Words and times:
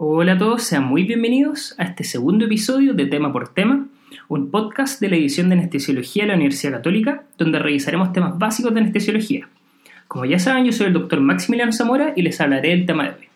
Hola 0.00 0.34
a 0.34 0.38
todos, 0.38 0.62
sean 0.62 0.84
muy 0.84 1.02
bienvenidos 1.02 1.74
a 1.76 1.82
este 1.82 2.04
segundo 2.04 2.44
episodio 2.44 2.94
de 2.94 3.06
Tema 3.06 3.32
por 3.32 3.52
Tema, 3.52 3.88
un 4.28 4.48
podcast 4.48 5.00
de 5.00 5.08
la 5.08 5.16
edición 5.16 5.48
de 5.48 5.56
Anestesiología 5.56 6.22
de 6.22 6.28
la 6.28 6.36
Universidad 6.36 6.74
Católica, 6.74 7.24
donde 7.36 7.58
revisaremos 7.58 8.12
temas 8.12 8.38
básicos 8.38 8.72
de 8.72 8.78
anestesiología. 8.78 9.48
Como 10.06 10.24
ya 10.24 10.38
saben, 10.38 10.66
yo 10.66 10.70
soy 10.70 10.86
el 10.86 10.92
doctor 10.92 11.20
Maximiliano 11.20 11.72
Zamora 11.72 12.12
y 12.14 12.22
les 12.22 12.40
hablaré 12.40 12.68
del 12.68 12.86
tema 12.86 13.06
de 13.06 13.10
hoy. 13.10 13.28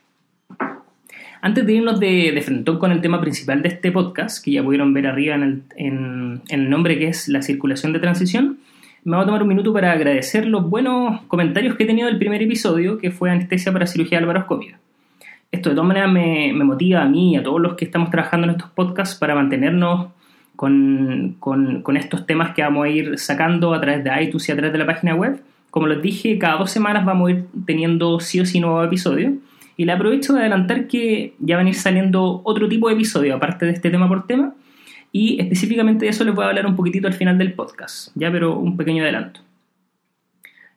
Antes 1.40 1.67
de 1.67 1.72
irnos 1.72 1.98
de, 1.98 2.30
de 2.30 2.79
con 2.79 2.92
el 2.92 3.00
tema 3.00 3.20
principal 3.20 3.60
de 3.60 3.68
este 3.68 3.90
podcast, 3.90 4.44
que 4.44 4.52
ya 4.52 4.62
pudieron 4.62 4.94
ver 4.94 5.08
arriba 5.08 5.34
en 5.34 6.42
el, 6.48 6.70
nombre 6.70 6.96
que 6.96 7.08
es 7.08 7.26
la 7.26 7.42
circulación 7.42 7.92
de 7.92 7.98
transición, 7.98 8.58
me 9.02 9.16
voy 9.16 9.24
a 9.24 9.26
tomar 9.26 9.42
un 9.42 9.48
minuto 9.48 9.72
para 9.72 9.90
agradecer 9.90 10.46
los 10.46 10.70
buenos 10.70 11.22
comentarios 11.22 11.74
que 11.74 11.82
he 11.82 11.86
tenido 11.88 12.06
del 12.06 12.18
primer 12.18 12.40
episodio, 12.40 12.98
que 12.98 13.10
fue 13.10 13.32
anestesia 13.32 13.72
para 13.72 13.88
cirugía 13.88 14.18
de 14.18 14.26
laparoscopia. 14.26 14.79
Esto 15.53 15.69
de 15.69 15.75
todas 15.77 15.87
maneras 15.87 16.11
me, 16.11 16.55
motiva 16.64 17.03
a 17.03 17.09
mí 17.09 17.35
y 17.35 17.37
a 17.37 17.43
todos 17.43 17.61
los 17.61 17.75
que 17.75 17.85
estamos 17.85 18.11
trabajando 18.11 18.46
en 18.46 18.53
estos 18.53 18.71
podcasts 18.71 19.14
para 19.14 19.35
mantenernos 19.35 20.09
con, 20.57 21.36
estos 21.95 22.25
temas 22.25 22.54
que 22.54 22.63
vamos 22.63 22.86
a 22.86 22.89
ir 22.89 23.18
sacando 23.18 23.75
a 23.75 23.81
través 23.81 24.03
de 24.03 24.23
iTunes 24.23 24.49
y 24.49 24.53
a 24.53 24.57
través 24.57 24.73
de 24.73 24.79
la 24.79 24.86
página 24.86 25.14
web. 25.14 25.43
Como 25.71 25.86
les 25.89 26.00
dije, 26.00 26.39
cada 26.39 26.57
dos 26.57 26.71
semanas 26.71 27.04
vamos 27.04 27.29
a 27.29 27.32
ir 27.32 27.45
teniendo 27.67 28.18
sí 28.18 28.40
o 28.40 28.46
sí 28.46 28.61
nuevos 28.61 28.86
episodios. 28.86 29.35
Y 29.76 29.85
le 29.85 29.93
aprovecho 29.93 30.32
de 30.32 30.40
adelantar 30.40 30.89
que 30.89 31.35
ya 31.39 31.59
van 31.59 31.67
a 31.67 31.68
ir 31.68 31.75
saliendo 31.75 32.41
otro 32.45 32.67
tipo 32.67 32.89
de 32.89 32.95
episodios, 32.95 33.37
aparte 33.37 33.67
de 33.67 33.73
este 33.73 33.91
tema 33.91 34.09
por 34.09 34.27
tema. 34.27 34.55
Y 35.12 35.39
específicamente 35.39 36.06
de 36.06 36.12
eso 36.12 36.25
les 36.25 36.34
voy 36.34 36.47
a 36.47 36.48
hablar 36.48 36.67
un 36.67 36.77
poquitito 36.77 37.09
al 37.09 37.14
final 37.14 37.37
del 37.37 37.53
podcast, 37.53 38.11
ya 38.14 38.33
pero 38.33 38.56
un 38.56 38.78
pequeño 38.78 39.03
adelanto. 39.03 39.41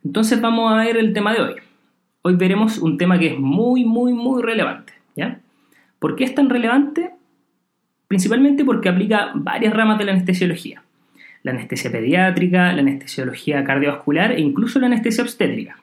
Entonces 0.04 0.42
vamos 0.42 0.74
a 0.74 0.84
ver 0.84 0.98
el 0.98 1.14
tema 1.14 1.34
de 1.34 1.42
hoy 1.42 1.56
hoy 2.28 2.36
veremos 2.38 2.80
un 2.80 2.98
tema 2.98 3.20
que 3.20 3.28
es 3.28 3.40
muy, 3.40 3.86
muy, 3.86 4.12
muy 4.12 4.42
relevante. 4.42 4.94
¿ya? 5.16 5.42
¿Por 6.00 6.16
qué 6.16 6.24
es 6.24 6.34
tan 6.34 6.50
relevante? 6.50 7.12
Principalmente 8.08 8.66
porque 8.66 8.90
aplica 8.90 9.32
varias 9.36 9.76
ramas 9.76 10.00
de 10.00 10.06
la 10.06 10.14
anestesiología. 10.14 10.82
La 11.44 11.52
anestesia 11.52 11.92
pediátrica, 11.92 12.74
la 12.74 12.82
anestesiología 12.82 13.64
cardiovascular 13.64 14.32
e 14.32 14.42
incluso 14.42 14.80
la 14.80 14.88
anestesia 14.88 15.24
obstétrica. 15.24 15.78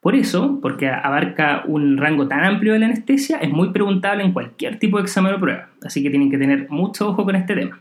Por 0.00 0.16
eso, 0.16 0.58
porque 0.60 0.88
abarca 0.88 1.62
un 1.64 1.98
rango 1.98 2.26
tan 2.26 2.42
amplio 2.44 2.72
de 2.72 2.80
la 2.80 2.86
anestesia, 2.86 3.36
es 3.36 3.50
muy 3.50 3.70
preguntable 3.70 4.24
en 4.24 4.32
cualquier 4.32 4.76
tipo 4.80 4.96
de 4.96 5.04
examen 5.04 5.34
o 5.34 5.38
prueba, 5.38 5.68
así 5.84 6.02
que 6.02 6.10
tienen 6.10 6.32
que 6.32 6.38
tener 6.38 6.68
mucho 6.68 7.10
ojo 7.10 7.24
con 7.24 7.36
este 7.36 7.54
tema. 7.54 7.78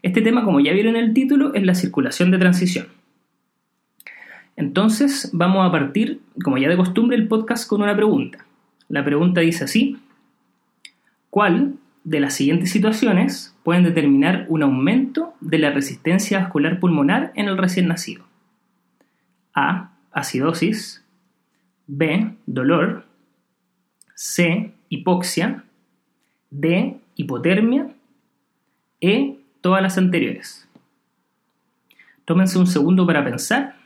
Este 0.00 0.22
tema, 0.22 0.44
como 0.44 0.60
ya 0.60 0.72
vieron 0.72 0.94
en 0.94 1.02
el 1.02 1.12
título, 1.12 1.54
es 1.54 1.64
la 1.64 1.74
circulación 1.74 2.30
de 2.30 2.38
transición. 2.38 2.86
Entonces 4.56 5.30
vamos 5.34 5.66
a 5.66 5.70
partir, 5.70 6.22
como 6.42 6.56
ya 6.56 6.68
de 6.68 6.76
costumbre, 6.76 7.16
el 7.16 7.28
podcast 7.28 7.68
con 7.68 7.82
una 7.82 7.94
pregunta. 7.94 8.46
La 8.88 9.04
pregunta 9.04 9.42
dice 9.42 9.64
así, 9.64 9.98
¿cuál 11.28 11.74
de 12.04 12.20
las 12.20 12.34
siguientes 12.34 12.70
situaciones 12.70 13.54
pueden 13.62 13.84
determinar 13.84 14.46
un 14.48 14.62
aumento 14.62 15.34
de 15.40 15.58
la 15.58 15.70
resistencia 15.70 16.40
vascular 16.40 16.80
pulmonar 16.80 17.32
en 17.34 17.48
el 17.48 17.58
recién 17.58 17.88
nacido? 17.88 18.24
A. 19.54 19.90
Acidosis. 20.12 21.04
B. 21.86 22.34
Dolor. 22.46 23.04
C. 24.14 24.72
Hipoxia. 24.88 25.64
D. 26.50 26.98
Hipotermia. 27.14 27.88
E. 29.02 29.38
Todas 29.60 29.82
las 29.82 29.98
anteriores. 29.98 30.66
Tómense 32.24 32.58
un 32.58 32.66
segundo 32.66 33.06
para 33.06 33.24
pensar 33.24 33.76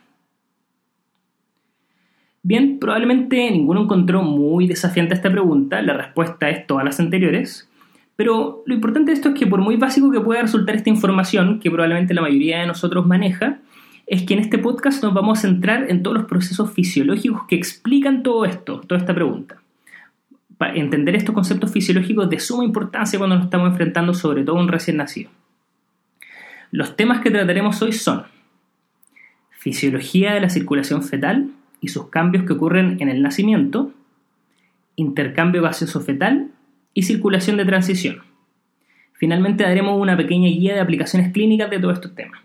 Bien, 2.43 2.79
probablemente 2.79 3.51
ninguno 3.51 3.83
encontró 3.83 4.23
muy 4.23 4.67
desafiante 4.67 5.13
esta 5.13 5.29
pregunta, 5.29 5.81
la 5.81 5.93
respuesta 5.93 6.49
es 6.49 6.65
todas 6.65 6.83
las 6.83 6.99
anteriores, 6.99 7.69
pero 8.15 8.63
lo 8.65 8.73
importante 8.73 9.11
de 9.11 9.15
esto 9.15 9.29
es 9.29 9.35
que 9.35 9.45
por 9.45 9.61
muy 9.61 9.75
básico 9.75 10.11
que 10.11 10.19
pueda 10.19 10.41
resultar 10.41 10.75
esta 10.75 10.89
información, 10.89 11.59
que 11.59 11.69
probablemente 11.69 12.13
la 12.13 12.21
mayoría 12.21 12.59
de 12.59 12.67
nosotros 12.67 13.05
maneja, 13.05 13.59
es 14.07 14.23
que 14.23 14.33
en 14.33 14.39
este 14.39 14.57
podcast 14.57 15.03
nos 15.03 15.13
vamos 15.13 15.39
a 15.39 15.41
centrar 15.41 15.89
en 15.89 16.03
todos 16.03 16.17
los 16.17 16.25
procesos 16.25 16.71
fisiológicos 16.71 17.43
que 17.47 17.55
explican 17.55 18.23
todo 18.23 18.45
esto, 18.45 18.81
toda 18.81 18.99
esta 18.99 19.13
pregunta. 19.13 19.61
Para 20.57 20.75
entender 20.75 21.15
estos 21.15 21.33
conceptos 21.33 21.71
fisiológicos 21.71 22.29
de 22.29 22.39
suma 22.39 22.63
importancia 22.63 23.17
cuando 23.17 23.35
nos 23.35 23.45
estamos 23.45 23.69
enfrentando 23.71 24.13
sobre 24.13 24.43
todo 24.43 24.57
a 24.57 24.61
un 24.61 24.67
recién 24.67 24.97
nacido. 24.97 25.29
Los 26.71 26.95
temas 26.95 27.21
que 27.21 27.31
trataremos 27.31 27.81
hoy 27.81 27.93
son 27.93 28.23
fisiología 29.51 30.33
de 30.33 30.41
la 30.41 30.49
circulación 30.49 31.03
fetal, 31.03 31.51
y 31.81 31.89
sus 31.89 32.07
cambios 32.09 32.45
que 32.45 32.53
ocurren 32.53 32.97
en 33.01 33.09
el 33.09 33.21
nacimiento, 33.21 33.91
intercambio 34.95 35.61
gaseoso 35.63 35.99
fetal 35.99 36.51
y 36.93 37.03
circulación 37.03 37.57
de 37.57 37.65
transición. 37.65 38.21
Finalmente 39.13 39.63
daremos 39.63 39.99
una 39.99 40.15
pequeña 40.15 40.47
guía 40.47 40.75
de 40.75 40.79
aplicaciones 40.79 41.33
clínicas 41.33 41.69
de 41.69 41.79
todos 41.79 41.95
estos 41.95 42.15
temas. 42.15 42.39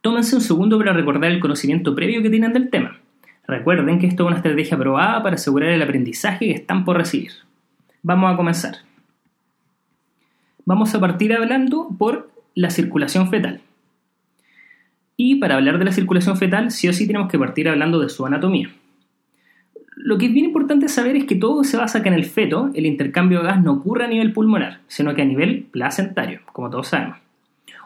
Tómense 0.00 0.34
un 0.34 0.40
segundo 0.40 0.78
para 0.78 0.92
recordar 0.92 1.30
el 1.30 1.40
conocimiento 1.40 1.94
previo 1.94 2.22
que 2.22 2.30
tienen 2.30 2.52
del 2.52 2.70
tema. 2.70 2.98
Recuerden 3.46 3.98
que 3.98 4.06
esto 4.06 4.24
es 4.24 4.26
una 4.28 4.36
estrategia 4.36 4.78
probada 4.78 5.22
para 5.22 5.34
asegurar 5.34 5.70
el 5.70 5.82
aprendizaje 5.82 6.46
que 6.46 6.52
están 6.52 6.84
por 6.84 6.96
recibir. 6.96 7.32
Vamos 8.02 8.32
a 8.32 8.36
comenzar. 8.36 8.76
Vamos 10.64 10.94
a 10.94 11.00
partir 11.00 11.32
hablando 11.32 11.88
por 11.98 12.30
la 12.54 12.70
circulación 12.70 13.28
fetal. 13.28 13.60
Y 15.24 15.36
para 15.36 15.54
hablar 15.54 15.78
de 15.78 15.84
la 15.84 15.92
circulación 15.92 16.36
fetal, 16.36 16.72
sí 16.72 16.88
o 16.88 16.92
sí 16.92 17.06
tenemos 17.06 17.30
que 17.30 17.38
partir 17.38 17.68
hablando 17.68 18.00
de 18.00 18.08
su 18.08 18.26
anatomía. 18.26 18.70
Lo 19.94 20.18
que 20.18 20.26
es 20.26 20.32
bien 20.32 20.46
importante 20.46 20.88
saber 20.88 21.14
es 21.14 21.26
que 21.26 21.36
todo 21.36 21.62
se 21.62 21.76
basa 21.76 22.02
que 22.02 22.08
en 22.08 22.16
el 22.16 22.24
feto 22.24 22.70
el 22.74 22.86
intercambio 22.86 23.38
de 23.38 23.44
gas 23.44 23.62
no 23.62 23.74
ocurre 23.74 24.04
a 24.04 24.08
nivel 24.08 24.32
pulmonar, 24.32 24.80
sino 24.88 25.14
que 25.14 25.22
a 25.22 25.24
nivel 25.24 25.68
placentario, 25.70 26.40
como 26.52 26.70
todos 26.70 26.88
sabemos. 26.88 27.18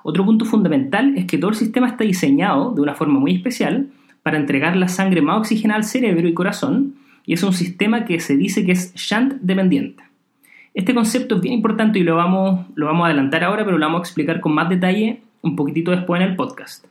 Otro 0.03 0.25
punto 0.25 0.47
fundamental 0.47 1.13
es 1.15 1.27
que 1.27 1.37
todo 1.37 1.51
el 1.51 1.57
sistema 1.57 1.89
está 1.89 2.05
diseñado 2.05 2.73
de 2.73 2.81
una 2.81 2.95
forma 2.95 3.21
muy 3.21 3.35
especial 3.35 3.89
para 4.23 4.39
entregar 4.39 4.75
la 4.75 4.89
sangre 4.89 5.21
más 5.21 5.37
oxigenada 5.37 5.77
al 5.77 5.85
cerebro 5.85 6.27
y 6.27 6.33
corazón, 6.33 6.95
y 7.27 7.35
es 7.35 7.43
un 7.43 7.53
sistema 7.53 8.07
que 8.07 8.19
se 8.19 8.39
dice 8.39 8.65
que 8.65 8.73
es 8.73 8.95
shunt 8.95 9.35
dependiente. 9.43 10.03
Este 10.73 10.95
concepto 10.95 11.35
es 11.35 11.43
bien 11.43 11.53
importante 11.53 11.99
y 11.99 12.03
lo 12.03 12.17
vamos, 12.17 12.65
lo 12.77 12.87
vamos 12.87 13.05
a 13.05 13.07
adelantar 13.09 13.45
ahora, 13.45 13.67
pero 13.67 13.77
lo 13.77 13.85
vamos 13.85 13.99
a 13.99 14.05
explicar 14.05 14.41
con 14.41 14.55
más 14.55 14.71
detalle 14.71 15.21
un 15.43 15.55
poquitito 15.55 15.91
después 15.91 16.23
en 16.23 16.31
el 16.31 16.35
podcast 16.35 16.87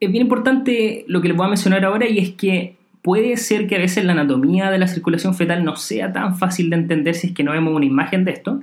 es 0.00 0.10
bien 0.10 0.22
importante 0.22 1.04
lo 1.08 1.20
que 1.20 1.28
les 1.28 1.36
voy 1.36 1.46
a 1.46 1.50
mencionar 1.50 1.84
ahora 1.84 2.08
y 2.08 2.18
es 2.18 2.30
que 2.30 2.76
puede 3.02 3.36
ser 3.36 3.66
que 3.66 3.76
a 3.76 3.78
veces 3.78 4.04
la 4.04 4.12
anatomía 4.12 4.70
de 4.70 4.78
la 4.78 4.88
circulación 4.88 5.34
fetal 5.34 5.64
no 5.64 5.76
sea 5.76 6.12
tan 6.12 6.36
fácil 6.36 6.70
de 6.70 6.76
entender 6.76 7.14
si 7.14 7.28
es 7.28 7.32
que 7.32 7.44
no 7.44 7.52
vemos 7.52 7.74
una 7.74 7.84
imagen 7.84 8.24
de 8.24 8.32
esto. 8.32 8.60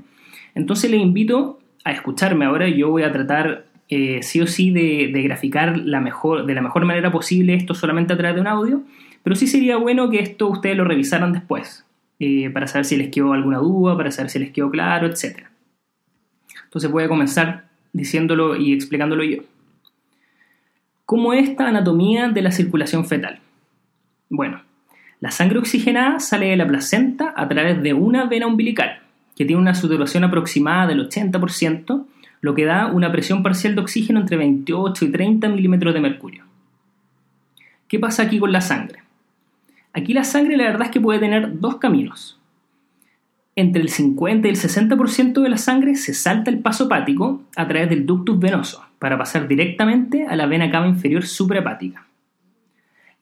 Entonces 0.53 0.91
les 0.91 1.01
invito 1.01 1.59
a 1.83 1.91
escucharme 1.91 2.45
ahora. 2.45 2.67
Yo 2.67 2.89
voy 2.89 3.03
a 3.03 3.11
tratar 3.11 3.65
eh, 3.89 4.21
sí 4.21 4.41
o 4.41 4.47
sí 4.47 4.71
de, 4.71 5.07
graficar 5.23 5.77
la 5.77 6.01
mejor, 6.01 6.45
de 6.45 6.53
la 6.53 6.61
mejor 6.61 6.85
manera 6.85 7.11
posible 7.11 7.53
esto 7.53 7.73
solamente 7.73 8.13
a 8.13 8.17
través 8.17 8.35
de 8.35 8.41
un 8.41 8.47
audio, 8.47 8.83
pero 9.23 9.35
sí 9.35 9.47
sería 9.47 9.77
bueno 9.77 10.09
que 10.09 10.19
esto 10.19 10.47
ustedes 10.47 10.75
lo 10.77 10.83
revisaran 10.83 11.31
después 11.31 11.85
eh, 12.19 12.49
para 12.49 12.67
saber 12.67 12.85
si 12.85 12.97
les 12.97 13.09
quedó 13.09 13.33
alguna 13.33 13.59
duda, 13.59 13.95
para 13.95 14.11
saber 14.11 14.29
si 14.29 14.39
les 14.39 14.51
quedó 14.51 14.69
claro, 14.69 15.07
etc. 15.07 15.47
Entonces 16.65 16.91
voy 16.91 17.03
a 17.03 17.07
comenzar 17.07 17.65
diciéndolo 17.93 18.55
y 18.55 18.73
explicándolo 18.73 19.23
yo. 19.23 19.43
¿Cómo 21.05 21.33
es 21.33 21.49
esta 21.49 21.67
anatomía 21.67 22.29
de 22.29 22.41
la 22.41 22.51
circulación 22.51 23.05
fetal? 23.05 23.39
Bueno, 24.29 24.61
la 25.19 25.31
sangre 25.31 25.59
oxigenada 25.59 26.19
sale 26.21 26.47
de 26.47 26.55
la 26.55 26.65
placenta 26.65 27.33
a 27.35 27.47
través 27.49 27.83
de 27.83 27.93
una 27.93 28.25
vena 28.25 28.47
umbilical, 28.47 29.01
que 29.35 29.43
tiene 29.43 29.61
una 29.61 29.75
saturación 29.75 30.23
aproximada 30.23 30.87
del 30.87 31.09
80%, 31.09 32.05
lo 32.39 32.55
que 32.55 32.65
da 32.65 32.87
una 32.87 33.11
presión 33.11 33.43
parcial 33.43 33.75
de 33.75 33.81
oxígeno 33.81 34.21
entre 34.21 34.37
28 34.37 35.05
y 35.05 35.11
30 35.11 35.49
milímetros 35.49 35.93
de 35.93 35.99
mercurio. 35.99 36.45
¿Qué 37.89 37.99
pasa 37.99 38.23
aquí 38.23 38.39
con 38.39 38.53
la 38.53 38.61
sangre? 38.61 38.99
Aquí 39.91 40.13
la 40.13 40.23
sangre 40.23 40.55
la 40.55 40.65
verdad 40.65 40.87
es 40.87 40.91
que 40.91 41.01
puede 41.01 41.19
tener 41.19 41.59
dos 41.59 41.77
caminos. 41.77 42.39
Entre 43.55 43.81
el 43.81 43.89
50 43.89 44.47
y 44.47 44.51
el 44.51 44.57
60% 44.57 45.41
de 45.41 45.49
la 45.49 45.57
sangre 45.57 45.95
se 45.95 46.13
salta 46.13 46.49
el 46.49 46.59
paso 46.59 46.85
hepático 46.85 47.43
a 47.55 47.67
través 47.67 47.89
del 47.89 48.05
ductus 48.05 48.39
venoso, 48.39 48.85
para 49.03 49.17
pasar 49.17 49.49
directamente 49.49 50.27
a 50.29 50.37
la 50.37 50.45
vena 50.45 50.71
cava 50.71 50.87
inferior 50.87 51.25
suprahepática. 51.25 52.07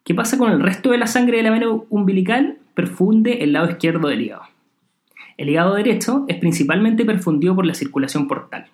¿Qué 0.04 0.13
pasa 0.13 0.38
con 0.38 0.51
el 0.51 0.62
resto 0.62 0.92
de 0.92 1.00
la 1.00 1.07
sangre 1.07 1.38
de 1.38 1.44
la 1.44 1.50
vena 1.50 1.69
umbilical? 1.89 2.60
Perfunde 2.75 3.44
el 3.44 3.54
lado 3.54 3.68
izquierdo 3.68 4.07
del 4.07 4.22
hígado. 4.22 4.44
El 5.38 5.50
hígado 5.50 5.74
derecho 5.74 6.25
es 6.28 6.38
principalmente 6.38 7.04
perfundido 7.04 7.56
por 7.56 7.66
la 7.66 7.74
circulación 7.74 8.28
portal. 8.28 8.68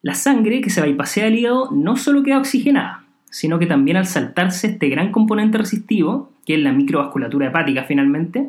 La 0.00 0.14
sangre 0.14 0.62
que 0.62 0.70
se 0.70 0.80
bypasea 0.80 1.26
al 1.26 1.34
hígado 1.34 1.70
no 1.70 1.98
solo 1.98 2.22
queda 2.22 2.38
oxigenada, 2.38 3.04
sino 3.28 3.58
que 3.58 3.66
también 3.66 3.98
al 3.98 4.06
saltarse 4.06 4.68
este 4.68 4.88
gran 4.88 5.12
componente 5.12 5.58
resistivo, 5.58 6.32
que 6.46 6.54
es 6.54 6.60
la 6.60 6.72
microvasculatura 6.72 7.48
hepática 7.48 7.84
finalmente, 7.84 8.48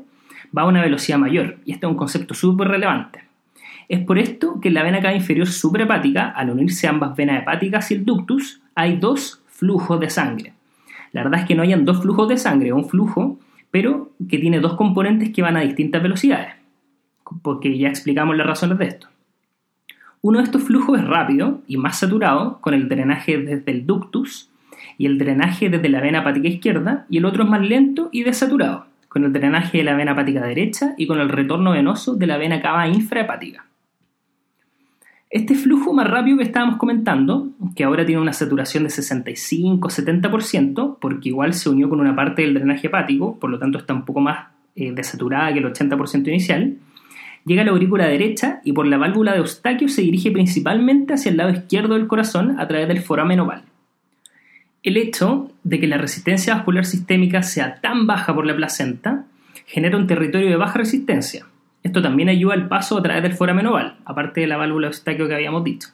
va 0.57 0.61
a 0.61 0.67
una 0.67 0.81
velocidad 0.81 1.17
mayor, 1.17 1.57
y 1.65 1.73
este 1.73 1.87
es 1.87 1.91
un 1.91 1.97
concepto 1.97 2.33
súper 2.33 2.69
relevante. 2.69 3.26
Es 3.89 4.01
por 4.01 4.19
esto 4.19 4.59
que 4.59 4.67
en 4.67 4.73
la 4.73 4.83
vena 4.83 5.01
cava 5.01 5.15
inferior 5.15 5.47
suprahepática, 5.47 6.29
al 6.29 6.49
unirse 6.49 6.87
ambas 6.87 7.15
venas 7.15 7.41
hepáticas 7.41 7.89
y 7.91 7.95
el 7.95 8.05
ductus, 8.05 8.61
hay 8.75 8.97
dos 8.97 9.41
flujos 9.47 9.99
de 9.99 10.09
sangre. 10.09 10.53
La 11.13 11.23
verdad 11.23 11.41
es 11.41 11.47
que 11.47 11.55
no 11.55 11.63
hayan 11.63 11.85
dos 11.85 12.01
flujos 12.01 12.27
de 12.27 12.37
sangre, 12.37 12.73
un 12.73 12.89
flujo, 12.89 13.39
pero 13.71 14.11
que 14.29 14.39
tiene 14.39 14.59
dos 14.59 14.75
componentes 14.75 15.29
que 15.31 15.41
van 15.41 15.55
a 15.55 15.61
distintas 15.61 16.03
velocidades, 16.03 16.53
porque 17.41 17.77
ya 17.77 17.87
explicamos 17.87 18.35
las 18.35 18.47
razones 18.47 18.77
de 18.77 18.87
esto. 18.87 19.07
Uno 20.21 20.39
de 20.39 20.45
estos 20.45 20.63
flujos 20.63 20.99
es 20.99 21.05
rápido 21.05 21.61
y 21.65 21.77
más 21.77 21.99
saturado, 21.99 22.59
con 22.59 22.73
el 22.73 22.89
drenaje 22.89 23.37
desde 23.37 23.71
el 23.71 23.85
ductus 23.85 24.49
y 24.97 25.05
el 25.05 25.17
drenaje 25.17 25.69
desde 25.69 25.89
la 25.89 26.01
vena 26.01 26.19
hepática 26.19 26.49
izquierda, 26.49 27.05
y 27.09 27.19
el 27.19 27.25
otro 27.25 27.43
es 27.43 27.49
más 27.49 27.61
lento 27.61 28.09
y 28.11 28.23
desaturado, 28.23 28.87
con 29.07 29.23
el 29.23 29.31
drenaje 29.31 29.77
de 29.77 29.83
la 29.85 29.95
vena 29.95 30.11
hepática 30.11 30.45
derecha 30.45 30.93
y 30.97 31.07
con 31.07 31.19
el 31.19 31.29
retorno 31.29 31.71
venoso 31.71 32.15
de 32.15 32.27
la 32.27 32.37
vena 32.37 32.61
cava 32.61 32.87
infrahepática. 32.87 33.65
Este 35.29 35.55
flujo 35.55 35.93
más 35.93 36.09
rápido 36.09 36.37
que 36.37 36.43
estábamos 36.43 36.77
comentando, 36.77 37.49
que 37.75 37.83
ahora 37.83 38.05
tiene 38.05 38.21
una 38.21 38.31
saturación 38.31 38.83
de 38.83 38.89
65-70%, 38.89 40.97
porque 41.01 41.29
igual 41.29 41.53
se 41.53 41.69
unió 41.69 41.89
con 41.89 41.99
una 41.99 42.15
parte 42.15 42.43
del 42.43 42.53
drenaje 42.53 42.87
hepático, 42.87 43.37
por 43.37 43.49
lo 43.49 43.59
tanto 43.59 43.77
está 43.77 43.93
un 43.93 44.05
poco 44.05 44.21
más 44.21 44.47
eh, 44.75 44.93
desaturada 44.93 45.51
que 45.51 45.59
el 45.59 45.65
80% 45.65 46.29
inicial, 46.29 46.77
llega 47.45 47.63
a 47.63 47.65
la 47.65 47.71
aurícula 47.71 48.07
derecha 48.07 48.61
y 48.63 48.71
por 48.71 48.87
la 48.87 48.97
válvula 48.97 49.33
de 49.33 49.39
Eustaquio 49.39 49.89
se 49.89 50.01
dirige 50.01 50.31
principalmente 50.31 51.13
hacia 51.13 51.31
el 51.31 51.37
lado 51.37 51.49
izquierdo 51.49 51.95
del 51.95 52.07
corazón 52.07 52.57
a 52.57 52.65
través 52.67 52.87
del 52.87 53.01
foramen 53.01 53.41
oval. 53.41 53.63
El 54.81 54.95
hecho 54.95 55.51
de 55.63 55.81
que 55.81 55.87
la 55.87 55.97
resistencia 55.97 56.55
vascular 56.55 56.85
sistémica 56.85 57.43
sea 57.43 57.81
tan 57.81 58.07
baja 58.07 58.33
por 58.33 58.45
la 58.45 58.55
placenta 58.55 59.25
genera 59.65 59.97
un 59.97 60.07
territorio 60.07 60.49
de 60.49 60.55
baja 60.55 60.79
resistencia, 60.79 61.45
esto 61.87 62.01
también 62.01 62.29
ayuda 62.29 62.53
al 62.53 62.67
paso 62.67 62.97
a 62.97 63.01
través 63.01 63.23
del 63.23 63.33
foramen 63.33 63.67
oval, 63.67 63.95
aparte 64.05 64.41
de 64.41 64.47
la 64.47 64.57
válvula 64.57 64.87
Eustaquio 64.87 65.27
que 65.27 65.35
habíamos 65.35 65.63
dicho. 65.63 65.89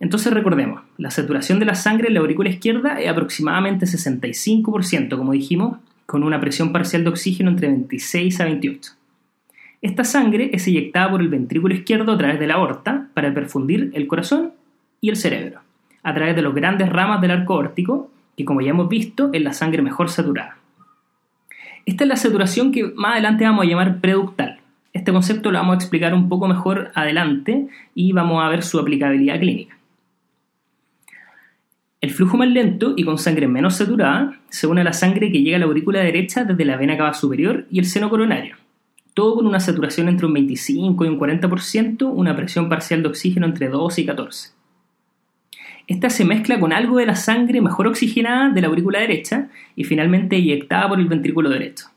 Entonces 0.00 0.32
recordemos, 0.32 0.82
la 0.96 1.10
saturación 1.10 1.58
de 1.58 1.66
la 1.66 1.74
sangre 1.74 2.08
en 2.08 2.14
la 2.14 2.20
aurícula 2.20 2.50
izquierda 2.50 3.00
es 3.00 3.08
aproximadamente 3.08 3.86
65%, 3.86 5.16
como 5.16 5.32
dijimos, 5.32 5.78
con 6.06 6.22
una 6.22 6.40
presión 6.40 6.72
parcial 6.72 7.04
de 7.04 7.10
oxígeno 7.10 7.50
entre 7.50 7.68
26 7.68 8.40
a 8.40 8.44
28. 8.44 8.92
Esta 9.80 10.04
sangre 10.04 10.50
es 10.52 10.66
eyectada 10.66 11.10
por 11.10 11.20
el 11.20 11.28
ventrículo 11.28 11.74
izquierdo 11.74 12.12
a 12.12 12.18
través 12.18 12.38
de 12.38 12.46
la 12.46 12.54
aorta 12.54 13.08
para 13.14 13.34
perfundir 13.34 13.90
el 13.94 14.06
corazón 14.06 14.52
y 15.00 15.08
el 15.08 15.16
cerebro, 15.16 15.60
a 16.02 16.14
través 16.14 16.36
de 16.36 16.42
los 16.42 16.54
grandes 16.54 16.88
ramas 16.88 17.20
del 17.20 17.32
arco 17.32 17.54
órtico, 17.54 18.10
que 18.36 18.44
como 18.44 18.60
ya 18.60 18.70
hemos 18.70 18.88
visto 18.88 19.30
es 19.32 19.42
la 19.42 19.52
sangre 19.52 19.82
mejor 19.82 20.10
saturada. 20.10 20.56
Esta 21.86 22.04
es 22.04 22.08
la 22.08 22.16
saturación 22.16 22.70
que 22.70 22.84
más 22.94 23.12
adelante 23.12 23.44
vamos 23.44 23.64
a 23.64 23.68
llamar 23.68 24.00
preductal. 24.00 24.61
Este 24.92 25.12
concepto 25.12 25.50
lo 25.50 25.58
vamos 25.58 25.74
a 25.74 25.78
explicar 25.78 26.12
un 26.14 26.28
poco 26.28 26.46
mejor 26.48 26.90
adelante 26.94 27.68
y 27.94 28.12
vamos 28.12 28.44
a 28.44 28.48
ver 28.48 28.62
su 28.62 28.78
aplicabilidad 28.78 29.38
clínica. 29.38 29.78
El 32.02 32.10
flujo 32.10 32.36
más 32.36 32.48
lento 32.48 32.94
y 32.96 33.04
con 33.04 33.16
sangre 33.16 33.46
menos 33.46 33.76
saturada 33.76 34.40
se 34.48 34.66
une 34.66 34.80
a 34.80 34.84
la 34.84 34.92
sangre 34.92 35.30
que 35.30 35.40
llega 35.40 35.56
a 35.56 35.60
la 35.60 35.66
aurícula 35.66 36.00
derecha 36.00 36.44
desde 36.44 36.64
la 36.64 36.76
vena 36.76 36.96
cava 36.96 37.14
superior 37.14 37.64
y 37.70 37.78
el 37.78 37.86
seno 37.86 38.10
coronario. 38.10 38.56
Todo 39.14 39.36
con 39.36 39.46
una 39.46 39.60
saturación 39.60 40.08
entre 40.08 40.26
un 40.26 40.32
25 40.32 41.04
y 41.04 41.08
un 41.08 41.18
40%, 41.18 42.10
una 42.12 42.34
presión 42.34 42.68
parcial 42.68 43.02
de 43.02 43.08
oxígeno 43.08 43.46
entre 43.46 43.68
12 43.68 44.00
y 44.00 44.06
14. 44.06 44.50
Esta 45.86 46.10
se 46.10 46.24
mezcla 46.24 46.58
con 46.58 46.72
algo 46.72 46.96
de 46.98 47.06
la 47.06 47.14
sangre 47.14 47.60
mejor 47.60 47.86
oxigenada 47.86 48.48
de 48.50 48.60
la 48.60 48.66
aurícula 48.66 48.98
derecha 48.98 49.48
y 49.76 49.84
finalmente 49.84 50.36
eyectada 50.36 50.88
por 50.88 50.98
el 50.98 51.06
ventrículo 51.06 51.50
derecho. 51.50 51.91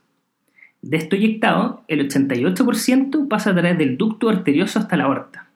De 0.85 0.97
esto 0.97 1.15
eyectado, 1.15 1.83
el 1.87 2.07
88% 2.07 3.27
pasa 3.27 3.49
a 3.49 3.53
través 3.53 3.75
del 3.75 3.97
ducto 3.97 4.29
arterioso 4.29 4.77
hasta 4.77 4.95
la 4.95 5.05
aorta. 5.05 5.49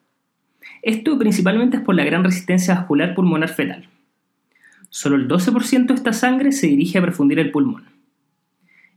Esto 0.82 1.20
principalmente 1.20 1.78
es 1.78 1.84
por 1.84 1.94
la 1.94 2.04
gran 2.04 2.24
resistencia 2.24 2.74
vascular 2.74 3.14
pulmonar 3.14 3.50
fetal. 3.50 3.88
Solo 4.90 5.18
el 5.18 5.28
12% 5.28 5.86
de 5.86 5.94
esta 5.94 6.14
sangre 6.14 6.52
se 6.52 6.66
dirige 6.66 6.98
a 6.98 7.02
perfundir 7.02 7.38
el 7.38 7.52
pulmón. 7.52 7.84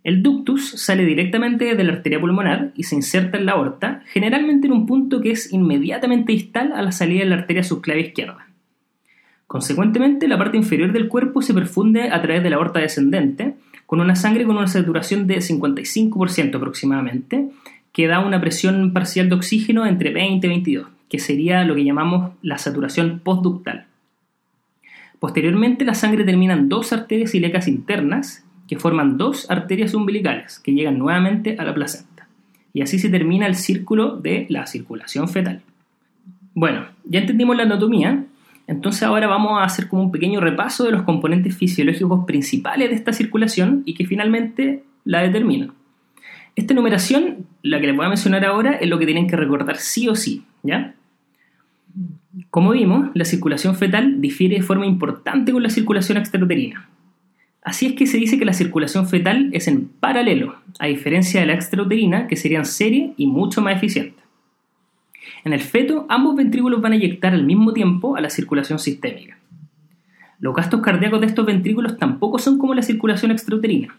El 0.04 0.22
ductus 0.22 0.70
sale 0.70 1.04
directamente 1.04 1.74
de 1.74 1.84
la 1.84 1.92
arteria 1.92 2.18
pulmonar 2.18 2.72
y 2.76 2.84
se 2.84 2.94
inserta 2.94 3.36
en 3.36 3.44
la 3.44 3.52
aorta, 3.52 4.02
generalmente 4.06 4.68
en 4.68 4.72
un 4.72 4.86
punto 4.86 5.20
que 5.20 5.32
es 5.32 5.52
inmediatamente 5.52 6.32
distal 6.32 6.72
a 6.72 6.80
la 6.80 6.92
salida 6.92 7.24
de 7.24 7.28
la 7.28 7.36
arteria 7.36 7.62
subclavia 7.62 8.06
izquierda. 8.06 8.48
Consecuentemente, 9.46 10.28
la 10.28 10.38
parte 10.38 10.56
inferior 10.56 10.94
del 10.94 11.08
cuerpo 11.08 11.42
se 11.42 11.52
perfunde 11.52 12.08
a 12.08 12.22
través 12.22 12.42
de 12.42 12.48
la 12.48 12.56
aorta 12.56 12.80
descendente, 12.80 13.56
con 13.92 14.00
una 14.00 14.16
sangre 14.16 14.46
con 14.46 14.56
una 14.56 14.68
saturación 14.68 15.26
de 15.26 15.36
55% 15.36 16.56
aproximadamente, 16.56 17.50
que 17.92 18.06
da 18.06 18.20
una 18.20 18.40
presión 18.40 18.94
parcial 18.94 19.28
de 19.28 19.34
oxígeno 19.34 19.84
entre 19.84 20.14
20 20.14 20.46
y 20.46 20.48
22, 20.48 20.86
que 21.10 21.18
sería 21.18 21.62
lo 21.64 21.74
que 21.74 21.84
llamamos 21.84 22.32
la 22.40 22.56
saturación 22.56 23.20
postductal. 23.22 23.84
Posteriormente, 25.20 25.84
la 25.84 25.92
sangre 25.92 26.24
termina 26.24 26.54
en 26.54 26.70
dos 26.70 26.94
arterias 26.94 27.34
ilecas 27.34 27.68
internas, 27.68 28.46
que 28.66 28.78
forman 28.78 29.18
dos 29.18 29.50
arterias 29.50 29.92
umbilicales, 29.92 30.58
que 30.58 30.72
llegan 30.72 30.96
nuevamente 30.96 31.56
a 31.58 31.64
la 31.64 31.74
placenta. 31.74 32.28
Y 32.72 32.80
así 32.80 32.98
se 32.98 33.10
termina 33.10 33.46
el 33.46 33.56
círculo 33.56 34.16
de 34.16 34.46
la 34.48 34.66
circulación 34.66 35.28
fetal. 35.28 35.60
Bueno, 36.54 36.86
ya 37.04 37.20
entendimos 37.20 37.58
la 37.58 37.64
anatomía, 37.64 38.24
entonces 38.72 39.02
ahora 39.02 39.26
vamos 39.26 39.60
a 39.60 39.64
hacer 39.64 39.86
como 39.86 40.02
un 40.02 40.10
pequeño 40.10 40.40
repaso 40.40 40.84
de 40.84 40.92
los 40.92 41.02
componentes 41.02 41.54
fisiológicos 41.54 42.24
principales 42.24 42.88
de 42.88 42.96
esta 42.96 43.12
circulación 43.12 43.82
y 43.84 43.94
que 43.94 44.06
finalmente 44.06 44.82
la 45.04 45.20
determinan. 45.20 45.74
Esta 46.56 46.72
numeración, 46.72 47.46
la 47.62 47.80
que 47.80 47.86
les 47.86 47.96
voy 47.96 48.06
a 48.06 48.08
mencionar 48.08 48.44
ahora, 48.44 48.72
es 48.72 48.88
lo 48.88 48.98
que 48.98 49.04
tienen 49.04 49.26
que 49.26 49.36
recordar 49.36 49.76
sí 49.76 50.08
o 50.08 50.14
sí, 50.14 50.44
¿ya? 50.62 50.94
Como 52.48 52.72
vimos, 52.72 53.10
la 53.12 53.26
circulación 53.26 53.74
fetal 53.74 54.22
difiere 54.22 54.56
de 54.56 54.62
forma 54.62 54.86
importante 54.86 55.52
con 55.52 55.62
la 55.62 55.68
circulación 55.68 56.16
extrauterina. 56.16 56.88
Así 57.62 57.86
es 57.86 57.92
que 57.92 58.06
se 58.06 58.16
dice 58.16 58.38
que 58.38 58.46
la 58.46 58.54
circulación 58.54 59.06
fetal 59.06 59.50
es 59.52 59.68
en 59.68 59.86
paralelo, 59.88 60.56
a 60.78 60.86
diferencia 60.86 61.40
de 61.40 61.46
la 61.46 61.54
extrauterina, 61.54 62.26
que 62.26 62.36
sería 62.36 62.58
en 62.58 62.64
serie 62.64 63.12
y 63.18 63.26
mucho 63.26 63.60
más 63.60 63.76
eficiente. 63.76 64.21
En 65.44 65.52
el 65.52 65.60
feto, 65.60 66.06
ambos 66.08 66.36
ventrículos 66.36 66.80
van 66.80 66.92
a 66.92 66.96
eyectar 66.96 67.34
al 67.34 67.44
mismo 67.44 67.72
tiempo 67.72 68.16
a 68.16 68.20
la 68.20 68.30
circulación 68.30 68.78
sistémica. 68.78 69.38
Los 70.38 70.54
gastos 70.54 70.80
cardíacos 70.80 71.20
de 71.20 71.26
estos 71.26 71.46
ventrículos 71.46 71.98
tampoco 71.98 72.38
son 72.38 72.58
como 72.58 72.74
la 72.74 72.82
circulación 72.82 73.30
extrauterina. 73.30 73.96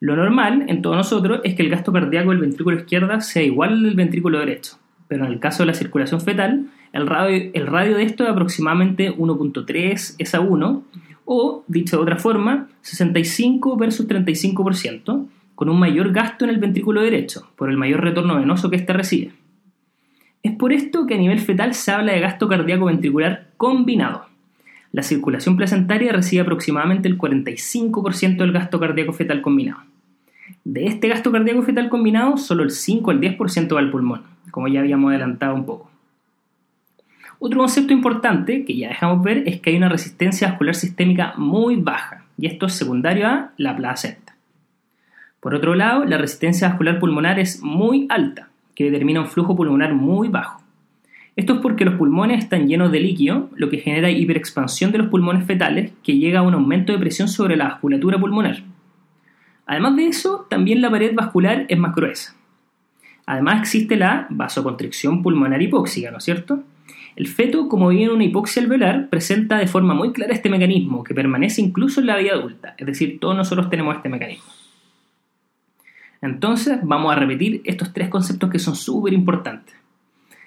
Lo 0.00 0.16
normal 0.16 0.64
en 0.68 0.82
todos 0.82 0.96
nosotros 0.96 1.40
es 1.44 1.54
que 1.54 1.62
el 1.62 1.70
gasto 1.70 1.92
cardíaco 1.92 2.30
del 2.30 2.40
ventrículo 2.40 2.76
izquierdo 2.76 3.20
sea 3.20 3.42
igual 3.42 3.72
al 3.72 3.82
del 3.84 3.94
ventrículo 3.94 4.38
derecho, 4.38 4.78
pero 5.08 5.24
en 5.24 5.32
el 5.32 5.40
caso 5.40 5.62
de 5.62 5.68
la 5.68 5.74
circulación 5.74 6.20
fetal, 6.20 6.66
el 6.92 7.06
radio, 7.06 7.96
de 7.96 8.02
esto 8.02 8.24
es 8.24 8.30
aproximadamente 8.30 9.12
1.3 9.16 10.14
es 10.18 10.34
a 10.34 10.40
1, 10.40 10.84
o, 11.24 11.64
dicho 11.66 11.96
de 11.96 12.02
otra 12.02 12.16
forma, 12.16 12.68
65 12.82 13.76
versus 13.76 14.06
35%, 14.06 15.26
con 15.54 15.68
un 15.68 15.78
mayor 15.78 16.12
gasto 16.12 16.44
en 16.44 16.50
el 16.50 16.58
ventrículo 16.58 17.00
derecho, 17.00 17.48
por 17.56 17.70
el 17.70 17.76
mayor 17.76 18.02
retorno 18.02 18.36
venoso 18.36 18.70
que 18.70 18.76
éste 18.76 18.92
recibe. 18.92 19.32
Es 20.44 20.52
por 20.52 20.74
esto 20.74 21.06
que 21.06 21.14
a 21.14 21.18
nivel 21.18 21.40
fetal 21.40 21.72
se 21.72 21.90
habla 21.90 22.12
de 22.12 22.20
gasto 22.20 22.46
cardíaco 22.48 22.84
ventricular 22.84 23.46
combinado. 23.56 24.26
La 24.92 25.02
circulación 25.02 25.56
placentaria 25.56 26.12
recibe 26.12 26.42
aproximadamente 26.42 27.08
el 27.08 27.16
45% 27.16 28.36
del 28.36 28.52
gasto 28.52 28.78
cardíaco 28.78 29.14
fetal 29.14 29.40
combinado. 29.40 29.80
De 30.62 30.84
este 30.84 31.08
gasto 31.08 31.32
cardíaco 31.32 31.62
fetal 31.62 31.88
combinado, 31.88 32.36
solo 32.36 32.62
el 32.62 32.72
5 32.72 33.10
al 33.10 33.20
10% 33.22 33.74
va 33.74 33.78
al 33.80 33.90
pulmón, 33.90 34.22
como 34.50 34.68
ya 34.68 34.80
habíamos 34.80 35.08
adelantado 35.08 35.54
un 35.54 35.64
poco. 35.64 35.90
Otro 37.38 37.60
concepto 37.60 37.94
importante 37.94 38.66
que 38.66 38.76
ya 38.76 38.88
dejamos 38.88 39.24
ver 39.24 39.44
es 39.48 39.62
que 39.62 39.70
hay 39.70 39.76
una 39.76 39.88
resistencia 39.88 40.48
vascular 40.48 40.74
sistémica 40.74 41.32
muy 41.38 41.76
baja, 41.76 42.26
y 42.36 42.46
esto 42.48 42.66
es 42.66 42.74
secundario 42.74 43.26
a 43.26 43.52
la 43.56 43.74
placenta. 43.74 44.36
Por 45.40 45.54
otro 45.54 45.74
lado, 45.74 46.04
la 46.04 46.18
resistencia 46.18 46.68
vascular 46.68 46.98
pulmonar 46.98 47.38
es 47.38 47.62
muy 47.62 48.06
alta, 48.10 48.50
que 48.74 48.84
determina 48.84 49.20
un 49.20 49.28
flujo 49.28 49.56
pulmonar 49.56 49.94
muy 49.94 50.28
bajo. 50.28 50.62
Esto 51.36 51.54
es 51.54 51.60
porque 51.60 51.84
los 51.84 51.94
pulmones 51.94 52.38
están 52.38 52.68
llenos 52.68 52.92
de 52.92 53.00
líquido, 53.00 53.50
lo 53.56 53.68
que 53.68 53.78
genera 53.78 54.10
hiperexpansión 54.10 54.92
de 54.92 54.98
los 54.98 55.08
pulmones 55.08 55.44
fetales, 55.46 55.92
que 56.02 56.16
llega 56.16 56.40
a 56.40 56.42
un 56.42 56.54
aumento 56.54 56.92
de 56.92 56.98
presión 56.98 57.28
sobre 57.28 57.56
la 57.56 57.68
vasculatura 57.68 58.18
pulmonar. 58.18 58.62
Además 59.66 59.96
de 59.96 60.06
eso, 60.06 60.46
también 60.48 60.80
la 60.80 60.90
pared 60.90 61.14
vascular 61.14 61.66
es 61.68 61.78
más 61.78 61.94
gruesa. 61.94 62.36
Además 63.26 63.60
existe 63.60 63.96
la 63.96 64.26
vasoconstricción 64.30 65.22
pulmonar 65.22 65.60
hipóxica, 65.60 66.10
¿no 66.10 66.18
es 66.18 66.24
cierto? 66.24 66.62
El 67.16 67.26
feto, 67.26 67.68
como 67.68 67.88
vive 67.88 68.04
en 68.04 68.10
una 68.10 68.24
hipoxia 68.24 68.62
alveolar, 68.62 69.08
presenta 69.08 69.58
de 69.58 69.66
forma 69.66 69.94
muy 69.94 70.12
clara 70.12 70.32
este 70.32 70.50
mecanismo, 70.50 71.02
que 71.02 71.14
permanece 71.14 71.62
incluso 71.62 72.00
en 72.00 72.06
la 72.06 72.16
vida 72.16 72.32
adulta, 72.32 72.74
es 72.76 72.86
decir, 72.86 73.18
todos 73.20 73.36
nosotros 73.36 73.70
tenemos 73.70 73.96
este 73.96 74.08
mecanismo. 74.08 74.44
Entonces, 76.24 76.78
vamos 76.82 77.12
a 77.12 77.16
repetir 77.16 77.60
estos 77.64 77.92
tres 77.92 78.08
conceptos 78.08 78.50
que 78.50 78.58
son 78.58 78.74
súper 78.74 79.12
importantes. 79.12 79.74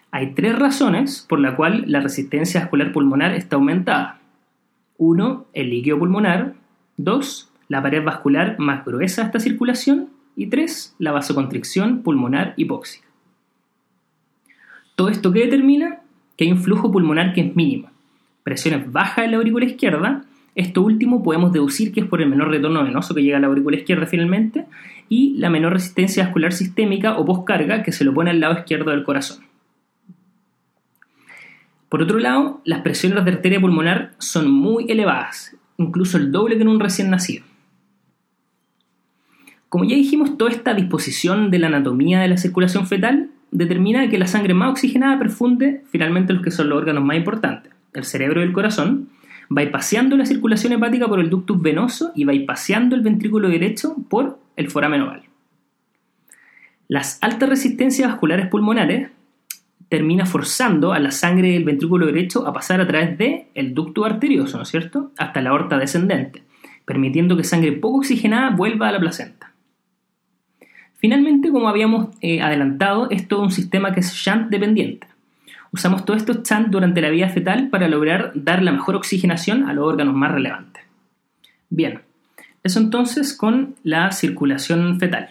Hay 0.10 0.34
tres 0.34 0.58
razones 0.58 1.24
por 1.30 1.40
las 1.40 1.54
cuales 1.54 1.88
la 1.88 2.00
resistencia 2.00 2.62
vascular 2.62 2.92
pulmonar 2.92 3.36
está 3.36 3.58
aumentada. 3.58 4.20
Uno, 4.98 5.46
el 5.54 5.70
líquido 5.70 6.00
pulmonar. 6.00 6.56
Dos, 6.98 7.52
la 7.68 7.84
pared 7.84 8.04
vascular 8.04 8.58
más 8.58 8.86
gruesa 8.86 9.22
de 9.22 9.28
esta 9.28 9.40
circulación. 9.40 10.10
Y 10.36 10.48
tres, 10.48 10.96
la 10.98 11.12
vasoconstricción 11.12 12.02
pulmonar 12.02 12.56
hipóxica. 12.58 13.08
Todo 14.96 15.10
esto 15.10 15.32
que 15.32 15.42
determina 15.42 16.00
que 16.38 16.46
hay 16.46 16.54
un 16.54 16.58
flujo 16.58 16.92
pulmonar 16.92 17.34
que 17.34 17.42
es 17.42 17.56
mínimo, 17.56 17.92
presiones 18.42 18.92
bajas 18.92 19.26
en 19.26 19.32
la 19.32 19.38
aurícula 19.38 19.66
izquierda, 19.66 20.24
Esto 20.58 20.82
último 20.82 21.22
podemos 21.22 21.54
deducir 21.54 21.92
que 21.92 22.00
es 22.00 22.08
por 22.08 22.20
el 22.20 22.30
menor 22.30 22.50
retorno 22.50 22.84
venoso 22.84 23.14
que 23.14 23.22
llega 23.22 23.38
a 23.38 23.40
la 23.40 23.46
aurícula 23.46 23.78
izquierda 23.78 24.08
finalmente 24.08 24.66
y 25.08 25.36
la 25.38 25.52
menor 25.52 25.74
resistencia 25.74 26.24
vascular 26.24 26.52
sistémica 26.52 27.16
o 27.20 27.26
poscarga 27.26 27.84
que 27.84 27.92
se 27.92 28.04
lo 28.04 28.12
pone 28.12 28.32
al 28.32 28.40
lado 28.40 28.58
izquierdo 28.58 28.90
del 28.90 29.04
corazón. 29.04 29.46
Por 31.90 32.02
otro 32.02 32.18
lado, 32.18 32.60
las 32.66 32.82
presiones 32.82 33.24
de 33.24 33.34
arteria 33.34 33.62
pulmonar 33.62 34.16
son 34.18 34.50
muy 34.50 34.88
elevadas, 34.90 35.56
incluso 35.78 36.18
el 36.18 36.32
doble 36.32 36.56
que 36.56 36.64
en 36.64 36.70
un 36.70 36.80
recién 36.80 37.12
nacido. 37.12 37.46
Como 39.70 39.84
ya 39.84 39.96
dijimos, 39.96 40.40
toda 40.40 40.50
esta 40.50 40.74
disposición 40.74 41.52
de 41.52 41.60
la 41.60 41.68
anatomía 41.68 42.20
de 42.20 42.30
la 42.30 42.38
circulación 42.38 42.88
fetal 42.88 43.30
determina 43.52 44.10
que 44.10 44.18
la 44.18 44.26
sangre 44.26 44.56
más 44.56 44.72
oxigenada 44.72 45.20
perfunde 45.20 45.84
finalmente 45.92 46.34
los 46.34 46.42
que 46.42 46.50
son 46.50 46.70
los 46.70 46.80
órganos 46.80 47.04
más 47.04 47.16
importantes, 47.16 47.72
el 47.94 48.06
cerebro 48.06 48.42
y 48.42 48.46
el 48.46 48.54
corazón, 48.54 49.10
bypaseando 49.50 50.18
la 50.18 50.26
circulación 50.26 50.74
hepática 50.74 51.08
por 51.08 51.20
el 51.20 51.30
ductus 51.30 51.62
venoso 51.62 52.12
y 52.16 52.26
bypaseando 52.26 52.96
el 52.96 53.02
ventrículo 53.02 53.50
derecho 53.50 53.96
por 54.10 54.40
el 54.56 54.70
foramen 54.70 55.02
oval. 55.02 55.24
Las 56.88 57.20
altas 57.22 57.50
resistencias 57.50 58.10
vasculares 58.10 58.48
pulmonares 58.48 59.10
termina 59.90 60.26
forzando 60.26 60.94
a 60.94 61.00
la 61.00 61.12
sangre 61.12 61.52
del 61.52 61.64
ventrículo 61.64 62.06
derecho 62.06 62.48
a 62.48 62.54
pasar 62.54 62.82
a 62.82 62.88
través 62.88 63.18
del 63.18 63.46
el 63.56 63.74
ducto 63.74 64.06
arterioso, 64.06 64.58
¿no 64.58 64.64
es 64.64 64.70
cierto?, 64.70 65.12
hasta 65.18 65.42
la 65.42 65.52
aorta 65.52 65.78
descendente, 65.78 66.44
permitiendo 66.86 67.38
que 67.38 67.44
sangre 67.44 67.72
poco 67.74 68.00
oxigenada 68.00 68.50
vuelva 68.52 68.90
a 68.90 68.92
la 68.92 69.00
placenta. 69.00 69.54
Finalmente, 70.96 71.52
como 71.52 71.70
habíamos 71.70 72.10
eh, 72.22 72.42
adelantado, 72.42 73.10
es 73.12 73.28
todo 73.28 73.44
un 73.44 73.52
sistema 73.52 73.94
que 73.94 74.00
es 74.00 74.14
shunt 74.14 74.50
dependiente. 74.50 75.08
Usamos 75.72 76.06
todos 76.06 76.22
estos 76.22 76.44
shunt 76.44 76.70
durante 76.70 77.02
la 77.02 77.10
vida 77.10 77.30
fetal 77.30 77.70
para 77.70 77.88
lograr 77.88 78.32
dar 78.36 78.64
la 78.64 78.72
mejor 78.72 78.96
oxigenación 78.96 79.68
a 79.68 79.74
los 79.74 79.86
órganos 79.86 80.16
más 80.16 80.32
relevantes. 80.32 80.84
Bien, 81.70 82.02
eso 82.64 82.80
entonces 82.80 83.34
con 83.34 83.76
la 83.84 84.12
circulación 84.12 85.00
fetal. 85.00 85.30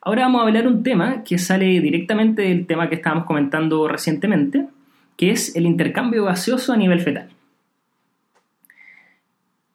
Ahora 0.00 0.22
vamos 0.22 0.42
a 0.42 0.46
hablar 0.46 0.66
un 0.66 0.82
tema 0.82 1.22
que 1.22 1.38
sale 1.38 1.80
directamente 1.80 2.42
del 2.42 2.66
tema 2.66 2.88
que 2.88 2.96
estábamos 2.96 3.24
comentando 3.24 3.86
recientemente, 3.86 4.66
que 5.16 5.30
es 5.30 5.54
el 5.54 5.64
intercambio 5.64 6.24
gaseoso 6.24 6.72
a 6.72 6.76
nivel 6.76 7.00
fetal. 7.00 7.28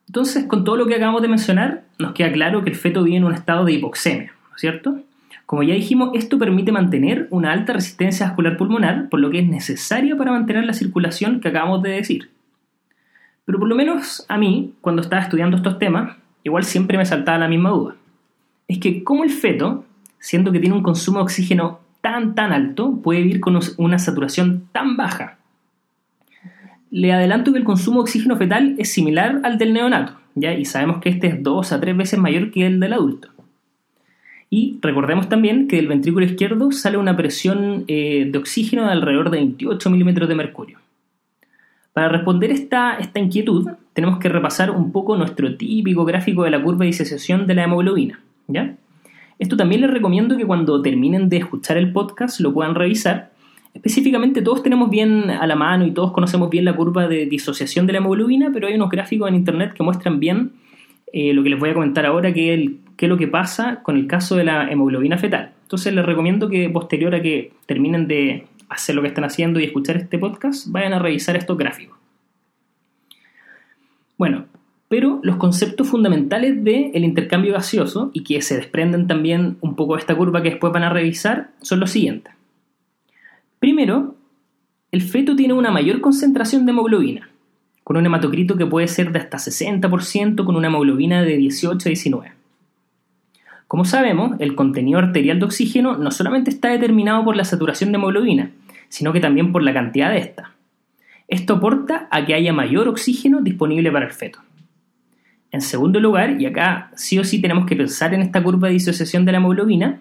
Entonces, 0.07 0.45
con 0.45 0.63
todo 0.63 0.77
lo 0.77 0.85
que 0.85 0.95
acabamos 0.95 1.21
de 1.21 1.27
mencionar, 1.27 1.83
nos 1.97 2.13
queda 2.13 2.31
claro 2.31 2.63
que 2.63 2.71
el 2.71 2.75
feto 2.75 3.03
vive 3.03 3.17
en 3.17 3.23
un 3.23 3.33
estado 3.33 3.65
de 3.65 3.73
hipoxemia, 3.73 4.33
¿no 4.49 4.55
es 4.55 4.61
cierto? 4.61 4.99
Como 5.47 5.63
ya 5.63 5.73
dijimos, 5.73 6.11
esto 6.13 6.37
permite 6.37 6.71
mantener 6.71 7.27
una 7.31 7.51
alta 7.51 7.73
resistencia 7.73 8.27
vascular 8.27 8.55
pulmonar, 8.55 9.09
por 9.09 9.19
lo 9.19 9.31
que 9.31 9.39
es 9.39 9.47
necesaria 9.47 10.15
para 10.15 10.31
mantener 10.31 10.65
la 10.65 10.73
circulación 10.73 11.39
que 11.39 11.47
acabamos 11.47 11.81
de 11.81 11.89
decir. 11.89 12.29
Pero 13.45 13.57
por 13.57 13.67
lo 13.67 13.75
menos 13.75 14.23
a 14.29 14.37
mí, 14.37 14.75
cuando 14.81 15.01
estaba 15.01 15.23
estudiando 15.23 15.57
estos 15.57 15.79
temas, 15.79 16.15
igual 16.43 16.65
siempre 16.65 16.99
me 16.99 17.05
saltaba 17.05 17.39
la 17.39 17.47
misma 17.47 17.71
duda. 17.71 17.95
Es 18.67 18.77
que 18.77 19.03
cómo 19.03 19.23
el 19.23 19.31
feto 19.31 19.83
siendo 20.19 20.51
que 20.51 20.59
tiene 20.59 20.75
un 20.75 20.83
consumo 20.83 21.19
de 21.19 21.23
oxígeno 21.23 21.79
tan 22.01 22.35
tan 22.35 22.51
alto, 22.51 22.99
puede 23.01 23.21
vivir 23.21 23.39
con 23.39 23.59
una 23.77 23.99
saturación 23.99 24.67
tan 24.71 24.97
baja. 24.97 25.37
Le 26.89 27.11
adelanto 27.11 27.51
que 27.51 27.59
el 27.59 27.65
consumo 27.65 27.97
de 27.97 28.03
oxígeno 28.03 28.37
fetal 28.37 28.75
es 28.77 28.93
similar 28.93 29.41
al 29.43 29.57
del 29.57 29.73
neonato, 29.73 30.13
¿ya? 30.35 30.53
y 30.53 30.65
sabemos 30.65 30.99
que 30.99 31.09
este 31.09 31.27
es 31.27 31.43
dos 31.43 31.71
a 31.71 31.79
tres 31.79 31.97
veces 31.97 32.19
mayor 32.19 32.51
que 32.51 32.65
el 32.65 32.79
del 32.79 32.93
adulto. 32.93 33.29
Y 34.49 34.79
recordemos 34.81 35.27
también 35.27 35.67
que 35.67 35.75
del 35.75 35.87
ventrículo 35.87 36.25
izquierdo 36.25 36.71
sale 36.71 36.97
una 36.97 37.17
presión 37.17 37.83
eh, 37.87 38.29
de 38.31 38.37
oxígeno 38.37 38.85
de 38.85 38.91
alrededor 38.91 39.29
de 39.29 39.37
28 39.37 39.89
milímetros 39.89 40.29
de 40.29 40.35
mercurio. 40.35 40.79
Para 41.91 42.09
responder 42.09 42.51
esta, 42.51 42.97
esta 42.97 43.19
inquietud, 43.19 43.67
tenemos 43.93 44.19
que 44.19 44.29
repasar 44.29 44.71
un 44.71 44.91
poco 44.91 45.17
nuestro 45.17 45.57
típico 45.57 46.05
gráfico 46.05 46.43
de 46.43 46.51
la 46.51 46.61
curva 46.61 46.85
de 46.85 46.91
disociación 46.91 47.47
de 47.47 47.55
la 47.55 47.63
hemoglobina. 47.63 48.21
¿ya? 48.47 48.75
Esto 49.39 49.57
también 49.57 49.81
les 49.81 49.91
recomiendo 49.91 50.37
que 50.37 50.45
cuando 50.45 50.81
terminen 50.81 51.27
de 51.27 51.37
escuchar 51.37 51.77
el 51.77 51.91
podcast 51.91 52.39
lo 52.39 52.53
puedan 52.53 52.75
revisar. 52.75 53.31
Específicamente 53.73 54.41
todos 54.41 54.63
tenemos 54.63 54.89
bien 54.89 55.29
a 55.29 55.45
la 55.45 55.55
mano 55.55 55.85
y 55.85 55.91
todos 55.91 56.11
conocemos 56.11 56.49
bien 56.49 56.65
la 56.65 56.75
curva 56.75 57.07
de 57.07 57.25
disociación 57.25 57.85
de 57.85 57.93
la 57.93 57.99
hemoglobina, 57.99 58.49
pero 58.53 58.67
hay 58.67 58.75
unos 58.75 58.89
gráficos 58.89 59.27
en 59.27 59.35
internet 59.35 59.73
que 59.73 59.83
muestran 59.83 60.19
bien 60.19 60.53
eh, 61.13 61.33
lo 61.33 61.43
que 61.43 61.49
les 61.49 61.59
voy 61.59 61.69
a 61.69 61.73
comentar 61.73 62.05
ahora, 62.05 62.33
que 62.33 62.77
es, 62.97 63.03
es 63.05 63.09
lo 63.09 63.17
que 63.17 63.27
pasa 63.27 63.81
con 63.83 63.97
el 63.97 64.07
caso 64.07 64.35
de 64.35 64.43
la 64.43 64.71
hemoglobina 64.71 65.17
fetal. 65.17 65.53
Entonces 65.63 65.93
les 65.93 66.05
recomiendo 66.05 66.49
que 66.49 66.69
posterior 66.69 67.13
a 67.15 67.21
que 67.21 67.53
terminen 67.65 68.07
de 68.07 68.47
hacer 68.69 68.95
lo 68.95 69.01
que 69.01 69.09
están 69.09 69.23
haciendo 69.23 69.59
y 69.59 69.65
escuchar 69.65 69.97
este 69.97 70.19
podcast, 70.19 70.67
vayan 70.69 70.93
a 70.93 70.99
revisar 70.99 71.35
estos 71.35 71.57
gráficos. 71.57 71.97
Bueno, 74.17 74.45
pero 74.89 75.19
los 75.23 75.35
conceptos 75.35 75.87
fundamentales 75.87 76.63
del 76.63 77.03
intercambio 77.03 77.53
gaseoso 77.53 78.09
y 78.13 78.23
que 78.23 78.41
se 78.41 78.55
desprenden 78.55 79.07
también 79.07 79.57
un 79.61 79.75
poco 79.75 79.95
de 79.95 80.01
esta 80.01 80.15
curva 80.15 80.41
que 80.41 80.51
después 80.51 80.73
van 80.73 80.83
a 80.83 80.89
revisar 80.89 81.51
son 81.61 81.79
los 81.79 81.91
siguientes. 81.91 82.33
Primero, 83.59 84.15
el 84.91 85.01
feto 85.01 85.35
tiene 85.35 85.53
una 85.53 85.71
mayor 85.71 85.99
concentración 85.99 86.65
de 86.65 86.71
hemoglobina, 86.71 87.29
con 87.83 87.97
un 87.97 88.05
hematocrito 88.05 88.55
que 88.55 88.65
puede 88.65 88.87
ser 88.87 89.11
de 89.11 89.19
hasta 89.19 89.37
60% 89.37 90.45
con 90.45 90.55
una 90.55 90.67
hemoglobina 90.67 91.21
de 91.21 91.37
18 91.37 91.87
a 91.87 91.89
19. 91.89 92.36
Como 93.67 93.83
sabemos, 93.83 94.39
el 94.39 94.55
contenido 94.55 94.99
arterial 94.99 95.39
de 95.39 95.45
oxígeno 95.45 95.97
no 95.97 96.11
solamente 96.11 96.49
está 96.49 96.69
determinado 96.69 97.23
por 97.25 97.35
la 97.35 97.43
saturación 97.43 97.91
de 97.91 97.97
hemoglobina, 97.97 98.51
sino 98.87 99.11
que 99.11 99.19
también 99.19 99.51
por 99.51 99.61
la 99.61 99.73
cantidad 99.73 100.11
de 100.11 100.19
esta. 100.19 100.53
Esto 101.27 101.55
aporta 101.55 102.07
a 102.09 102.25
que 102.25 102.33
haya 102.33 102.53
mayor 102.53 102.87
oxígeno 102.87 103.41
disponible 103.41 103.91
para 103.91 104.05
el 104.05 104.13
feto. 104.13 104.39
En 105.51 105.61
segundo 105.61 105.99
lugar, 105.99 106.39
y 106.41 106.45
acá 106.45 106.91
sí 106.95 107.19
o 107.19 107.25
sí 107.25 107.41
tenemos 107.41 107.65
que 107.65 107.75
pensar 107.75 108.13
en 108.13 108.21
esta 108.21 108.41
curva 108.41 108.67
de 108.67 108.75
disociación 108.75 109.25
de 109.25 109.33
la 109.33 109.39
hemoglobina, 109.39 109.99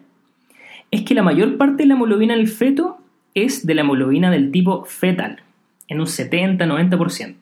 es 0.93 1.03
que 1.03 1.15
la 1.15 1.25
mayor 1.25 1.57
parte 1.57 1.83
de 1.83 1.89
la 1.89 1.95
hemoglobina 1.95 2.35
en 2.35 2.41
el 2.41 2.49
feto 2.49 2.99
es 3.35 3.67
de 3.67 3.75
la 3.75 3.81
hemoglobina 3.81 4.31
del 4.31 4.53
tipo 4.53 4.85
fetal, 4.85 5.43
en 5.89 6.01
un 6.01 6.07
70-90%. 6.07 7.35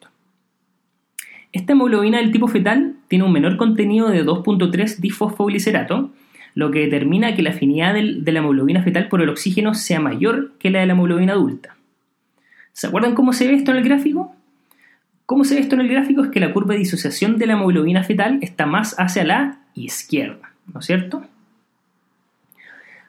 Esta 1.51 1.73
hemoglobina 1.73 2.17
del 2.17 2.31
tipo 2.31 2.47
fetal 2.47 2.94
tiene 3.07 3.25
un 3.25 3.31
menor 3.31 3.57
contenido 3.57 4.09
de 4.09 4.25
2.3 4.25 4.97
difosfoglicerato, 4.97 6.11
lo 6.53 6.71
que 6.71 6.79
determina 6.79 7.35
que 7.35 7.43
la 7.43 7.51
afinidad 7.51 7.93
de 7.93 8.31
la 8.31 8.39
hemoglobina 8.39 8.81
fetal 8.81 9.09
por 9.09 9.21
el 9.21 9.29
oxígeno 9.29 9.73
sea 9.73 9.99
mayor 9.99 10.53
que 10.57 10.69
la 10.69 10.79
de 10.79 10.87
la 10.87 10.93
hemoglobina 10.93 11.33
adulta. 11.33 11.75
¿Se 12.71 12.87
acuerdan 12.87 13.15
cómo 13.15 13.33
se 13.33 13.47
ve 13.47 13.53
esto 13.53 13.71
en 13.71 13.77
el 13.77 13.83
gráfico? 13.83 14.35
¿Cómo 15.25 15.43
se 15.43 15.55
ve 15.55 15.61
esto 15.61 15.75
en 15.75 15.81
el 15.81 15.87
gráfico? 15.87 16.23
Es 16.23 16.29
que 16.29 16.39
la 16.39 16.53
curva 16.53 16.73
de 16.73 16.79
disociación 16.79 17.37
de 17.37 17.47
la 17.47 17.53
hemoglobina 17.53 18.03
fetal 18.03 18.39
está 18.41 18.65
más 18.65 18.95
hacia 18.99 19.23
la 19.23 19.59
izquierda, 19.73 20.51
¿no 20.73 20.79
es 20.79 20.85
cierto? 20.85 21.23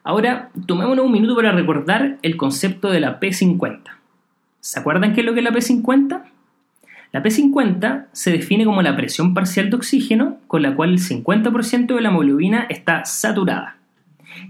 Ahora, 0.02 0.50
tomémonos 0.66 1.04
un 1.04 1.12
minuto 1.12 1.34
para 1.34 1.52
recordar 1.52 2.18
el 2.22 2.36
concepto 2.36 2.90
de 2.90 3.00
la 3.00 3.18
P50. 3.18 3.80
¿Se 4.60 4.78
acuerdan 4.78 5.14
qué 5.14 5.20
es 5.20 5.26
lo 5.26 5.34
que 5.34 5.40
es 5.40 5.44
la 5.44 5.50
P50? 5.50 6.22
La 7.12 7.22
P50 7.22 8.06
se 8.12 8.30
define 8.30 8.64
como 8.64 8.82
la 8.82 8.96
presión 8.96 9.34
parcial 9.34 9.70
de 9.70 9.76
oxígeno 9.76 10.38
con 10.46 10.62
la 10.62 10.74
cual 10.74 10.90
el 10.90 10.98
50% 10.98 11.94
de 11.94 12.00
la 12.00 12.08
hemoglobina 12.08 12.66
está 12.68 13.04
saturada. 13.04 13.76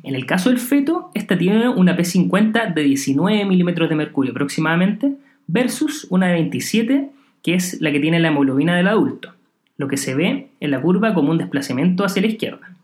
En 0.02 0.14
el 0.14 0.26
caso 0.26 0.48
del 0.48 0.58
feto, 0.58 1.10
esta 1.14 1.38
tiene 1.38 1.68
una 1.68 1.96
P50 1.96 2.74
de 2.74 2.82
19 2.82 3.44
milímetros 3.44 3.88
de 3.88 3.94
mercurio 3.94 4.32
aproximadamente 4.32 5.14
versus 5.46 6.06
una 6.10 6.26
de 6.28 6.34
27 6.34 7.10
que 7.46 7.54
es 7.54 7.80
la 7.80 7.92
que 7.92 8.00
tiene 8.00 8.18
la 8.18 8.28
hemoglobina 8.28 8.74
del 8.74 8.88
adulto, 8.88 9.32
lo 9.76 9.86
que 9.86 9.96
se 9.96 10.16
ve 10.16 10.48
en 10.58 10.70
la 10.72 10.82
curva 10.82 11.14
como 11.14 11.30
un 11.30 11.38
desplazamiento 11.38 12.04
hacia 12.04 12.22
la 12.22 12.26
izquierda. 12.26 12.74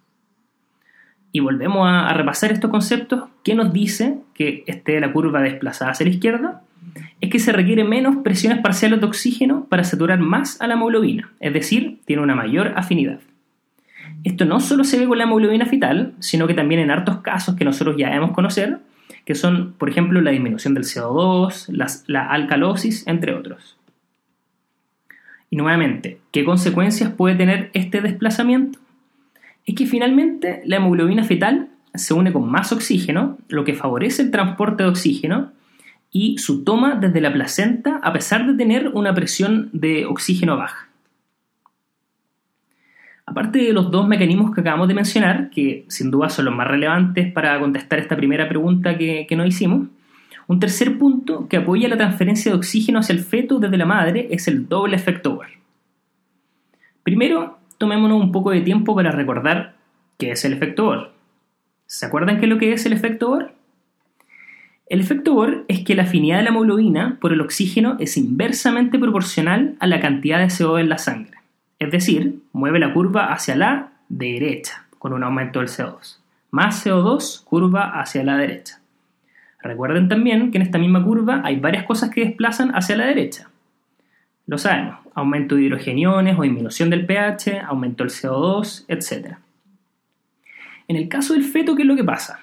Y 1.33 1.41
volvemos 1.41 1.88
a, 1.88 2.12
repasar 2.14 2.52
estos 2.52 2.71
conceptos. 2.71 3.25
¿Qué 3.43 3.57
nos 3.57 3.73
dice 3.73 4.19
que 4.35 4.62
esté 4.69 5.00
la 5.00 5.12
curva 5.12 5.43
desplazada 5.43 5.91
hacia 5.91 6.07
la 6.07 6.12
izquierda? 6.12 6.62
Es 7.21 7.31
que 7.31 7.39
se 7.39 7.53
requiere 7.53 7.85
menos 7.85 8.17
presiones 8.17 8.61
parciales 8.61 9.01
de 9.01 9.07
oxígeno 9.07 9.67
para 9.69 9.85
saturar 9.85 10.19
más 10.19 10.61
a 10.61 10.67
la 10.67 10.75
hemoglobina, 10.75 11.33
es 11.41 11.53
decir, 11.53 12.01
tiene 12.05 12.23
una 12.23 12.35
mayor 12.35 12.73
afinidad. 12.77 13.21
Esto 14.25 14.45
no 14.45 14.61
solo 14.61 14.85
se 14.85 14.99
ve 14.99 15.07
con 15.07 15.19
la 15.19 15.25
hemoglobina 15.25 15.67
fetal, 15.67 16.15
sino 16.19 16.47
que 16.47 16.55
también 16.55 16.81
en 16.81 16.91
hartos 16.91 17.19
casos 17.19 17.57
que 17.57 17.65
nosotros 17.65 17.97
ya 17.97 18.09
debemos 18.09 18.33
conocer, 18.33 18.79
que 19.25 19.35
son, 19.35 19.75
por 19.79 19.89
ejemplo, 19.89 20.21
la 20.21 20.31
disminución 20.31 20.75
del 20.75 20.85
CO2, 20.85 21.69
la 22.07 22.27
alcalosis, 22.27 23.07
entre 23.07 23.35
otros. 23.35 23.77
Y 25.51 25.57
nuevamente, 25.57 26.19
¿qué 26.31 26.45
consecuencias 26.45 27.12
puede 27.12 27.35
tener 27.35 27.71
este 27.75 28.01
desplazamiento? 28.01 28.79
Es 29.67 29.75
que 29.75 29.87
finalmente 29.87 30.62
la 30.65 30.77
hemoglobina 30.77 31.25
fetal 31.25 31.69
se 31.95 32.15
une 32.15 32.33
con 32.33 32.51
más 32.51 32.73
oxígeno, 32.73 33.39
lo 33.49 33.65
que 33.65 33.75
favorece 33.75 34.23
el 34.23 34.31
transporte 34.31 34.83
de 34.83 34.89
oxígeno 34.89 35.53
y 36.12 36.37
su 36.38 36.62
toma 36.62 36.95
desde 36.97 37.23
la 37.23 37.33
placenta 37.33 37.99
a 38.02 38.12
pesar 38.12 38.47
de 38.47 38.54
tener 38.54 38.88
una 38.88 39.14
presión 39.14 39.71
de 39.73 40.04
oxígeno 40.04 40.59
baja. 40.59 40.88
Aparte 43.25 43.61
de 43.61 43.73
los 43.73 43.90
dos 43.90 44.07
mecanismos 44.07 44.54
que 44.54 44.61
acabamos 44.61 44.88
de 44.88 44.95
mencionar, 44.95 45.49
que 45.49 45.87
sin 45.88 46.11
duda 46.11 46.28
son 46.28 46.45
los 46.45 46.54
más 46.54 46.69
relevantes 46.69 47.33
para 47.33 47.59
contestar 47.59 47.99
esta 47.99 48.16
primera 48.16 48.47
pregunta 48.49 48.99
que, 48.99 49.26
que 49.26 49.37
nos 49.37 49.47
hicimos, 49.47 49.88
un 50.49 50.61
tercer 50.61 50.99
punto 50.99 51.49
que 51.49 51.57
apoya 51.57 51.88
la 51.88 51.97
transferencia 51.97 52.50
de 52.50 52.59
oxígeno 52.59 52.99
hacia 52.99 53.14
el 53.14 53.21
feto 53.21 53.59
desde 53.59 53.78
la 53.78 53.87
madre 53.87 54.28
es 54.31 54.49
el 54.49 54.69
doble 54.69 54.97
efecto 54.97 55.37
Bohr. 55.37 55.47
Primero, 57.02 57.59
tomémonos 57.78 58.21
un 58.21 58.33
poco 58.33 58.50
de 58.50 58.61
tiempo 58.61 58.95
para 58.95 59.12
recordar 59.12 59.76
qué 60.19 60.33
es 60.33 60.45
el 60.45 60.52
efecto 60.52 60.85
Bohr. 60.85 61.12
¿Se 61.87 62.04
acuerdan 62.04 62.38
qué 62.38 62.47
es 62.47 62.50
lo 62.50 62.59
que 62.59 62.73
es 62.73 62.85
el 62.85 62.92
efecto 62.92 63.31
Bohr? 63.31 63.54
El 64.93 65.01
efecto 65.01 65.33
Bohr 65.33 65.65
es 65.69 65.85
que 65.85 65.95
la 65.95 66.03
afinidad 66.03 66.37
de 66.37 66.43
la 66.43 66.51
hemoglobina 66.51 67.17
por 67.19 67.33
el 67.33 67.41
oxígeno 67.41 67.97
es 67.99 68.19
inversamente 68.19 68.99
proporcional 68.99 69.75
a 69.81 69.87
la 69.87 70.01
cantidad 70.01 70.39
de 70.39 70.49
CO2 70.49 70.81
en 70.81 70.91
la 70.91 70.99
sangre. 70.99 71.39
Es 71.79 71.91
decir, 71.91 72.43
mueve 72.53 72.79
la 72.79 72.93
curva 72.93 73.33
hacia 73.33 73.57
la 73.57 73.93
derecha 74.11 74.85
con 74.99 75.15
un 75.15 75.25
aumento 75.25 75.61
del 75.61 75.71
CO2. 75.71 76.19
Más 76.51 76.85
CO2, 76.85 77.43
curva 77.43 77.99
hacia 78.03 78.23
la 78.23 78.37
derecha. 78.37 78.83
Recuerden 79.63 80.11
también 80.11 80.51
que 80.51 80.59
en 80.59 80.63
esta 80.63 80.77
misma 80.77 81.03
curva 81.03 81.41
hay 81.43 81.59
varias 81.59 81.85
cosas 81.85 82.11
que 82.11 82.27
desplazan 82.27 82.73
hacia 82.75 82.95
la 82.95 83.07
derecha. 83.07 83.49
Lo 84.47 84.59
sabemos, 84.59 84.99
aumento 85.15 85.55
de 85.55 85.63
hidrogeniones 85.63 86.39
o 86.39 86.43
disminución 86.43 86.91
del 86.91 87.07
pH, 87.07 87.63
aumento 87.67 88.05
del 88.05 88.13
CO2, 88.13 88.85
etc. 88.89 89.37
En 90.87 90.97
el 90.97 91.09
caso 91.09 91.33
del 91.33 91.45
feto, 91.45 91.75
¿qué 91.75 91.81
es 91.81 91.89
lo 91.89 91.97
que 91.97 92.05
pasa? 92.05 92.41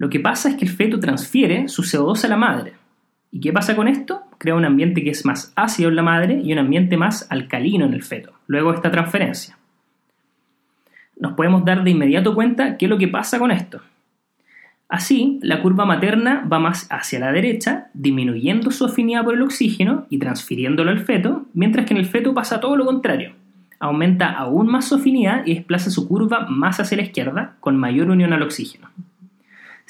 Lo 0.00 0.08
que 0.08 0.18
pasa 0.18 0.48
es 0.48 0.56
que 0.56 0.64
el 0.64 0.70
feto 0.70 0.98
transfiere 0.98 1.68
su 1.68 1.82
CO2 1.82 2.24
a 2.24 2.28
la 2.28 2.38
madre. 2.38 2.72
¿Y 3.30 3.38
qué 3.38 3.52
pasa 3.52 3.76
con 3.76 3.86
esto? 3.86 4.22
Crea 4.38 4.54
un 4.54 4.64
ambiente 4.64 5.04
que 5.04 5.10
es 5.10 5.26
más 5.26 5.52
ácido 5.56 5.90
en 5.90 5.96
la 5.96 6.02
madre 6.02 6.40
y 6.42 6.54
un 6.54 6.58
ambiente 6.58 6.96
más 6.96 7.26
alcalino 7.30 7.84
en 7.84 7.92
el 7.92 8.02
feto, 8.02 8.32
luego 8.46 8.70
de 8.70 8.76
esta 8.76 8.90
transferencia. 8.90 9.58
Nos 11.18 11.34
podemos 11.34 11.66
dar 11.66 11.84
de 11.84 11.90
inmediato 11.90 12.34
cuenta 12.34 12.78
qué 12.78 12.86
es 12.86 12.90
lo 12.90 12.96
que 12.96 13.08
pasa 13.08 13.38
con 13.38 13.50
esto. 13.50 13.82
Así, 14.88 15.38
la 15.42 15.60
curva 15.60 15.84
materna 15.84 16.48
va 16.50 16.58
más 16.58 16.86
hacia 16.90 17.20
la 17.20 17.30
derecha, 17.30 17.88
disminuyendo 17.92 18.70
su 18.70 18.86
afinidad 18.86 19.24
por 19.24 19.34
el 19.34 19.42
oxígeno 19.42 20.06
y 20.08 20.18
transfiriéndolo 20.18 20.92
al 20.92 21.00
feto, 21.00 21.44
mientras 21.52 21.84
que 21.84 21.92
en 21.92 22.00
el 22.00 22.06
feto 22.06 22.32
pasa 22.32 22.58
todo 22.58 22.74
lo 22.74 22.86
contrario. 22.86 23.34
Aumenta 23.78 24.30
aún 24.30 24.66
más 24.66 24.88
su 24.88 24.94
afinidad 24.94 25.44
y 25.44 25.56
desplaza 25.56 25.90
su 25.90 26.08
curva 26.08 26.46
más 26.48 26.80
hacia 26.80 26.96
la 26.96 27.02
izquierda, 27.02 27.56
con 27.60 27.76
mayor 27.76 28.08
unión 28.08 28.32
al 28.32 28.42
oxígeno. 28.42 28.88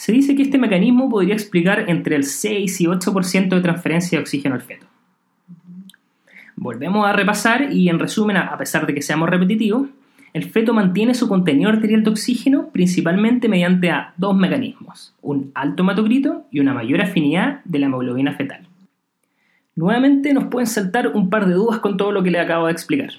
Se 0.00 0.12
dice 0.12 0.34
que 0.34 0.40
este 0.40 0.56
mecanismo 0.56 1.10
podría 1.10 1.34
explicar 1.34 1.84
entre 1.90 2.16
el 2.16 2.24
6 2.24 2.80
y 2.80 2.86
8% 2.86 3.50
de 3.50 3.60
transferencia 3.60 4.16
de 4.16 4.22
oxígeno 4.22 4.54
al 4.54 4.62
feto. 4.62 4.86
Volvemos 6.56 7.06
a 7.06 7.12
repasar 7.12 7.70
y 7.70 7.90
en 7.90 7.98
resumen, 7.98 8.38
a 8.38 8.56
pesar 8.56 8.86
de 8.86 8.94
que 8.94 9.02
seamos 9.02 9.28
repetitivos, 9.28 9.88
el 10.32 10.44
feto 10.44 10.72
mantiene 10.72 11.12
su 11.12 11.28
contenido 11.28 11.68
arterial 11.68 12.02
de 12.02 12.08
oxígeno 12.08 12.70
principalmente 12.72 13.46
mediante 13.46 13.92
dos 14.16 14.34
mecanismos, 14.34 15.14
un 15.20 15.50
alto 15.54 15.82
hematocrito 15.82 16.46
y 16.50 16.60
una 16.60 16.72
mayor 16.72 17.02
afinidad 17.02 17.60
de 17.66 17.78
la 17.80 17.84
hemoglobina 17.84 18.32
fetal. 18.32 18.66
Nuevamente 19.76 20.32
nos 20.32 20.44
pueden 20.44 20.66
saltar 20.66 21.08
un 21.08 21.28
par 21.28 21.46
de 21.46 21.52
dudas 21.52 21.80
con 21.80 21.98
todo 21.98 22.10
lo 22.10 22.22
que 22.22 22.30
le 22.30 22.40
acabo 22.40 22.68
de 22.68 22.72
explicar. 22.72 23.10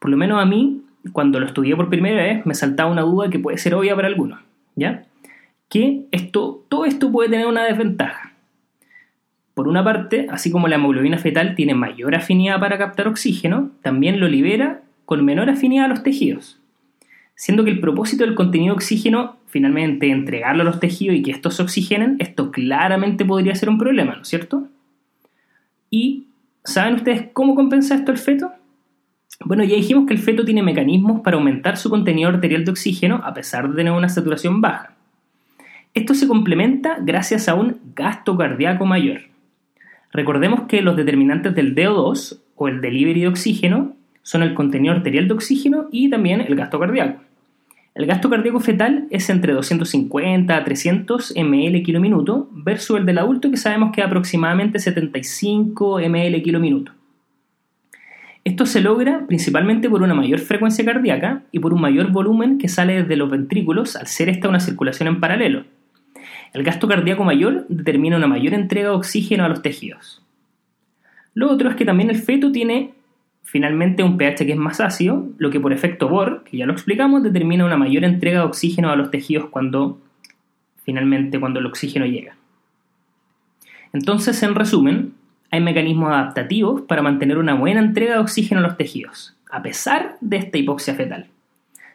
Por 0.00 0.10
lo 0.10 0.18
menos 0.18 0.38
a 0.38 0.44
mí, 0.44 0.82
cuando 1.12 1.40
lo 1.40 1.46
estudié 1.46 1.74
por 1.74 1.88
primera 1.88 2.22
vez, 2.22 2.44
me 2.44 2.54
saltaba 2.54 2.92
una 2.92 3.00
duda 3.00 3.30
que 3.30 3.38
puede 3.38 3.56
ser 3.56 3.74
obvia 3.74 3.96
para 3.96 4.08
algunos, 4.08 4.38
¿ya? 4.76 5.06
Que 5.74 6.06
esto, 6.12 6.64
todo 6.68 6.84
esto 6.84 7.10
puede 7.10 7.30
tener 7.30 7.48
una 7.48 7.64
desventaja. 7.64 8.32
Por 9.54 9.66
una 9.66 9.82
parte, 9.82 10.28
así 10.30 10.52
como 10.52 10.68
la 10.68 10.76
hemoglobina 10.76 11.18
fetal 11.18 11.56
tiene 11.56 11.74
mayor 11.74 12.14
afinidad 12.14 12.60
para 12.60 12.78
captar 12.78 13.08
oxígeno, 13.08 13.72
también 13.82 14.20
lo 14.20 14.28
libera 14.28 14.82
con 15.04 15.24
menor 15.24 15.50
afinidad 15.50 15.86
a 15.86 15.88
los 15.88 16.04
tejidos, 16.04 16.60
siendo 17.34 17.64
que 17.64 17.72
el 17.72 17.80
propósito 17.80 18.24
del 18.24 18.36
contenido 18.36 18.72
de 18.72 18.76
oxígeno 18.76 19.38
finalmente 19.46 20.10
entregarlo 20.10 20.62
a 20.62 20.64
los 20.64 20.78
tejidos 20.78 21.16
y 21.16 21.24
que 21.24 21.32
estos 21.32 21.56
se 21.56 21.62
oxigenen, 21.62 22.18
esto 22.20 22.52
claramente 22.52 23.24
podría 23.24 23.56
ser 23.56 23.68
un 23.68 23.78
problema, 23.78 24.14
¿no 24.14 24.22
es 24.22 24.28
cierto? 24.28 24.68
¿Y 25.90 26.28
saben 26.62 26.94
ustedes 26.94 27.30
cómo 27.32 27.56
compensa 27.56 27.96
esto 27.96 28.12
el 28.12 28.18
feto? 28.18 28.52
Bueno, 29.44 29.64
ya 29.64 29.74
dijimos 29.74 30.06
que 30.06 30.14
el 30.14 30.20
feto 30.20 30.44
tiene 30.44 30.62
mecanismos 30.62 31.22
para 31.22 31.36
aumentar 31.36 31.76
su 31.78 31.90
contenido 31.90 32.28
arterial 32.28 32.64
de 32.64 32.70
oxígeno 32.70 33.22
a 33.24 33.34
pesar 33.34 33.68
de 33.68 33.74
tener 33.74 33.92
una 33.92 34.08
saturación 34.08 34.60
baja. 34.60 34.93
Esto 35.94 36.14
se 36.14 36.26
complementa 36.26 36.98
gracias 37.00 37.48
a 37.48 37.54
un 37.54 37.76
gasto 37.94 38.36
cardíaco 38.36 38.84
mayor. 38.84 39.20
Recordemos 40.12 40.62
que 40.62 40.82
los 40.82 40.96
determinantes 40.96 41.54
del 41.54 41.76
DO2 41.76 42.40
o 42.56 42.66
el 42.66 42.80
delivery 42.80 43.20
de 43.20 43.28
oxígeno 43.28 43.94
son 44.22 44.42
el 44.42 44.54
contenido 44.54 44.92
arterial 44.92 45.28
de 45.28 45.34
oxígeno 45.34 45.86
y 45.92 46.10
también 46.10 46.40
el 46.40 46.56
gasto 46.56 46.80
cardíaco. 46.80 47.20
El 47.94 48.06
gasto 48.06 48.28
cardíaco 48.28 48.58
fetal 48.58 49.06
es 49.10 49.30
entre 49.30 49.52
250 49.52 50.56
a 50.56 50.64
300 50.64 51.34
ml 51.36 51.82
kilo 51.84 52.00
minuto 52.00 52.48
versus 52.50 52.98
el 52.98 53.06
del 53.06 53.18
adulto 53.18 53.52
que 53.52 53.56
sabemos 53.56 53.92
que 53.92 54.00
es 54.00 54.06
aproximadamente 54.08 54.80
75 54.80 56.00
ml 56.00 56.42
kilo 56.42 56.58
minuto. 56.58 56.90
Esto 58.42 58.66
se 58.66 58.80
logra 58.80 59.28
principalmente 59.28 59.88
por 59.88 60.02
una 60.02 60.14
mayor 60.14 60.40
frecuencia 60.40 60.84
cardíaca 60.84 61.44
y 61.52 61.60
por 61.60 61.72
un 61.72 61.80
mayor 61.80 62.10
volumen 62.10 62.58
que 62.58 62.68
sale 62.68 63.02
desde 63.02 63.14
los 63.14 63.30
ventrículos 63.30 63.94
al 63.94 64.08
ser 64.08 64.28
esta 64.28 64.48
una 64.48 64.58
circulación 64.58 65.06
en 65.06 65.20
paralelo. 65.20 65.64
El 66.54 66.62
gasto 66.62 66.86
cardíaco 66.86 67.24
mayor 67.24 67.66
determina 67.68 68.16
una 68.16 68.28
mayor 68.28 68.54
entrega 68.54 68.90
de 68.90 68.94
oxígeno 68.94 69.44
a 69.44 69.48
los 69.48 69.60
tejidos. 69.60 70.22
Lo 71.34 71.50
otro 71.50 71.68
es 71.68 71.74
que 71.74 71.84
también 71.84 72.10
el 72.10 72.16
feto 72.16 72.52
tiene 72.52 72.94
finalmente 73.42 74.04
un 74.04 74.16
pH 74.16 74.46
que 74.46 74.52
es 74.52 74.56
más 74.56 74.80
ácido, 74.80 75.28
lo 75.36 75.50
que 75.50 75.58
por 75.58 75.72
efecto 75.72 76.08
Bohr, 76.08 76.44
que 76.44 76.56
ya 76.56 76.66
lo 76.66 76.72
explicamos, 76.72 77.24
determina 77.24 77.64
una 77.64 77.76
mayor 77.76 78.04
entrega 78.04 78.40
de 78.40 78.46
oxígeno 78.46 78.90
a 78.90 78.96
los 78.96 79.10
tejidos 79.10 79.46
cuando 79.50 80.00
finalmente 80.84 81.40
cuando 81.40 81.58
el 81.58 81.66
oxígeno 81.66 82.06
llega. 82.06 82.36
Entonces, 83.92 84.40
en 84.44 84.54
resumen, 84.54 85.14
hay 85.50 85.60
mecanismos 85.60 86.10
adaptativos 86.10 86.82
para 86.82 87.02
mantener 87.02 87.38
una 87.38 87.54
buena 87.54 87.80
entrega 87.80 88.14
de 88.14 88.20
oxígeno 88.20 88.60
a 88.60 88.62
los 88.62 88.76
tejidos, 88.76 89.36
a 89.50 89.60
pesar 89.60 90.18
de 90.20 90.36
esta 90.36 90.56
hipoxia 90.56 90.94
fetal, 90.94 91.26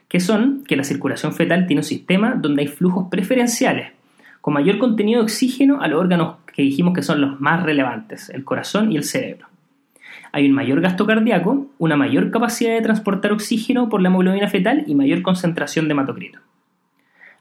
que 0.10 0.20
son 0.20 0.66
que 0.66 0.76
la 0.76 0.84
circulación 0.84 1.34
fetal 1.34 1.66
tiene 1.66 1.80
un 1.80 1.86
sistema 1.86 2.36
donde 2.36 2.64
hay 2.64 2.68
flujos 2.68 3.08
preferenciales, 3.10 3.94
con 4.42 4.54
mayor 4.54 4.78
contenido 4.78 5.20
de 5.20 5.24
oxígeno 5.24 5.82
a 5.82 5.88
los 5.88 6.00
órganos 6.00 6.38
que 6.54 6.62
dijimos 6.62 6.94
que 6.94 7.04
son 7.04 7.22
los 7.22 7.40
más 7.40 7.64
relevantes, 7.64 8.30
el 8.30 8.44
corazón 8.44 8.92
y 8.92 8.98
el 8.98 9.04
cerebro 9.04 9.50
hay 10.32 10.48
un 10.48 10.54
mayor 10.54 10.82
gasto 10.82 11.06
cardíaco, 11.06 11.68
una 11.78 11.96
mayor 11.96 12.32
capacidad 12.32 12.74
de 12.74 12.82
transportar 12.82 13.32
oxígeno 13.32 13.90
por 13.90 14.02
la 14.02 14.10
hemoglobina 14.10 14.48
fetal 14.48 14.84
y 14.86 14.96
mayor 14.96 15.22
concentración 15.22 15.88
de 15.88 15.94
hematocrito. 15.94 16.40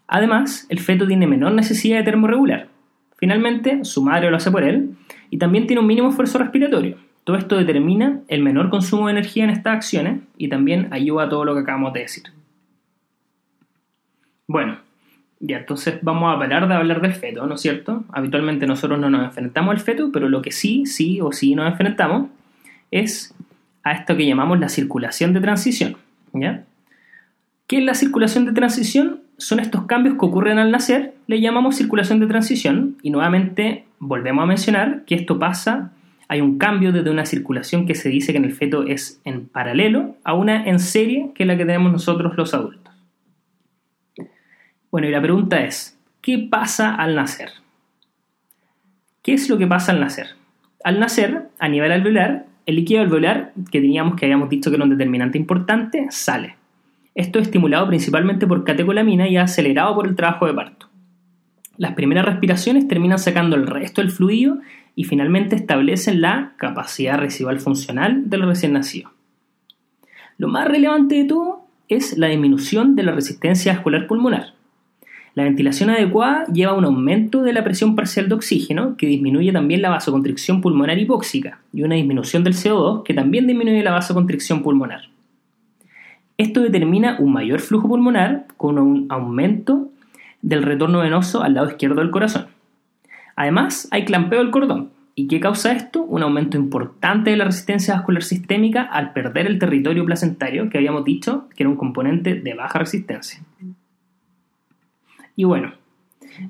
Además, 0.07 0.67
el 0.71 0.81
feto 0.81 1.07
tiene 1.07 1.27
menor 1.27 1.53
necesidad 1.53 1.99
de 1.99 2.05
termorregular. 2.05 2.69
Finalmente, 3.17 3.85
su 3.85 4.03
madre 4.03 4.31
lo 4.31 4.37
hace 4.37 4.51
por 4.51 4.65
él 4.65 4.97
y 5.29 5.39
también 5.39 5.67
tiene 5.67 5.81
un 5.81 5.87
mínimo 5.87 6.09
esfuerzo 6.09 6.39
respiratorio. 6.39 6.97
Todo 7.25 7.37
esto 7.37 7.57
determina 7.57 8.21
el 8.29 8.43
menor 8.43 8.71
consumo 8.71 9.07
de 9.07 9.13
energía 9.13 9.45
en 9.45 9.51
estas 9.51 9.77
acciones 9.77 10.23
y 10.39 10.49
también 10.49 10.89
ayuda 10.93 11.25
a 11.25 11.29
todo 11.29 11.45
lo 11.45 11.55
que 11.55 11.61
acabamos 11.61 11.93
de 11.93 12.01
decir. 12.01 12.25
Bueno, 14.47 14.79
ya 15.40 15.59
entonces 15.59 15.98
vamos 16.03 16.35
a 16.35 16.38
parar 16.38 16.66
de 16.66 16.74
hablar 16.74 17.01
del 17.01 17.14
feto, 17.14 17.46
¿no 17.46 17.55
es 17.55 17.61
cierto? 17.61 18.05
Habitualmente 18.12 18.66
nosotros 18.66 18.98
no 18.98 19.09
nos 19.09 19.24
enfrentamos 19.24 19.72
al 19.72 19.81
feto, 19.81 20.11
pero 20.12 20.29
lo 20.29 20.42
que 20.42 20.51
sí, 20.51 20.87
sí 20.87 21.20
o 21.20 21.33
sí 21.33 21.55
nos 21.55 21.70
enfrentamos 21.70 22.29
es 22.90 23.35
a 23.85 23.92
esto 23.92 24.16
que 24.16 24.27
llamamos 24.27 24.59
la 24.59 24.68
circulación 24.68 25.33
de 25.33 25.40
transición. 25.40 25.96
¿ya? 26.33 26.64
¿Qué 27.66 27.79
es 27.79 27.85
la 27.85 27.94
circulación 27.94 28.46
de 28.46 28.53
transición? 28.53 29.20
Son 29.37 29.61
estos 29.61 29.85
cambios 29.85 30.16
que 30.18 30.27
ocurren 30.27 30.59
al 30.59 30.72
nacer, 30.72 31.14
le 31.29 31.40
llamamos 31.40 31.77
circulación 31.77 32.18
de 32.18 32.27
transición 32.27 32.96
y 33.03 33.11
nuevamente 33.11 33.85
volvemos 34.01 34.42
a 34.42 34.46
mencionar 34.46 35.05
que 35.05 35.14
esto 35.14 35.38
pasa, 35.38 35.92
hay 36.27 36.40
un 36.40 36.59
cambio 36.59 36.92
desde 36.92 37.11
una 37.11 37.24
circulación 37.24 37.87
que 37.87 37.94
se 37.94 38.09
dice 38.09 38.33
que 38.33 38.38
en 38.38 38.44
el 38.44 38.55
feto 38.55 38.85
es 38.85 39.20
en 39.24 39.46
paralelo 39.46 40.16
a 40.24 40.35
una 40.35 40.64
en 40.64 40.81
serie 40.81 41.31
que 41.35 41.44
es 41.44 41.46
la 41.46 41.57
que 41.57 41.64
tenemos 41.64 41.92
nosotros 41.92 42.37
los 42.37 42.53
adultos. 42.53 42.88
Bueno, 44.90 45.09
y 45.09 45.11
la 45.11 45.20
pregunta 45.20 45.61
es, 45.62 45.98
¿qué 46.22 46.38
pasa 46.38 46.94
al 46.94 47.14
nacer? 47.14 47.51
¿Qué 49.22 49.35
es 49.35 49.51
lo 49.51 49.59
que 49.59 49.66
pasa 49.66 49.92
al 49.92 50.01
nacer? 50.01 50.29
Al 50.83 50.98
nacer, 50.98 51.48
a 51.59 51.68
nivel 51.68 51.92
alveolar, 51.92 52.46
el 52.64 52.77
líquido 52.77 53.03
alveolar, 53.03 53.53
que 53.70 53.81
teníamos 53.81 54.16
que 54.16 54.24
habíamos 54.24 54.48
dicho 54.48 54.70
que 54.70 54.77
era 54.77 54.85
un 54.85 54.90
determinante 54.90 55.37
importante, 55.37 56.07
sale. 56.11 56.57
Esto 57.14 57.38
es 57.38 57.46
estimulado 57.46 57.87
principalmente 57.88 58.46
por 58.46 58.64
catecolamina 58.64 59.29
y 59.29 59.37
acelerado 59.37 59.94
por 59.94 60.07
el 60.07 60.16
trabajo 60.16 60.46
de 60.46 60.55
parto. 60.55 60.88
Las 61.77 61.92
primeras 61.92 62.24
respiraciones 62.24 62.88
terminan 62.88 63.18
sacando 63.18 63.57
el 63.57 63.66
resto 63.66 64.01
del 64.01 64.11
fluido 64.11 64.59
y 64.94 65.05
finalmente 65.05 65.55
establecen 65.55 66.20
la 66.20 66.55
capacidad 66.57 67.18
residual 67.18 67.61
funcional 67.61 68.29
del 68.31 68.42
recién 68.42 68.72
nacido. 68.72 69.12
Lo 70.38 70.48
más 70.48 70.66
relevante 70.66 71.16
de 71.16 71.24
todo 71.24 71.66
es 71.88 72.16
la 72.16 72.29
disminución 72.29 72.96
de 72.96 73.03
la 73.03 73.12
resistencia 73.12 73.74
vascular 73.74 74.07
pulmonar. 74.07 74.58
La 75.38 75.44
ventilación 75.44 75.88
adecuada 75.88 76.46
lleva 76.46 76.72
a 76.72 76.74
un 76.74 76.85
aumento 76.85 77.42
de 77.42 77.53
la 77.53 77.62
presión 77.62 77.94
parcial 77.94 78.29
de 78.29 78.35
oxígeno, 78.35 78.96
que 78.96 79.07
disminuye 79.07 79.53
también 79.53 79.83
la 79.83 79.88
vasoconstricción 79.88 80.61
pulmonar 80.61 80.98
hipóxica, 80.98 81.61
y 81.72 81.85
una 81.85 81.94
disminución 81.94 82.42
del 82.42 82.55
CO2, 82.55 83.05
que 83.05 83.14
también 83.14 83.46
disminuye 83.46 83.85
la 83.85 83.92
vasoconstricción 83.92 84.64
pulmonar. 84.64 85.03
Esto 86.38 86.61
determina 86.61 87.18
un 87.20 87.33
mayor 87.33 87.61
flujo 87.61 87.87
pulmonar 87.87 88.46
con 88.57 88.81
un 88.81 89.07
aumento 89.11 89.87
del 90.42 90.64
retorno 90.64 90.98
venoso 90.98 91.40
al 91.44 91.55
lado 91.55 91.68
izquierdo 91.68 92.01
del 92.01 92.11
corazón. 92.11 92.48
Además, 93.37 93.87
hay 93.92 94.05
clampeo 94.05 94.40
del 94.40 94.51
cordón, 94.51 94.90
¿Y 95.14 95.29
qué 95.29 95.38
causa 95.38 95.72
esto? 95.72 96.03
Un 96.03 96.24
aumento 96.24 96.57
importante 96.57 97.31
de 97.31 97.37
la 97.37 97.44
resistencia 97.44 97.94
vascular 97.94 98.24
sistémica 98.24 98.83
al 98.83 99.12
perder 99.12 99.46
el 99.46 99.61
territorio 99.61 100.05
placentario 100.05 100.68
que 100.68 100.79
habíamos 100.79 101.05
dicho 101.05 101.48
que 101.55 101.62
era 101.62 101.70
un 101.70 101.77
componente 101.77 102.35
de 102.35 102.55
baja 102.55 102.81
resistencia. 102.81 103.40
Y 105.38 105.44
bueno, 105.44 105.72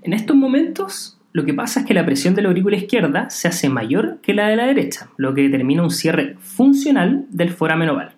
en 0.01 0.15
estos 0.15 0.35
momentos 0.35 1.19
lo 1.33 1.45
que 1.45 1.53
pasa 1.53 1.81
es 1.81 1.87
que 1.87 1.93
la 1.93 2.07
presión 2.07 2.35
de 2.35 2.41
la 2.41 2.49
aurícula 2.49 2.79
izquierda 2.79 3.29
se 3.29 3.47
hace 3.47 3.69
mayor 3.69 4.17
que 4.23 4.33
la 4.33 4.49
de 4.49 4.57
la 4.57 4.65
derecha, 4.65 5.11
lo 5.19 5.35
que 5.35 5.43
determina 5.43 5.83
un 5.83 5.91
cierre 5.91 6.37
funcional 6.41 7.27
del 7.29 7.51
foramen 7.51 7.91
oval. 7.91 8.13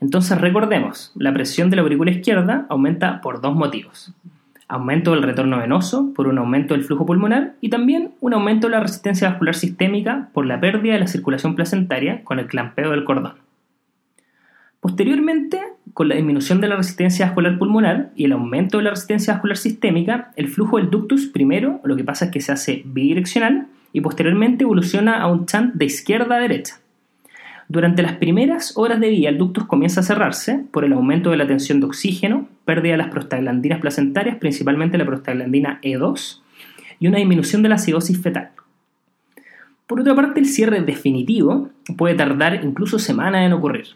Entonces 0.00 0.40
recordemos, 0.40 1.12
la 1.16 1.34
presión 1.34 1.68
de 1.68 1.76
la 1.76 1.82
aurícula 1.82 2.12
izquierda 2.12 2.64
aumenta 2.70 3.20
por 3.20 3.42
dos 3.42 3.54
motivos 3.54 4.14
aumento 4.68 5.10
del 5.10 5.22
retorno 5.22 5.58
venoso 5.58 6.14
por 6.14 6.26
un 6.26 6.38
aumento 6.38 6.72
del 6.72 6.84
flujo 6.84 7.04
pulmonar 7.04 7.52
y 7.60 7.68
también 7.68 8.12
un 8.20 8.32
aumento 8.32 8.66
de 8.66 8.72
la 8.72 8.80
resistencia 8.80 9.28
vascular 9.28 9.54
sistémica 9.54 10.30
por 10.32 10.46
la 10.46 10.58
pérdida 10.58 10.94
de 10.94 11.00
la 11.00 11.06
circulación 11.06 11.54
placentaria 11.54 12.24
con 12.24 12.38
el 12.38 12.46
clampeo 12.46 12.90
del 12.90 13.04
cordón. 13.04 13.34
Posteriormente, 14.80 15.60
con 15.94 16.08
la 16.08 16.16
disminución 16.16 16.60
de 16.60 16.68
la 16.68 16.76
resistencia 16.76 17.26
vascular 17.26 17.56
pulmonar 17.56 18.10
y 18.16 18.24
el 18.24 18.32
aumento 18.32 18.78
de 18.78 18.84
la 18.84 18.90
resistencia 18.90 19.34
vascular 19.34 19.56
sistémica, 19.56 20.32
el 20.34 20.48
flujo 20.48 20.76
del 20.76 20.90
ductus 20.90 21.26
primero 21.26 21.80
lo 21.84 21.96
que 21.96 22.02
pasa 22.02 22.26
es 22.26 22.30
que 22.32 22.40
se 22.40 22.52
hace 22.52 22.82
bidireccional 22.84 23.68
y 23.92 24.00
posteriormente 24.00 24.64
evoluciona 24.64 25.22
a 25.22 25.28
un 25.28 25.46
chant 25.46 25.72
de 25.74 25.84
izquierda 25.84 26.34
a 26.34 26.40
derecha. 26.40 26.80
Durante 27.68 28.02
las 28.02 28.16
primeras 28.16 28.76
horas 28.76 28.98
de 28.98 29.08
día 29.08 29.30
el 29.30 29.38
ductus 29.38 29.66
comienza 29.66 30.00
a 30.00 30.02
cerrarse 30.02 30.64
por 30.72 30.84
el 30.84 30.92
aumento 30.92 31.30
de 31.30 31.36
la 31.36 31.46
tensión 31.46 31.78
de 31.78 31.86
oxígeno, 31.86 32.48
pérdida 32.64 32.92
de 32.92 32.98
las 32.98 33.08
prostaglandinas 33.08 33.80
placentarias, 33.80 34.36
principalmente 34.36 34.98
la 34.98 35.06
prostaglandina 35.06 35.80
E2, 35.80 36.40
y 36.98 37.06
una 37.06 37.18
disminución 37.18 37.62
de 37.62 37.68
la 37.68 37.76
acidosis 37.76 38.20
fetal. 38.20 38.50
Por 39.86 40.00
otra 40.00 40.14
parte, 40.14 40.40
el 40.40 40.46
cierre 40.46 40.80
definitivo 40.80 41.70
puede 41.96 42.14
tardar 42.14 42.64
incluso 42.64 42.98
semanas 42.98 43.46
en 43.46 43.52
ocurrir. 43.52 43.86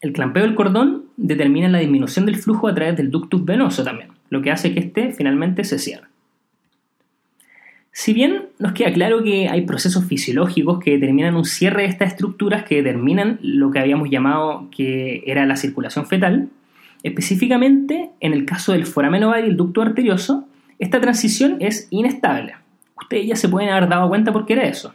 El 0.00 0.12
clampeo 0.12 0.44
del 0.44 0.54
cordón 0.54 1.06
determina 1.16 1.68
la 1.68 1.78
disminución 1.78 2.24
del 2.24 2.36
flujo 2.36 2.68
a 2.68 2.74
través 2.74 2.96
del 2.96 3.10
ductus 3.10 3.44
venoso 3.44 3.82
también, 3.82 4.10
lo 4.30 4.42
que 4.42 4.52
hace 4.52 4.72
que 4.72 4.80
éste 4.80 5.12
finalmente 5.12 5.64
se 5.64 5.78
cierre. 5.78 6.06
Si 7.90 8.12
bien 8.12 8.44
nos 8.60 8.74
queda 8.74 8.92
claro 8.92 9.24
que 9.24 9.48
hay 9.48 9.62
procesos 9.62 10.04
fisiológicos 10.04 10.78
que 10.78 10.92
determinan 10.92 11.34
un 11.34 11.44
cierre 11.44 11.82
de 11.82 11.88
estas 11.88 12.12
estructuras 12.12 12.62
que 12.62 12.76
determinan 12.76 13.40
lo 13.42 13.72
que 13.72 13.80
habíamos 13.80 14.08
llamado 14.08 14.68
que 14.70 15.24
era 15.26 15.44
la 15.46 15.56
circulación 15.56 16.06
fetal, 16.06 16.48
específicamente 17.02 18.10
en 18.20 18.32
el 18.34 18.44
caso 18.44 18.70
del 18.70 18.86
foramen 18.86 19.24
oval 19.24 19.46
y 19.46 19.48
el 19.48 19.56
ducto 19.56 19.82
arterioso, 19.82 20.46
esta 20.78 21.00
transición 21.00 21.56
es 21.58 21.88
inestable. 21.90 22.54
Ustedes 22.96 23.26
ya 23.26 23.34
se 23.34 23.48
pueden 23.48 23.70
haber 23.70 23.88
dado 23.88 24.08
cuenta 24.08 24.32
por 24.32 24.46
qué 24.46 24.52
era 24.52 24.68
eso. 24.68 24.94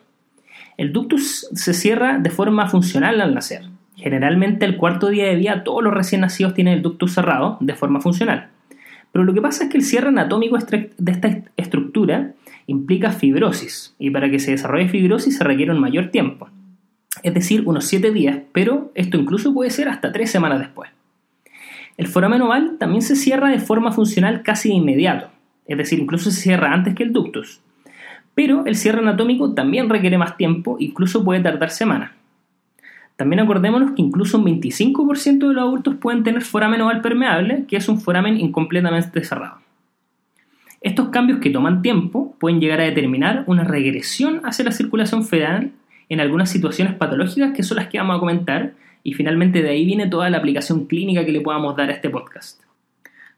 El 0.78 0.94
ductus 0.94 1.50
se 1.54 1.74
cierra 1.74 2.20
de 2.20 2.30
forma 2.30 2.70
funcional 2.70 3.20
al 3.20 3.36
nacer. 3.36 3.73
Generalmente 4.04 4.66
el 4.66 4.76
cuarto 4.76 5.08
día 5.08 5.28
de 5.28 5.38
vida 5.38 5.64
todos 5.64 5.82
los 5.82 5.94
recién 5.94 6.20
nacidos 6.20 6.54
tienen 6.54 6.74
el 6.74 6.82
ductus 6.82 7.14
cerrado 7.14 7.56
de 7.62 7.74
forma 7.74 8.02
funcional. 8.02 8.50
Pero 9.14 9.24
lo 9.24 9.34
que 9.34 9.42
pasa 9.42 9.64
es 9.64 9.70
que 9.70 9.78
el 9.78 9.84
cierre 9.84 10.10
anatómico 10.10 10.58
de 10.58 11.12
esta 11.12 11.42
estructura 11.56 12.34
implica 12.68 13.14
fibrosis 13.14 13.96
y 13.98 14.10
para 14.10 14.30
que 14.30 14.40
se 14.40 14.52
desarrolle 14.52 14.90
fibrosis 14.90 15.38
se 15.38 15.44
requiere 15.46 15.72
un 15.72 15.80
mayor 15.80 16.10
tiempo, 16.10 16.50
es 17.22 17.34
decir, 17.34 17.64
unos 17.66 17.86
7 17.86 18.12
días, 18.12 18.40
pero 18.52 18.92
esto 18.94 19.16
incluso 19.16 19.54
puede 19.54 19.70
ser 19.70 19.88
hasta 19.88 20.12
3 20.12 20.30
semanas 20.30 20.60
después. 20.60 20.90
El 21.96 22.08
foramen 22.08 22.42
oval 22.42 22.76
también 22.80 23.04
se 23.04 23.16
cierra 23.16 23.48
de 23.48 23.60
forma 23.60 23.94
funcional 23.94 24.42
casi 24.44 24.68
de 24.68 24.76
inmediato, 24.76 25.30
es 25.66 25.78
decir, 25.78 26.00
incluso 26.00 26.30
se 26.30 26.42
cierra 26.42 26.74
antes 26.74 26.94
que 26.94 27.04
el 27.04 27.14
ductus. 27.14 27.62
Pero 28.36 28.66
el 28.66 28.76
cierre 28.76 29.00
anatómico 29.00 29.54
también 29.54 29.90
requiere 29.90 30.18
más 30.18 30.36
tiempo, 30.36 30.76
incluso 30.80 31.24
puede 31.24 31.40
tardar 31.40 31.70
semanas. 31.70 32.12
También 33.16 33.40
acordémonos 33.40 33.92
que 33.92 34.02
incluso 34.02 34.38
un 34.38 34.46
25% 34.46 35.48
de 35.48 35.54
los 35.54 35.64
adultos 35.64 35.96
pueden 35.96 36.24
tener 36.24 36.42
foramen 36.42 36.82
oval 36.82 37.02
permeable, 37.02 37.66
que 37.68 37.78
es 37.78 37.88
un 37.88 38.02
foramen 38.02 38.40
incompletamente 38.40 39.24
cerrado. 39.24 39.58
Estos 40.82 41.10
cambios 41.10 41.40
que 41.40 41.50
toman 41.50 41.82
tiempo 41.82 42.36
pueden 42.40 42.60
llegar 42.60 42.82
a 42.82 42.86
determinar 42.86 43.46
una 43.48 43.64
regresión 43.64 44.42
hacia 44.44 44.66
la 44.66 44.72
circulación 44.72 45.24
fetal 45.24 45.72
en 46.10 46.20
algunas 46.20 46.50
situaciones 46.50 46.96
patológicas 46.96 47.54
que 47.56 47.64
son 47.64 47.78
las 47.78 47.88
que 47.88 48.00
vamos 48.00 48.18
a 48.18 48.20
comentar 48.20 48.74
y 49.04 49.14
finalmente 49.14 49.62
de 49.62 49.70
ahí 49.70 49.86
viene 49.86 50.08
toda 50.08 50.30
la 50.30 50.40
aplicación 50.40 50.86
clínica 50.86 51.26
que 51.26 51.32
le 51.32 51.42
podamos 51.42 51.76
dar 51.76 51.90
a 51.90 51.94
este 51.94 52.10
podcast. 52.10 52.62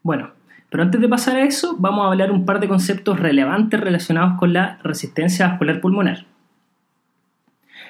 Bueno, 0.01 0.31
pero 0.69 0.83
antes 0.83 0.99
de 0.99 1.07
pasar 1.07 1.35
a 1.35 1.43
eso, 1.43 1.75
vamos 1.77 2.05
a 2.05 2.07
hablar 2.11 2.31
un 2.31 2.45
par 2.45 2.59
de 2.59 2.67
conceptos 2.67 3.19
relevantes 3.19 3.79
relacionados 3.79 4.39
con 4.39 4.53
la 4.53 4.79
resistencia 4.83 5.47
vascular 5.47 5.81
pulmonar. 5.81 6.25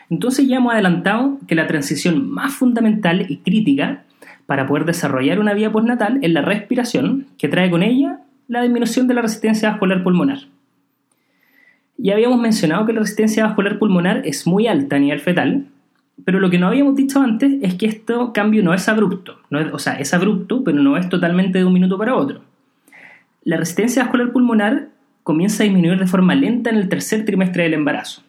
Entonces 0.09 0.47
ya 0.47 0.57
hemos 0.57 0.73
adelantado 0.73 1.39
que 1.47 1.55
la 1.55 1.67
transición 1.67 2.29
más 2.29 2.53
fundamental 2.53 3.25
y 3.29 3.37
crítica 3.37 4.03
para 4.45 4.67
poder 4.67 4.85
desarrollar 4.85 5.39
una 5.39 5.53
vía 5.53 5.71
postnatal 5.71 6.19
es 6.21 6.31
la 6.31 6.41
respiración, 6.41 7.27
que 7.37 7.47
trae 7.47 7.69
con 7.69 7.83
ella 7.83 8.19
la 8.47 8.61
disminución 8.61 9.07
de 9.07 9.15
la 9.15 9.21
resistencia 9.21 9.71
vascular 9.71 10.03
pulmonar. 10.03 10.39
Ya 11.97 12.13
habíamos 12.13 12.39
mencionado 12.39 12.85
que 12.85 12.93
la 12.93 12.99
resistencia 12.99 13.45
vascular 13.45 13.79
pulmonar 13.79 14.21
es 14.25 14.45
muy 14.45 14.67
alta 14.67 14.97
a 14.97 14.99
nivel 14.99 15.19
fetal, 15.19 15.65
pero 16.23 16.39
lo 16.39 16.49
que 16.49 16.59
no 16.59 16.67
habíamos 16.67 16.95
dicho 16.95 17.21
antes 17.21 17.53
es 17.61 17.75
que 17.75 17.87
este 17.87 18.13
cambio 18.33 18.63
no 18.63 18.73
es 18.73 18.87
abrupto, 18.87 19.39
o 19.71 19.79
sea, 19.79 19.93
es 19.93 20.13
abrupto, 20.13 20.63
pero 20.63 20.79
no 20.81 20.97
es 20.97 21.09
totalmente 21.09 21.57
de 21.57 21.65
un 21.65 21.73
minuto 21.73 21.97
para 21.97 22.15
otro. 22.15 22.41
La 23.43 23.57
resistencia 23.57 24.03
vascular 24.03 24.31
pulmonar 24.31 24.89
comienza 25.23 25.63
a 25.63 25.65
disminuir 25.65 25.99
de 25.99 26.07
forma 26.07 26.35
lenta 26.35 26.69
en 26.69 26.77
el 26.77 26.89
tercer 26.89 27.25
trimestre 27.25 27.63
del 27.63 27.73
embarazo. 27.73 28.24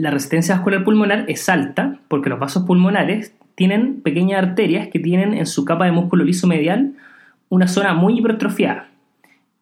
La 0.00 0.10
resistencia 0.10 0.54
vascular 0.54 0.82
pulmonar 0.82 1.26
es 1.28 1.46
alta 1.50 1.98
porque 2.08 2.30
los 2.30 2.38
vasos 2.38 2.62
pulmonares 2.62 3.34
tienen 3.54 4.00
pequeñas 4.00 4.42
arterias 4.42 4.88
que 4.88 4.98
tienen 4.98 5.34
en 5.34 5.44
su 5.44 5.66
capa 5.66 5.84
de 5.84 5.92
músculo 5.92 6.24
liso 6.24 6.46
medial 6.46 6.94
una 7.50 7.68
zona 7.68 7.92
muy 7.92 8.18
hipertrofiada. 8.18 8.88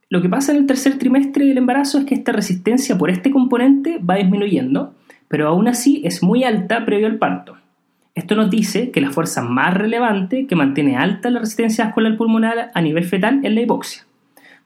Lo 0.08 0.22
que 0.22 0.28
pasa 0.28 0.52
en 0.52 0.58
el 0.58 0.66
tercer 0.66 0.96
trimestre 0.96 1.44
del 1.44 1.58
embarazo 1.58 1.98
es 1.98 2.04
que 2.04 2.14
esta 2.14 2.30
resistencia 2.30 2.96
por 2.96 3.10
este 3.10 3.32
componente 3.32 3.98
va 3.98 4.14
disminuyendo, 4.14 4.94
pero 5.26 5.48
aún 5.48 5.66
así 5.66 6.02
es 6.04 6.22
muy 6.22 6.44
alta 6.44 6.86
previo 6.86 7.08
al 7.08 7.18
parto. 7.18 7.56
Esto 8.14 8.36
nos 8.36 8.48
dice 8.48 8.92
que 8.92 9.00
la 9.00 9.10
fuerza 9.10 9.42
más 9.42 9.74
relevante 9.74 10.46
que 10.46 10.54
mantiene 10.54 10.96
alta 10.96 11.30
la 11.30 11.40
resistencia 11.40 11.86
vascular 11.86 12.16
pulmonar 12.16 12.70
a 12.72 12.80
nivel 12.80 13.02
fetal 13.02 13.40
es 13.42 13.52
la 13.52 13.60
hipoxia. 13.60 14.04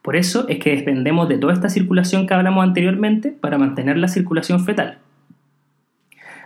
Por 0.02 0.16
eso 0.16 0.46
es 0.48 0.58
que 0.58 0.76
dependemos 0.76 1.30
de 1.30 1.38
toda 1.38 1.54
esta 1.54 1.70
circulación 1.70 2.26
que 2.26 2.34
hablamos 2.34 2.62
anteriormente 2.62 3.30
para 3.30 3.56
mantener 3.56 3.96
la 3.96 4.08
circulación 4.08 4.62
fetal. 4.66 4.98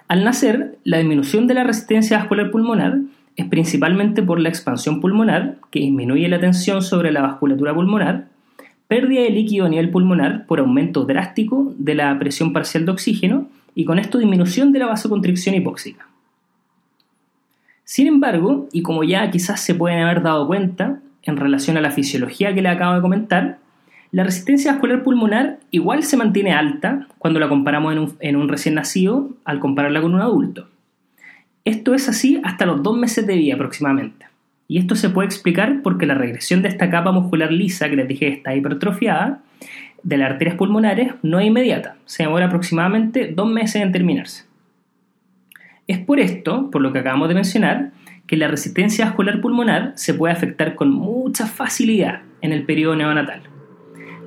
Al 0.08 0.22
nacer, 0.22 0.78
la 0.84 0.98
disminución 0.98 1.46
de 1.46 1.54
la 1.54 1.64
resistencia 1.64 2.18
vascular 2.18 2.50
pulmonar 2.50 2.98
es 3.34 3.46
principalmente 3.46 4.22
por 4.22 4.40
la 4.40 4.48
expansión 4.48 5.00
pulmonar, 5.00 5.56
que 5.70 5.80
disminuye 5.80 6.28
la 6.28 6.40
tensión 6.40 6.80
sobre 6.80 7.12
la 7.12 7.22
vasculatura 7.22 7.74
pulmonar, 7.74 8.28
pérdida 8.88 9.22
de 9.22 9.30
líquido 9.30 9.66
a 9.66 9.68
nivel 9.68 9.90
pulmonar 9.90 10.46
por 10.46 10.60
aumento 10.60 11.04
drástico 11.04 11.74
de 11.76 11.96
la 11.96 12.18
presión 12.18 12.52
parcial 12.52 12.86
de 12.86 12.92
oxígeno 12.92 13.48
y 13.74 13.84
con 13.84 13.98
esto 13.98 14.18
disminución 14.18 14.72
de 14.72 14.78
la 14.78 14.86
vasoconstricción 14.86 15.54
hipóxica. 15.54 16.06
Sin 17.84 18.06
embargo, 18.06 18.68
y 18.72 18.82
como 18.82 19.04
ya 19.04 19.30
quizás 19.30 19.60
se 19.60 19.74
pueden 19.74 20.00
haber 20.00 20.22
dado 20.22 20.46
cuenta 20.46 21.00
en 21.22 21.36
relación 21.36 21.76
a 21.76 21.80
la 21.80 21.90
fisiología 21.90 22.54
que 22.54 22.62
le 22.62 22.68
acabo 22.68 22.94
de 22.94 23.02
comentar, 23.02 23.58
la 24.12 24.24
resistencia 24.24 24.72
vascular 24.72 25.02
pulmonar 25.02 25.58
igual 25.70 26.02
se 26.04 26.16
mantiene 26.16 26.52
alta 26.52 27.06
cuando 27.18 27.40
la 27.40 27.48
comparamos 27.48 28.16
en 28.20 28.36
un, 28.36 28.48
recién 28.48 28.76
nacido 28.76 29.30
al 29.44 29.58
compararla 29.58 30.00
con 30.00 30.14
un 30.14 30.20
adulto. 30.20 30.68
Esto 31.64 31.94
es 31.94 32.08
así 32.08 32.40
hasta 32.44 32.66
los 32.66 32.82
dos 32.82 32.96
meses 32.96 33.26
de 33.26 33.34
vida 33.34 33.54
aproximadamente. 33.54 34.26
Y 34.68 34.78
esto 34.78 34.94
se 34.94 35.10
puede 35.10 35.26
explicar 35.26 35.82
porque 35.82 36.06
la 36.06 36.14
regresión 36.14 36.62
de 36.62 36.68
esta 36.68 36.90
capa 36.90 37.12
muscular 37.12 37.52
lisa 37.52 37.88
que 37.88 37.96
les 37.96 38.08
dije 38.08 38.28
está 38.28 38.54
hipertrofiada 38.54 39.42
de 40.02 40.16
las 40.16 40.30
arterias 40.30 40.56
pulmonares 40.56 41.14
no 41.22 41.40
es 41.40 41.46
inmediata, 41.46 41.96
se 42.04 42.22
demora 42.22 42.46
aproximadamente 42.46 43.32
dos 43.34 43.50
meses 43.50 43.82
en 43.82 43.92
terminarse. 43.92 44.44
Es 45.88 45.98
por 45.98 46.20
esto, 46.20 46.70
por 46.70 46.82
lo 46.82 46.92
que 46.92 47.00
acabamos 47.00 47.28
de 47.28 47.34
mencionar, 47.34 47.90
que 48.26 48.36
la 48.36 48.48
resistencia 48.48 49.06
vascular 49.06 49.40
pulmonar 49.40 49.92
se 49.96 50.14
puede 50.14 50.32
afectar 50.32 50.74
con 50.74 50.90
mucha 50.90 51.46
facilidad 51.46 52.22
en 52.40 52.52
el 52.52 52.64
periodo 52.64 52.96
neonatal. 52.96 53.42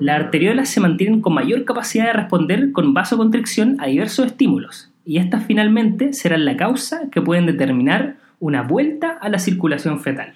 Las 0.00 0.18
arteriolas 0.18 0.70
se 0.70 0.80
mantienen 0.80 1.20
con 1.20 1.34
mayor 1.34 1.66
capacidad 1.66 2.06
de 2.06 2.14
responder 2.14 2.72
con 2.72 2.94
vasoconstricción 2.94 3.76
a 3.80 3.86
diversos 3.86 4.26
estímulos, 4.26 4.90
y 5.04 5.18
estas 5.18 5.44
finalmente 5.44 6.14
serán 6.14 6.46
la 6.46 6.56
causa 6.56 7.10
que 7.10 7.20
pueden 7.20 7.44
determinar 7.44 8.16
una 8.38 8.62
vuelta 8.62 9.18
a 9.20 9.28
la 9.28 9.38
circulación 9.38 10.00
fetal. 10.00 10.32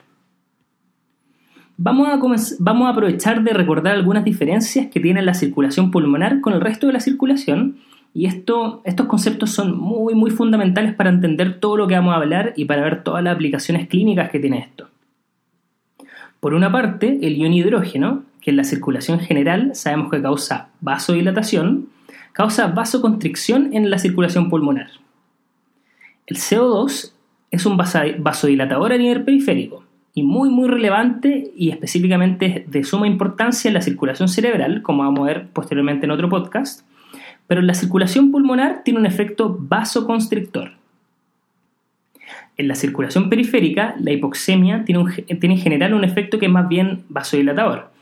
Vamos 1.79 2.09
a, 2.09 2.20
vamos 2.59 2.87
a 2.87 2.90
aprovechar 2.90 3.42
de 3.42 3.55
recordar 3.55 3.94
algunas 3.94 4.22
diferencias 4.22 4.88
que 4.88 5.00
tiene 5.00 5.22
la 5.22 5.33
circulación 5.33 5.90
pulmonar 5.90 6.42
con 6.42 6.53
el 6.53 6.61
resto 6.61 6.87
de 6.87 6.92
la 6.92 7.00
circulación 7.00 7.79
y 8.12 8.27
esto, 8.27 8.83
estos 8.85 9.07
conceptos 9.07 9.50
son 9.50 9.77
muy 9.77 10.14
muy 10.14 10.31
fundamentales 10.31 10.94
para 10.94 11.09
entender 11.09 11.59
todo 11.59 11.79
lo 11.79 11.88
que 11.88 11.94
vamos 11.94 12.12
a 12.12 12.18
hablar 12.18 12.53
y 12.55 12.66
para 12.66 12.83
ver 12.83 13.03
todas 13.03 13.24
las 13.24 13.35
aplicaciones 13.35 13.88
clínicas 13.88 14.31
que 14.31 14.38
tiene 14.38 14.59
esto. 14.59 14.88
Por 16.38 16.53
una 16.53 16.70
parte, 16.70 17.18
el 17.22 17.37
ion 17.37 17.55
hidrógeno, 17.55 18.22
que 18.44 18.50
en 18.50 18.59
la 18.59 18.64
circulación 18.64 19.20
general 19.20 19.70
sabemos 19.74 20.11
que 20.11 20.20
causa 20.20 20.68
vasodilatación, 20.83 21.88
causa 22.33 22.66
vasoconstricción 22.66 23.70
en 23.72 23.88
la 23.88 23.98
circulación 23.98 24.50
pulmonar. 24.50 24.90
El 26.26 26.37
CO2 26.37 27.12
es 27.50 27.66
un 27.66 27.78
vasodilatador 27.78 28.92
a 28.92 28.98
nivel 28.98 29.24
periférico 29.24 29.85
y 30.12 30.24
muy 30.24 30.50
muy 30.50 30.68
relevante 30.68 31.52
y 31.57 31.70
específicamente 31.70 32.66
de 32.68 32.85
suma 32.85 33.07
importancia 33.07 33.68
en 33.68 33.74
la 33.74 33.80
circulación 33.80 34.28
cerebral, 34.28 34.83
como 34.83 35.04
vamos 35.04 35.20
a 35.20 35.33
ver 35.33 35.48
posteriormente 35.48 36.04
en 36.04 36.11
otro 36.11 36.28
podcast, 36.28 36.87
pero 37.46 37.62
en 37.62 37.66
la 37.66 37.74
circulación 37.74 38.30
pulmonar 38.30 38.83
tiene 38.85 39.00
un 39.00 39.07
efecto 39.07 39.57
vasoconstrictor. 39.59 40.72
En 42.59 42.68
la 42.68 42.74
circulación 42.74 43.30
periférica, 43.30 43.94
la 43.98 44.12
hipoxemia 44.12 44.85
tiene, 44.85 45.11
tiene 45.40 45.54
en 45.54 45.61
general 45.61 45.94
un 45.94 46.04
efecto 46.04 46.38
que 46.38 46.46
es 46.46 46.52
más 46.52 46.68
bien 46.68 47.04
vasodilatador. 47.09 47.93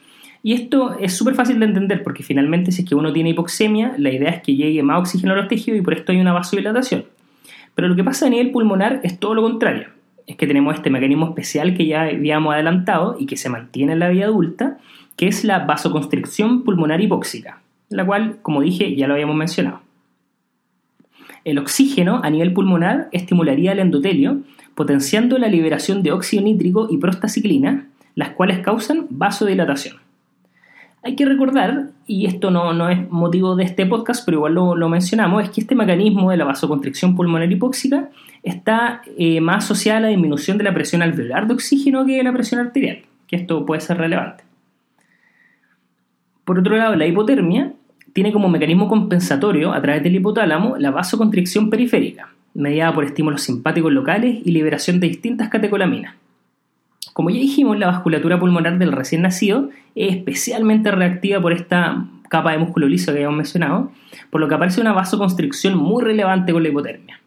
Y 0.42 0.54
esto 0.54 0.98
es 0.98 1.16
súper 1.16 1.34
fácil 1.34 1.60
de 1.60 1.66
entender 1.66 2.02
porque 2.02 2.22
finalmente 2.22 2.72
si 2.72 2.82
es 2.82 2.88
que 2.88 2.96
uno 2.96 3.12
tiene 3.12 3.30
hipoxemia, 3.30 3.94
la 3.96 4.10
idea 4.10 4.30
es 4.30 4.42
que 4.42 4.56
llegue 4.56 4.82
más 4.82 4.98
oxígeno 4.98 5.34
a 5.34 5.36
los 5.36 5.48
tejidos 5.48 5.78
y 5.78 5.82
por 5.82 5.94
esto 5.94 6.12
hay 6.12 6.20
una 6.20 6.32
vasodilatación. 6.32 7.04
Pero 7.74 7.88
lo 7.88 7.94
que 7.94 8.04
pasa 8.04 8.26
a 8.26 8.30
nivel 8.30 8.50
pulmonar 8.50 9.00
es 9.04 9.18
todo 9.18 9.34
lo 9.34 9.42
contrario. 9.42 9.88
Es 10.26 10.36
que 10.36 10.46
tenemos 10.46 10.74
este 10.74 10.90
mecanismo 10.90 11.26
especial 11.26 11.74
que 11.74 11.86
ya 11.86 12.02
habíamos 12.02 12.54
adelantado 12.54 13.16
y 13.18 13.26
que 13.26 13.36
se 13.36 13.48
mantiene 13.48 13.92
en 13.92 14.00
la 14.00 14.08
vida 14.08 14.26
adulta, 14.26 14.78
que 15.16 15.28
es 15.28 15.44
la 15.44 15.60
vasoconstricción 15.60 16.64
pulmonar 16.64 17.00
hipóxica, 17.00 17.60
la 17.88 18.04
cual, 18.04 18.38
como 18.42 18.62
dije, 18.62 18.94
ya 18.96 19.06
lo 19.06 19.14
habíamos 19.14 19.36
mencionado. 19.36 19.80
El 21.44 21.58
oxígeno 21.58 22.20
a 22.22 22.30
nivel 22.30 22.52
pulmonar 22.52 23.08
estimularía 23.12 23.72
el 23.72 23.80
endotelio, 23.80 24.42
potenciando 24.74 25.38
la 25.38 25.48
liberación 25.48 26.02
de 26.02 26.12
óxido 26.12 26.42
nítrico 26.42 26.88
y 26.90 26.98
prostaciclina, 26.98 27.88
las 28.14 28.30
cuales 28.30 28.60
causan 28.60 29.06
vasodilatación. 29.10 30.01
Hay 31.04 31.16
que 31.16 31.24
recordar, 31.24 31.88
y 32.06 32.26
esto 32.26 32.52
no, 32.52 32.88
es 32.88 33.10
motivo 33.10 33.56
de 33.56 33.64
este 33.64 33.86
podcast, 33.86 34.24
pero 34.24 34.36
igual 34.38 34.54
lo, 34.54 34.88
mencionamos, 34.88 35.42
es 35.42 35.50
que 35.50 35.60
este 35.60 35.74
mecanismo 35.74 36.30
de 36.30 36.36
la 36.36 36.44
vasoconstricción 36.44 37.16
pulmonar 37.16 37.50
hipóxica 37.50 38.08
está 38.44 39.02
eh, 39.18 39.40
más 39.40 39.64
asociado 39.64 39.98
a 39.98 40.00
la 40.02 40.08
disminución 40.08 40.58
de 40.58 40.64
la 40.64 40.72
presión 40.72 41.02
alveolar 41.02 41.48
de 41.48 41.54
oxígeno 41.54 42.06
que 42.06 42.18
de 42.18 42.22
la 42.22 42.32
presión 42.32 42.60
arterial, 42.60 43.00
que 43.26 43.34
esto 43.34 43.66
puede 43.66 43.80
ser 43.80 43.98
relevante. 43.98 44.44
Por 46.44 46.60
otro 46.60 46.76
lado, 46.76 46.94
la 46.94 47.06
hipotermia 47.06 47.72
tiene 48.12 48.32
como 48.32 48.48
mecanismo 48.48 48.86
compensatorio 48.86 49.72
a 49.72 49.82
través 49.82 50.04
del 50.04 50.14
hipotálamo 50.14 50.76
la 50.76 50.92
vasoconstricción 50.92 51.68
periférica, 51.68 52.28
mediada 52.54 52.94
por 52.94 53.04
estímulos 53.04 53.42
simpáticos 53.42 53.92
locales 53.92 54.38
y 54.44 54.52
liberación 54.52 55.00
de 55.00 55.08
distintas 55.08 55.48
catecolaminas. 55.48 56.14
Como 57.12 57.30
ya 57.30 57.40
dijimos, 57.40 57.78
la 57.78 57.88
vasculatura 57.88 58.40
pulmonar 58.40 58.78
del 58.78 58.92
recién 58.92 59.22
nacido 59.22 59.70
es 59.94 60.16
especialmente 60.16 60.90
reactiva 60.90 61.40
por 61.40 61.52
esta 61.52 62.06
capa 62.28 62.52
de 62.52 62.58
músculo 62.58 62.88
liso 62.88 63.12
que 63.12 63.18
habíamos 63.18 63.36
mencionado, 63.36 63.92
por 64.30 64.40
lo 64.40 64.48
que 64.48 64.54
aparece 64.54 64.80
una 64.80 64.94
vasoconstricción 64.94 65.76
muy 65.76 66.02
relevante 66.02 66.52
con 66.52 66.62
la 66.62 66.70
hipotermia. 66.70 67.20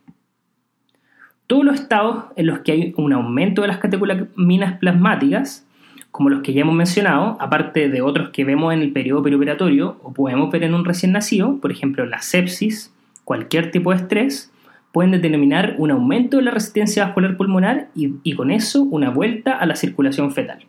Todos 1.45 1.63
los 1.63 1.75
estados 1.75 2.25
en 2.35 2.47
los 2.47 2.59
que 2.59 2.71
hay 2.71 2.93
un 2.97 3.13
aumento 3.13 3.61
de 3.61 3.67
las 3.67 3.77
catecolaminas 3.77 4.79
plasmáticas, 4.79 5.67
como 6.09 6.29
los 6.29 6.41
que 6.41 6.53
ya 6.53 6.61
hemos 6.61 6.73
mencionado, 6.73 7.37
aparte 7.39 7.87
de 7.89 8.01
otros 8.01 8.29
que 8.29 8.45
vemos 8.45 8.73
en 8.73 8.81
el 8.81 8.91
periodo 8.91 9.21
perioperatorio 9.21 9.99
o 10.01 10.11
podemos 10.11 10.49
ver 10.49 10.63
en 10.63 10.73
un 10.73 10.85
recién 10.85 11.11
nacido, 11.11 11.59
por 11.59 11.71
ejemplo 11.71 12.05
la 12.07 12.21
sepsis, 12.21 12.91
cualquier 13.25 13.69
tipo 13.69 13.91
de 13.91 13.97
estrés, 13.97 14.51
pueden 14.95 15.11
determinar 15.11 15.75
un 15.77 15.91
aumento 15.91 16.37
de 16.37 16.43
la 16.43 16.51
resistencia 16.51 17.03
vascular 17.03 17.35
pulmonar 17.35 17.89
y, 17.95 18.33
con 18.33 18.49
eso 18.49 18.83
una 18.83 19.09
vuelta 19.09 19.51
a 19.51 19.65
la 19.65 19.75
circulación 19.75 20.31
fetal. 20.31 20.59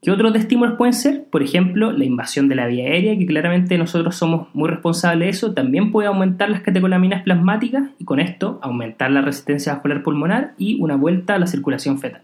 ¿Qué 0.00 0.10
otros 0.10 0.34
estímulos 0.34 0.78
pueden 0.78 0.94
ser? 0.94 1.24
Por 1.24 1.42
ejemplo, 1.42 1.92
la 1.92 2.06
invasión 2.06 2.48
de 2.48 2.54
la 2.54 2.66
vía 2.66 2.84
aérea, 2.84 3.18
que 3.18 3.26
claramente 3.26 3.76
nosotros 3.76 4.16
somos 4.16 4.48
muy 4.54 4.70
responsables 4.70 5.26
de 5.26 5.28
eso, 5.28 5.52
también 5.52 5.92
puede 5.92 6.08
aumentar 6.08 6.48
las 6.48 6.62
catecolaminas 6.62 7.22
plasmáticas 7.22 7.90
y 7.98 8.06
con 8.06 8.18
esto 8.18 8.58
aumentar 8.62 9.10
la 9.10 9.20
resistencia 9.20 9.74
vascular 9.74 10.02
pulmonar 10.02 10.54
y 10.56 10.80
una 10.80 10.96
vuelta 10.96 11.34
a 11.34 11.38
la 11.38 11.46
circulación 11.46 11.98
fetal. 11.98 12.22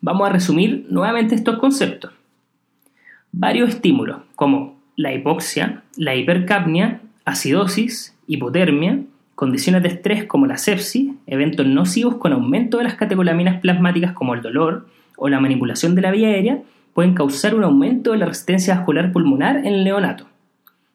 Vamos 0.00 0.28
a 0.28 0.32
resumir 0.32 0.86
nuevamente 0.90 1.34
estos 1.34 1.58
conceptos. 1.58 2.12
Varios 3.32 3.68
estímulos, 3.70 4.18
como 4.36 4.78
la 4.94 5.12
hipoxia, 5.12 5.82
la 5.96 6.14
hipercapnia, 6.14 7.00
acidosis, 7.24 8.15
hipotermia, 8.26 9.00
condiciones 9.34 9.82
de 9.82 9.88
estrés 9.88 10.24
como 10.24 10.46
la 10.46 10.56
sepsis, 10.56 11.12
eventos 11.26 11.66
nocivos 11.66 12.16
con 12.16 12.32
aumento 12.32 12.78
de 12.78 12.84
las 12.84 12.94
catecolaminas 12.94 13.60
plasmáticas 13.60 14.12
como 14.12 14.34
el 14.34 14.42
dolor 14.42 14.86
o 15.16 15.28
la 15.28 15.40
manipulación 15.40 15.94
de 15.94 16.02
la 16.02 16.10
vía 16.10 16.28
aérea, 16.28 16.62
pueden 16.94 17.14
causar 17.14 17.54
un 17.54 17.64
aumento 17.64 18.12
de 18.12 18.18
la 18.18 18.26
resistencia 18.26 18.74
vascular 18.74 19.12
pulmonar 19.12 19.58
en 19.58 19.66
el 19.66 19.84
neonato. 19.84 20.26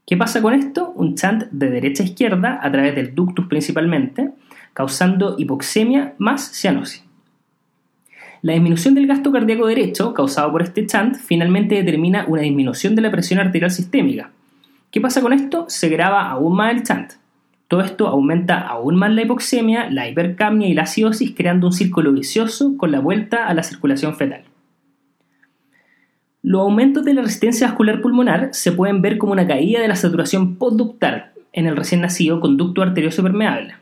¿Qué 0.07 0.17
pasa 0.17 0.41
con 0.41 0.53
esto? 0.53 0.91
Un 0.95 1.15
chant 1.15 1.43
de 1.51 1.69
derecha 1.69 2.03
a 2.03 2.07
izquierda 2.07 2.59
a 2.61 2.71
través 2.71 2.95
del 2.95 3.13
ductus 3.13 3.45
principalmente, 3.47 4.31
causando 4.73 5.35
hipoxemia 5.37 6.15
más 6.17 6.51
cianosis. 6.53 7.03
La 8.41 8.53
disminución 8.53 8.95
del 8.95 9.05
gasto 9.05 9.31
cardíaco 9.31 9.67
derecho, 9.67 10.15
causado 10.15 10.51
por 10.51 10.63
este 10.63 10.87
chant, 10.87 11.15
finalmente 11.15 11.75
determina 11.75 12.25
una 12.27 12.41
disminución 12.41 12.95
de 12.95 13.03
la 13.03 13.11
presión 13.11 13.39
arterial 13.39 13.69
sistémica. 13.69 14.31
¿Qué 14.89 14.99
pasa 14.99 15.21
con 15.21 15.31
esto? 15.31 15.65
Se 15.69 15.89
graba 15.89 16.27
aún 16.29 16.55
más 16.55 16.73
el 16.73 16.83
chant. 16.83 17.13
Todo 17.71 17.79
esto 17.83 18.09
aumenta 18.09 18.59
aún 18.59 18.97
más 18.97 19.11
la 19.11 19.21
hipoxemia, 19.21 19.89
la 19.89 20.09
hipercapnia 20.09 20.67
y 20.67 20.73
la 20.73 20.81
acidosis, 20.81 21.33
creando 21.33 21.67
un 21.67 21.71
círculo 21.71 22.11
vicioso 22.11 22.75
con 22.75 22.91
la 22.91 22.99
vuelta 22.99 23.47
a 23.47 23.53
la 23.53 23.63
circulación 23.63 24.13
fetal. 24.17 24.41
Los 26.41 26.63
aumentos 26.63 27.05
de 27.05 27.13
la 27.13 27.21
resistencia 27.21 27.67
vascular 27.67 28.01
pulmonar 28.01 28.49
se 28.51 28.73
pueden 28.73 29.01
ver 29.01 29.17
como 29.17 29.31
una 29.31 29.47
caída 29.47 29.79
de 29.79 29.87
la 29.87 29.95
saturación 29.95 30.57
postductal 30.57 31.31
en 31.53 31.65
el 31.65 31.77
recién 31.77 32.01
nacido 32.01 32.41
conducto 32.41 32.81
arterioso 32.81 33.23
permeable. 33.23 33.75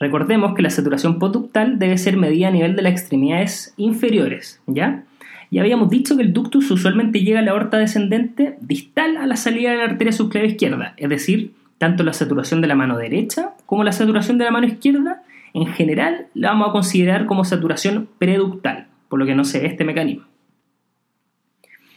Recordemos 0.00 0.56
que 0.56 0.62
la 0.62 0.70
saturación 0.70 1.20
postductal 1.20 1.78
debe 1.78 1.96
ser 1.96 2.16
medida 2.16 2.48
a 2.48 2.50
nivel 2.50 2.74
de 2.74 2.82
las 2.82 2.92
extremidades 2.94 3.72
inferiores, 3.76 4.60
¿ya? 4.66 5.04
Ya 5.52 5.60
habíamos 5.60 5.90
dicho 5.90 6.16
que 6.16 6.24
el 6.24 6.32
ductus 6.32 6.72
usualmente 6.72 7.20
llega 7.20 7.38
a 7.38 7.42
la 7.42 7.52
aorta 7.52 7.78
descendente 7.78 8.58
distal 8.60 9.16
a 9.16 9.28
la 9.28 9.36
salida 9.36 9.70
de 9.70 9.76
la 9.76 9.84
arteria 9.84 10.12
subclavia 10.12 10.50
izquierda, 10.50 10.94
es 10.96 11.08
decir, 11.08 11.52
tanto 11.78 12.02
la 12.02 12.12
saturación 12.12 12.60
de 12.60 12.68
la 12.68 12.74
mano 12.74 12.98
derecha 12.98 13.54
como 13.66 13.84
la 13.84 13.92
saturación 13.92 14.36
de 14.38 14.44
la 14.44 14.50
mano 14.50 14.66
izquierda, 14.66 15.22
en 15.54 15.66
general 15.66 16.26
la 16.34 16.50
vamos 16.50 16.68
a 16.68 16.72
considerar 16.72 17.26
como 17.26 17.44
saturación 17.44 18.08
preductal, 18.18 18.88
por 19.08 19.18
lo 19.18 19.26
que 19.26 19.34
no 19.34 19.44
se 19.44 19.60
ve 19.60 19.68
este 19.68 19.84
mecanismo. 19.84 20.26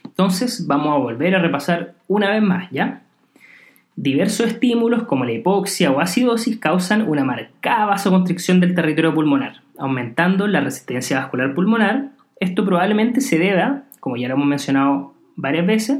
Entonces 0.05 0.67
vamos 0.67 0.93
a 0.93 0.99
volver 0.99 1.35
a 1.35 1.39
repasar 1.39 1.95
una 2.07 2.29
vez 2.29 2.41
más, 2.41 2.69
¿ya? 2.71 3.01
Diversos 3.95 4.47
estímulos 4.47 5.03
como 5.03 5.25
la 5.25 5.33
hipoxia 5.33 5.91
o 5.91 5.99
acidosis 5.99 6.57
causan 6.57 7.07
una 7.07 7.23
marcada 7.23 7.85
vasoconstricción 7.85 8.59
del 8.59 8.73
territorio 8.73 9.13
pulmonar, 9.13 9.61
aumentando 9.77 10.47
la 10.47 10.61
resistencia 10.61 11.19
vascular 11.19 11.53
pulmonar. 11.53 12.09
Esto 12.39 12.65
probablemente 12.65 13.21
se 13.21 13.37
deba, 13.37 13.83
como 13.99 14.17
ya 14.17 14.27
lo 14.27 14.35
hemos 14.35 14.47
mencionado 14.47 15.13
varias 15.35 15.65
veces, 15.65 15.99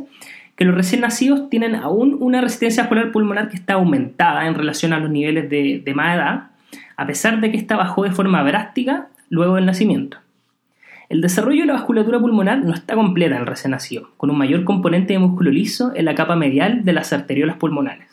que 0.55 0.65
los 0.65 0.75
recién 0.75 1.01
nacidos 1.01 1.49
tienen 1.49 1.75
aún 1.75 2.17
una 2.19 2.41
resistencia 2.41 2.83
vascular 2.83 3.11
pulmonar 3.11 3.49
que 3.49 3.55
está 3.55 3.73
aumentada 3.73 4.47
en 4.47 4.55
relación 4.55 4.93
a 4.93 4.99
los 4.99 5.09
niveles 5.09 5.49
de, 5.49 5.93
más 5.95 6.15
edad, 6.15 6.51
a 6.97 7.07
pesar 7.07 7.41
de 7.41 7.51
que 7.51 7.57
esta 7.57 7.77
bajó 7.77 8.03
de 8.03 8.11
forma 8.11 8.43
drástica 8.43 9.07
luego 9.29 9.55
del 9.55 9.65
nacimiento. 9.65 10.17
El 11.09 11.21
desarrollo 11.21 11.61
de 11.61 11.67
la 11.67 11.73
vasculatura 11.73 12.19
pulmonar 12.19 12.63
no 12.63 12.73
está 12.73 12.95
completa 12.95 13.35
en 13.35 13.41
el 13.41 13.47
recién 13.47 13.71
nacido, 13.71 14.11
con 14.17 14.29
un 14.29 14.37
mayor 14.37 14.63
componente 14.63 15.13
de 15.13 15.19
músculo 15.19 15.51
liso 15.51 15.91
en 15.95 16.05
la 16.05 16.15
capa 16.15 16.35
medial 16.35 16.85
de 16.85 16.93
las 16.93 17.11
arteriolas 17.11 17.57
pulmonares. 17.57 18.07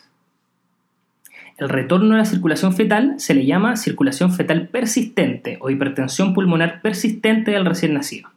El 1.58 1.68
retorno 1.68 2.14
a 2.14 2.18
la 2.18 2.24
circulación 2.24 2.72
fetal 2.72 3.14
se 3.18 3.34
le 3.34 3.44
llama 3.44 3.76
circulación 3.76 4.32
fetal 4.32 4.68
persistente 4.68 5.58
o 5.60 5.70
hipertensión 5.70 6.32
pulmonar 6.32 6.80
persistente 6.82 7.50
del 7.50 7.66
recién 7.66 7.94
nacido. 7.94 8.30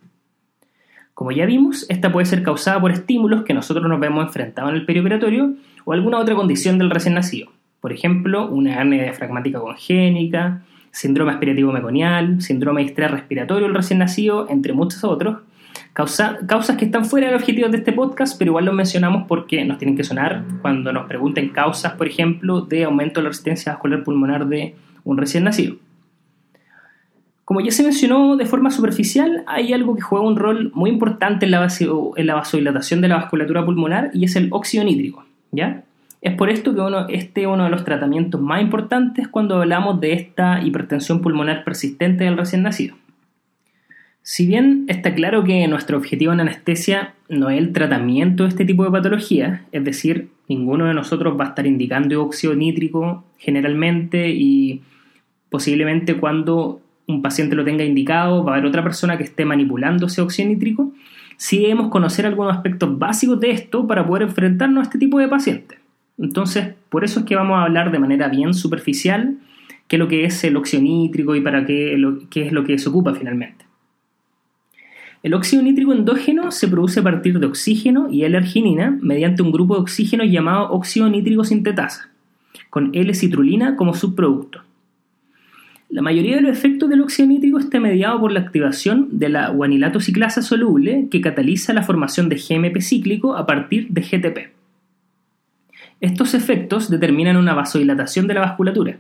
Como 1.14 1.32
ya 1.32 1.46
vimos, 1.46 1.86
esta 1.90 2.12
puede 2.12 2.26
ser 2.26 2.44
causada 2.44 2.80
por 2.80 2.92
estímulos 2.92 3.44
que 3.44 3.54
nosotros 3.54 3.88
nos 3.88 4.00
vemos 4.00 4.26
enfrentados 4.26 4.72
en 4.72 4.78
el 4.78 4.86
perioperatorio 4.86 5.54
o 5.86 5.94
alguna 5.94 6.20
otra 6.20 6.36
condición 6.36 6.78
del 6.78 6.90
recién 6.90 7.16
nacido. 7.16 7.52
Por 7.80 7.92
ejemplo, 7.92 8.48
una 8.48 8.76
hernia 8.76 9.04
diafragmática 9.04 9.60
congénica, 9.60 10.62
síndrome 10.92 11.32
aspirativo 11.32 11.72
meconial, 11.72 12.42
síndrome 12.42 12.82
de 12.82 12.88
estrés 12.88 13.12
respiratorio 13.12 13.68
del 13.68 13.76
recién 13.76 14.00
nacido, 14.00 14.48
entre 14.50 14.74
muchos 14.74 15.04
otros. 15.04 15.38
causas 15.94 16.78
que 16.78 16.86
están 16.86 17.06
fuera 17.06 17.28
del 17.28 17.36
objetivo 17.36 17.70
de 17.70 17.78
este 17.78 17.92
podcast, 17.92 18.38
pero 18.38 18.52
igual 18.52 18.66
los 18.66 18.74
mencionamos 18.76 19.26
porque 19.28 19.66
nos 19.66 19.78
tienen 19.78 19.98
que 19.98 20.04
sonar 20.04 20.44
cuando 20.62 20.94
nos 20.94 21.08
pregunten 21.08 21.50
causas, 21.50 21.94
por 21.94 22.08
ejemplo, 22.08 22.62
de 22.62 22.86
aumento 22.86 23.20
de 23.20 23.24
la 23.24 23.30
resistencia 23.30 23.74
vascular 23.74 24.04
pulmonar 24.04 24.48
de 24.48 24.76
un 25.04 25.18
recién 25.18 25.44
nacido. 25.44 25.76
Como 27.52 27.60
ya 27.60 27.72
se 27.72 27.84
mencionó 27.84 28.38
de 28.38 28.46
forma 28.46 28.72
superficial, 28.72 29.44
hay 29.46 29.74
algo 29.74 29.94
que 29.94 30.02
juega 30.02 30.26
un 30.26 30.38
rol 30.38 30.72
muy 30.74 30.90
importante 30.90 31.44
en 31.44 31.52
la, 31.52 31.60
vasodilatación 31.60 33.02
de 33.02 33.10
la 33.10 33.18
vasculatura 33.18 33.66
pulmonar 33.66 34.10
y 34.14 34.24
es 34.24 34.38
el 34.38 34.48
óxido 34.52 34.86
nítrico. 34.86 35.26
¿ya? 35.52 35.84
Es 36.22 36.34
por 36.36 36.50
esto 36.50 36.74
que 36.74 36.80
uno, 36.80 37.10
este 37.10 37.42
es 37.42 37.48
uno 37.48 37.66
de 37.66 37.70
los 37.70 37.84
tratamientos 37.84 38.40
más 38.40 38.62
importantes 38.62 39.28
cuando 39.28 39.58
hablamos 39.58 40.00
de 40.00 40.14
esta 40.14 40.64
hipertensión 40.64 41.20
pulmonar 41.20 41.66
persistente 41.66 42.24
del 42.24 42.38
recién 42.38 42.64
nacido. 42.64 42.96
Si 44.22 44.48
bien 44.48 44.86
está 44.88 45.14
claro 45.14 45.44
que 45.44 45.68
nuestro 45.68 45.98
objetivo 45.98 46.32
en 46.32 46.40
anestesia 46.40 47.16
no 47.28 47.50
es 47.50 47.58
el 47.58 47.74
tratamiento 47.74 48.44
de 48.44 48.50
este 48.50 48.64
tipo 48.64 48.86
de 48.86 48.92
patología, 48.92 49.66
es 49.74 49.84
decir, 49.84 50.30
ninguno 50.48 50.86
de 50.86 50.94
nosotros 50.94 51.38
va 51.38 51.48
a 51.48 51.50
estar 51.50 51.68
indicando 51.68 52.24
óxido 52.24 52.56
nítrico 52.56 53.26
generalmente 53.38 54.30
y 54.30 54.84
posiblemente 55.50 56.16
cuando 56.16 56.80
un 57.12 57.22
paciente 57.22 57.56
lo 57.56 57.64
tenga 57.64 57.84
indicado 57.84 58.44
va 58.44 58.54
a 58.54 58.56
haber 58.56 58.68
otra 58.68 58.84
persona 58.84 59.18
que 59.18 59.24
esté 59.24 59.46
manipulando 59.46 60.08
ese 60.08 60.22
óxido 60.22 60.50
nítrico, 60.50 60.92
sí 61.38 61.60
debemos 61.60 61.90
conocer 61.90 62.26
algunos 62.26 62.56
aspectos 62.56 62.98
básicos 62.98 63.40
de 63.40 63.52
esto 63.52 63.88
para 63.88 64.06
poder 64.06 64.24
enfrentarnos 64.24 64.82
a 64.82 64.84
este 64.84 64.98
tipo 64.98 65.20
de 65.20 65.28
pacientes. 65.28 65.80
Entonces, 66.18 66.74
por 66.90 67.04
eso 67.04 67.22
es 67.22 67.26
que 67.26 67.36
vamos 67.36 67.58
a 67.58 67.64
hablar 67.64 67.92
de 67.92 68.00
manera 68.00 68.28
bien 68.28 68.54
superficial 68.54 69.38
qué 69.88 69.96
es 69.96 70.00
lo 70.00 70.08
que 70.08 70.24
es 70.24 70.44
el 70.44 70.56
óxido 70.56 70.84
nítrico 70.84 71.36
y 71.36 71.42
para 71.42 71.66
qué, 71.66 72.00
qué 72.30 72.46
es 72.46 72.52
lo 72.52 72.64
que 72.64 72.78
se 72.78 72.90
ocupa 72.90 73.14
finalmente. 73.14 73.66
El 75.24 75.34
óxido 75.36 75.62
nítrico 75.62 75.94
endógeno 75.94 76.52
se 76.52 76.68
produce 76.68 77.02
a 77.02 77.04
partir 77.04 77.40
de 77.40 77.46
oxígeno 77.46 78.08
y 78.10 78.24
L-arginina 78.24 78.98
mediante 79.02 79.44
un 79.44 79.52
grupo 79.52 79.76
de 79.76 79.82
oxígeno 79.82 80.24
llamado 80.24 80.72
óxido 80.72 81.10
nítrico 81.10 81.44
sintetasa, 81.44 82.10
con 82.70 82.90
L-citrulina 82.94 83.76
como 83.76 83.94
subproducto. 83.94 84.64
La 85.92 86.02
mayoría 86.02 86.38
de 86.38 86.42
los 86.44 86.52
efectos 86.52 86.90
del 86.90 87.02
óxido 87.02 87.28
nítrico 87.28 87.60
está 87.60 87.78
mediado 87.82 88.18
por 88.18 88.32
la 88.32 88.40
activación 88.40 89.10
de 89.12 89.28
la 89.28 89.50
guanilato 89.50 90.00
ciclasa 90.00 90.42
soluble 90.42 91.10
que 91.12 91.20
cataliza 91.20 91.74
la 91.74 91.84
formación 91.84 92.30
de 92.30 92.38
GMP 92.38 92.80
cíclico 92.80 93.36
a 93.36 93.46
partir 93.46 93.90
de 93.90 94.02
GTP. 94.02 94.54
Estos 96.00 96.34
efectos 96.34 96.90
determinan 96.90 97.36
una 97.36 97.54
vasodilatación 97.54 98.26
de 98.26 98.34
la 98.36 98.40
vasculatura. 98.40 99.00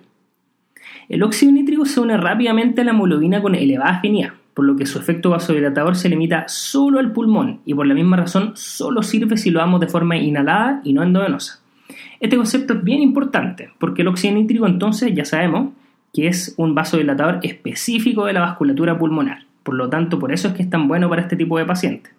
El 1.08 1.23
óxido 1.23 1.54
nítrico 1.54 1.86
se 1.86 2.01
une 2.01 2.17
rápidamente 2.17 2.82
a 2.82 2.84
la 2.84 2.91
hemoglobina 2.91 3.41
con 3.41 3.56
elevada 3.56 3.91
afinidad, 3.91 4.34
por 4.54 4.65
lo 4.65 4.75
que 4.75 4.86
su 4.86 4.99
efecto 4.99 5.30
vasodilatador 5.30 5.95
se 5.95 6.10
limita 6.10 6.43
solo 6.49 6.99
al 6.99 7.13
pulmón 7.13 7.62
y 7.65 7.73
por 7.73 7.88
la 7.88 7.93
misma 7.93 8.17
razón 8.17 8.51
solo 8.56 9.01
sirve 9.01 9.38
si 9.38 9.49
lo 9.49 9.60
damos 9.60 9.80
de 9.80 9.88
forma 9.88 10.17
inhalada 10.17 10.82
y 10.84 10.91
no 10.91 11.04
endovenosa. 11.04 11.62
Este 12.19 12.36
concepto 12.36 12.73
es 12.73 12.84
bien 12.84 13.01
importante 13.01 13.69
porque 13.80 14.01
el 14.01 14.10
óxido 14.10 14.36
nítrico 14.36 14.67
entonces 14.67 15.15
ya 15.15 15.23
sabemos 15.23 15.69
que 16.13 16.28
es 16.28 16.54
un 16.58 16.76
vasodilatador 16.76 17.39
específico 17.43 18.26
de 18.26 18.34
la 18.34 18.41
vasculatura 18.41 18.97
pulmonar. 18.97 19.45
Por 19.63 19.76
lo 19.76 19.89
tanto, 19.89 20.19
por 20.19 20.32
eso 20.32 20.50
es 20.50 20.54
que 20.54 20.63
es 20.63 20.69
tan 20.69 20.88
bueno 20.88 21.10
para 21.10 21.21
este 21.21 21.36
tipo 21.36 21.58
de 21.58 21.65
pacientes. 21.65 22.13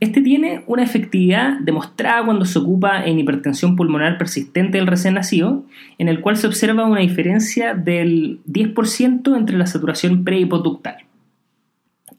Este 0.00 0.20
tiene 0.20 0.64
una 0.66 0.82
efectividad 0.82 1.58
demostrada 1.60 2.24
cuando 2.24 2.44
se 2.44 2.58
ocupa 2.58 3.04
en 3.06 3.18
hipertensión 3.18 3.76
pulmonar 3.76 4.18
persistente 4.18 4.76
del 4.76 4.86
recién 4.86 5.14
nacido, 5.14 5.64
en 5.98 6.08
el 6.08 6.20
cual 6.20 6.36
se 6.36 6.46
observa 6.46 6.84
una 6.84 7.00
diferencia 7.00 7.74
del 7.74 8.40
10% 8.46 9.36
entre 9.36 9.56
la 9.56 9.66
saturación 9.66 10.24
pre 10.24 10.40
y 10.40 10.44
postductal. 10.44 10.96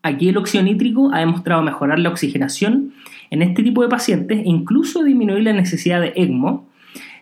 Aquí 0.01 0.29
el 0.29 0.37
óxido 0.37 0.63
nítrico 0.63 1.11
ha 1.13 1.19
demostrado 1.19 1.61
mejorar 1.61 1.99
la 1.99 2.09
oxigenación 2.09 2.93
en 3.29 3.41
este 3.41 3.61
tipo 3.61 3.83
de 3.83 3.89
pacientes 3.89 4.39
e 4.39 4.49
incluso 4.49 5.03
disminuir 5.03 5.43
la 5.43 5.53
necesidad 5.53 6.01
de 6.01 6.13
ECMO 6.15 6.67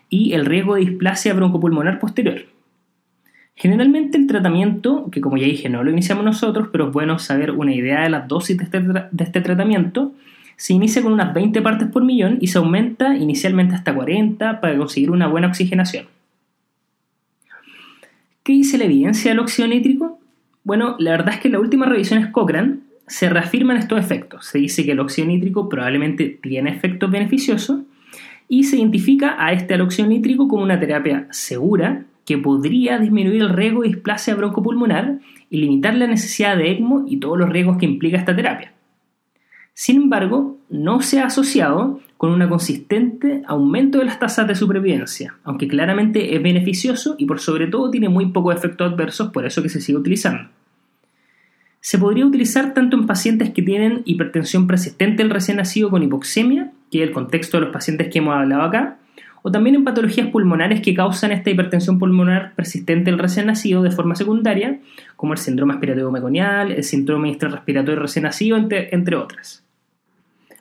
y 0.08 0.32
el 0.32 0.46
riesgo 0.46 0.76
de 0.76 0.82
displasia 0.82 1.34
broncopulmonar 1.34 1.98
posterior. 1.98 2.53
Generalmente 3.56 4.18
el 4.18 4.26
tratamiento, 4.26 5.08
que 5.10 5.20
como 5.20 5.36
ya 5.36 5.46
dije 5.46 5.68
no 5.68 5.84
lo 5.84 5.90
iniciamos 5.90 6.24
nosotros, 6.24 6.68
pero 6.72 6.88
es 6.88 6.92
bueno 6.92 7.18
saber 7.18 7.52
una 7.52 7.74
idea 7.74 8.02
de 8.02 8.10
las 8.10 8.26
dosis 8.26 8.56
de 8.58 8.64
este, 8.64 8.82
este 9.18 9.40
tratamiento, 9.40 10.12
se 10.56 10.72
inicia 10.72 11.02
con 11.02 11.12
unas 11.12 11.34
20 11.34 11.62
partes 11.62 11.88
por 11.88 12.04
millón 12.04 12.38
y 12.40 12.48
se 12.48 12.58
aumenta 12.58 13.16
inicialmente 13.16 13.74
hasta 13.74 13.94
40 13.94 14.60
para 14.60 14.76
conseguir 14.76 15.10
una 15.10 15.26
buena 15.26 15.48
oxigenación. 15.48 16.06
¿Qué 18.42 18.52
dice 18.52 18.76
la 18.76 18.84
evidencia 18.84 19.30
del 19.30 19.40
óxido 19.40 19.68
nítrico? 19.68 20.18
Bueno, 20.64 20.96
la 20.98 21.12
verdad 21.12 21.34
es 21.34 21.40
que 21.40 21.48
en 21.48 21.52
las 21.52 21.62
últimas 21.62 21.88
revisiones 21.88 22.28
Cochrane 22.28 22.78
se 23.06 23.28
reafirman 23.28 23.76
estos 23.76 23.98
efectos. 23.98 24.46
Se 24.46 24.58
dice 24.58 24.84
que 24.84 24.92
el 24.92 25.00
óxido 25.00 25.28
nítrico 25.28 25.68
probablemente 25.68 26.38
tiene 26.42 26.70
efectos 26.70 27.10
beneficiosos 27.10 27.80
y 28.48 28.64
se 28.64 28.76
identifica 28.76 29.36
a 29.38 29.52
este 29.52 29.80
óxido 29.80 30.08
nítrico 30.08 30.48
como 30.48 30.62
una 30.62 30.78
terapia 30.78 31.26
segura 31.30 32.04
que 32.24 32.38
podría 32.38 32.98
disminuir 32.98 33.42
el 33.42 33.50
riesgo 33.50 33.82
de 33.82 33.88
displasia 33.88 34.34
broncopulmonar 34.34 35.18
y 35.50 35.58
limitar 35.58 35.94
la 35.94 36.06
necesidad 36.06 36.56
de 36.56 36.70
ECMO 36.72 37.04
y 37.06 37.18
todos 37.18 37.38
los 37.38 37.50
riesgos 37.50 37.76
que 37.78 37.86
implica 37.86 38.18
esta 38.18 38.34
terapia. 38.34 38.72
Sin 39.74 40.02
embargo, 40.02 40.56
no 40.70 41.02
se 41.02 41.20
ha 41.20 41.26
asociado 41.26 42.00
con 42.16 42.30
un 42.30 42.48
consistente 42.48 43.42
aumento 43.46 43.98
de 43.98 44.04
las 44.04 44.20
tasas 44.20 44.46
de 44.46 44.54
supervivencia, 44.54 45.36
aunque 45.42 45.68
claramente 45.68 46.36
es 46.36 46.42
beneficioso 46.42 47.16
y 47.18 47.26
por 47.26 47.40
sobre 47.40 47.66
todo 47.66 47.90
tiene 47.90 48.08
muy 48.08 48.26
pocos 48.26 48.54
efectos 48.54 48.92
adversos, 48.92 49.30
por 49.30 49.44
eso 49.44 49.62
que 49.62 49.68
se 49.68 49.80
sigue 49.80 49.98
utilizando. 49.98 50.48
Se 51.80 51.98
podría 51.98 52.24
utilizar 52.24 52.72
tanto 52.72 52.96
en 52.96 53.06
pacientes 53.06 53.50
que 53.50 53.60
tienen 53.60 54.02
hipertensión 54.06 54.66
persistente 54.66 55.22
del 55.22 55.30
recién 55.30 55.58
nacido 55.58 55.90
con 55.90 56.02
hipoxemia, 56.02 56.72
que 56.90 57.02
es 57.02 57.08
el 57.08 57.12
contexto 57.12 57.58
de 57.58 57.64
los 57.64 57.72
pacientes 57.72 58.08
que 58.08 58.20
hemos 58.20 58.34
hablado 58.34 58.62
acá, 58.62 58.98
o 59.46 59.52
también 59.52 59.76
en 59.76 59.84
patologías 59.84 60.28
pulmonares 60.28 60.80
que 60.80 60.94
causan 60.94 61.30
esta 61.30 61.50
hipertensión 61.50 61.98
pulmonar 61.98 62.54
persistente 62.54 63.10
del 63.10 63.18
recién 63.18 63.44
nacido 63.46 63.82
de 63.82 63.90
forma 63.90 64.14
secundaria, 64.14 64.80
como 65.16 65.34
el 65.34 65.38
síndrome 65.38 65.74
aspiratorio 65.74 66.10
meconial, 66.10 66.72
el 66.72 66.82
síndrome 66.82 67.28
extrarrespiratorio 67.28 68.00
recién 68.00 68.22
nacido, 68.22 68.56
entre, 68.56 68.94
entre 68.94 69.16
otras. 69.16 69.62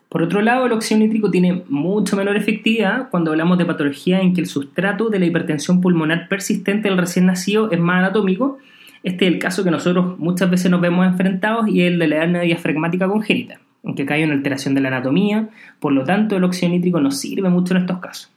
Por 0.10 0.22
otro 0.22 0.41
lado, 0.41 0.65
el 0.65 0.74
óxido 0.74 1.00
nítrico 1.00 1.32
tiene 1.32 1.63
mucho 1.69 2.17
menor 2.17 2.36
efectividad 2.36 3.10
cuando 3.10 3.32
hablamos 3.32 3.58
de 3.58 3.63
patología 3.63 4.19
en 4.19 4.34
que 4.34 4.41
el 4.41 4.48
sustrato 4.48 5.10
de 5.10 5.19
la 5.19 5.28
hipertensión 5.28 5.80
pulmonar 5.80 6.28
persistente 6.28 6.89
del 6.89 6.98
recién 6.98 7.26
nacido 7.28 7.72
es 7.72 7.80
más 7.80 8.00
anatómico. 8.00 8.58
Este 9.02 9.28
es 9.28 9.32
el 9.32 9.39
caso 9.39 9.63
que 9.63 9.72
nosotros 9.72 10.19
muchas 10.19 10.52
veces 10.52 10.69
nos 10.69 10.82
vemos 10.82 11.08
enfrentados 11.08 11.69
y 11.69 11.84
es 11.84 11.93
el 11.93 12.00
de 12.00 12.08
la 12.10 12.17
hernia 12.17 12.41
diafragmática 12.41 13.08
congénita, 13.08 13.62
aunque 13.82 14.04
acá 14.04 14.15
hay 14.15 14.26
una 14.26 14.34
alteración 14.34 14.76
de 14.76 14.82
la 14.82 14.89
anatomía, 14.89 15.48
por 15.80 15.93
lo 15.93 16.04
tanto 16.04 16.36
el 16.36 16.43
óxido 16.43 16.69
nítrico 16.74 17.00
no 17.00 17.12
sirve 17.12 17.48
mucho 17.48 17.74
en 17.76 17.84
estos 17.84 18.00
casos. 18.00 18.33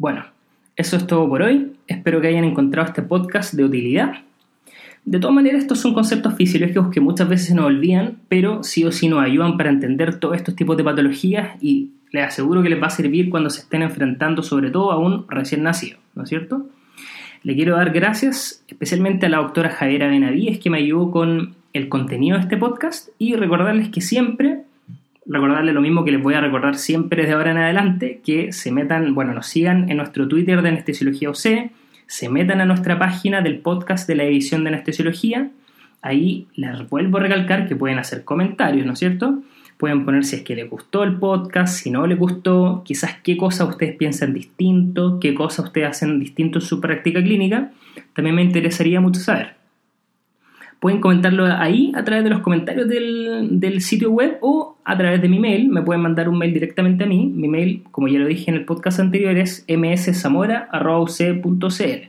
Bueno, 0.00 0.24
eso 0.76 0.96
es 0.96 1.06
todo 1.06 1.28
por 1.28 1.42
hoy. 1.42 1.72
Espero 1.86 2.22
que 2.22 2.28
hayan 2.28 2.44
encontrado 2.44 2.88
este 2.88 3.02
podcast 3.02 3.52
de 3.52 3.64
utilidad 3.64 4.24
de 5.04 5.18
todas 5.18 5.34
maneras, 5.34 5.62
estos 5.62 5.80
son 5.80 5.94
conceptos 5.94 6.34
fisiológicos 6.34 6.90
que 6.90 7.00
muchas 7.00 7.28
veces 7.28 7.48
se 7.48 7.54
nos 7.54 7.66
olvidan, 7.66 8.18
pero 8.28 8.62
sí 8.62 8.84
o 8.84 8.92
sí 8.92 9.08
nos 9.08 9.22
ayudan 9.22 9.56
para 9.56 9.70
entender 9.70 10.20
todos 10.20 10.36
estos 10.36 10.54
tipos 10.54 10.76
de 10.76 10.84
patologías 10.84 11.56
y 11.62 11.90
les 12.12 12.26
aseguro 12.26 12.62
que 12.62 12.68
les 12.68 12.82
va 12.82 12.88
a 12.88 12.90
servir 12.90 13.30
cuando 13.30 13.50
se 13.50 13.62
estén 13.62 13.82
enfrentando 13.82 14.42
sobre 14.42 14.70
todo 14.70 14.92
a 14.92 14.98
un 14.98 15.26
recién 15.28 15.62
nacido, 15.62 15.98
¿no 16.14 16.24
es 16.24 16.28
cierto? 16.28 16.66
Le 17.42 17.54
quiero 17.54 17.76
dar 17.76 17.90
gracias 17.90 18.62
especialmente 18.68 19.26
a 19.26 19.30
la 19.30 19.38
doctora 19.38 19.70
Javiera 19.70 20.08
Benavides 20.08 20.58
que 20.58 20.68
me 20.68 20.78
ayudó 20.78 21.10
con 21.10 21.54
el 21.72 21.88
contenido 21.88 22.36
de 22.36 22.42
este 22.42 22.58
podcast 22.58 23.08
y 23.18 23.36
recordarles 23.36 23.88
que 23.88 24.02
siempre, 24.02 24.64
recordarles 25.30 25.74
lo 25.74 25.80
mismo 25.80 26.04
que 26.04 26.10
les 26.10 26.22
voy 26.22 26.34
a 26.34 26.40
recordar 26.40 26.76
siempre 26.76 27.22
desde 27.22 27.34
ahora 27.34 27.52
en 27.52 27.58
adelante, 27.58 28.20
que 28.24 28.52
se 28.52 28.72
metan, 28.72 29.14
bueno, 29.14 29.32
nos 29.32 29.46
sigan 29.46 29.88
en 29.88 29.98
nuestro 29.98 30.26
Twitter 30.28 30.60
de 30.60 30.68
Anestesiología 30.68 31.30
OC, 31.30 31.70
se 32.06 32.28
metan 32.28 32.60
a 32.60 32.64
nuestra 32.64 32.98
página 32.98 33.40
del 33.40 33.60
podcast 33.60 34.08
de 34.08 34.16
la 34.16 34.24
división 34.24 34.64
de 34.64 34.70
anestesiología. 34.70 35.48
Ahí 36.02 36.48
les 36.56 36.88
vuelvo 36.88 37.18
a 37.18 37.20
recalcar 37.20 37.68
que 37.68 37.76
pueden 37.76 37.98
hacer 37.98 38.24
comentarios, 38.24 38.84
¿no 38.84 38.94
es 38.94 38.98
cierto? 38.98 39.42
Pueden 39.78 40.04
poner 40.04 40.24
si 40.24 40.36
es 40.36 40.42
que 40.42 40.56
les 40.56 40.68
gustó 40.68 41.04
el 41.04 41.16
podcast, 41.16 41.78
si 41.78 41.90
no 41.90 42.06
les 42.08 42.18
gustó, 42.18 42.82
quizás 42.84 43.18
qué 43.22 43.36
cosas 43.36 43.68
ustedes 43.68 43.96
piensan 43.96 44.34
distinto, 44.34 45.20
qué 45.20 45.32
cosas 45.34 45.66
ustedes 45.66 45.88
hacen 45.88 46.18
distinto 46.18 46.58
en 46.58 46.64
su 46.64 46.80
práctica 46.80 47.22
clínica. 47.22 47.70
También 48.14 48.34
me 48.34 48.42
interesaría 48.42 49.00
mucho 49.00 49.20
saber. 49.20 49.59
Pueden 50.80 51.00
comentarlo 51.00 51.44
ahí 51.44 51.92
a 51.94 52.04
través 52.04 52.24
de 52.24 52.30
los 52.30 52.40
comentarios 52.40 52.88
del, 52.88 53.60
del, 53.60 53.82
sitio 53.82 54.10
web 54.10 54.38
o 54.40 54.78
a 54.82 54.96
través 54.96 55.20
de 55.20 55.28
mi 55.28 55.38
mail. 55.38 55.68
Me 55.68 55.82
pueden 55.82 56.00
mandar 56.00 56.26
un 56.28 56.38
mail 56.38 56.54
directamente 56.54 57.04
a 57.04 57.06
mí. 57.06 57.26
Mi 57.26 57.48
mail, 57.48 57.82
como 57.90 58.08
ya 58.08 58.18
lo 58.18 58.26
dije 58.26 58.50
en 58.50 58.56
el 58.56 58.64
podcast 58.64 58.98
anterior, 58.98 59.36
es 59.36 59.66
mszamora.uc.cl. 59.68 62.08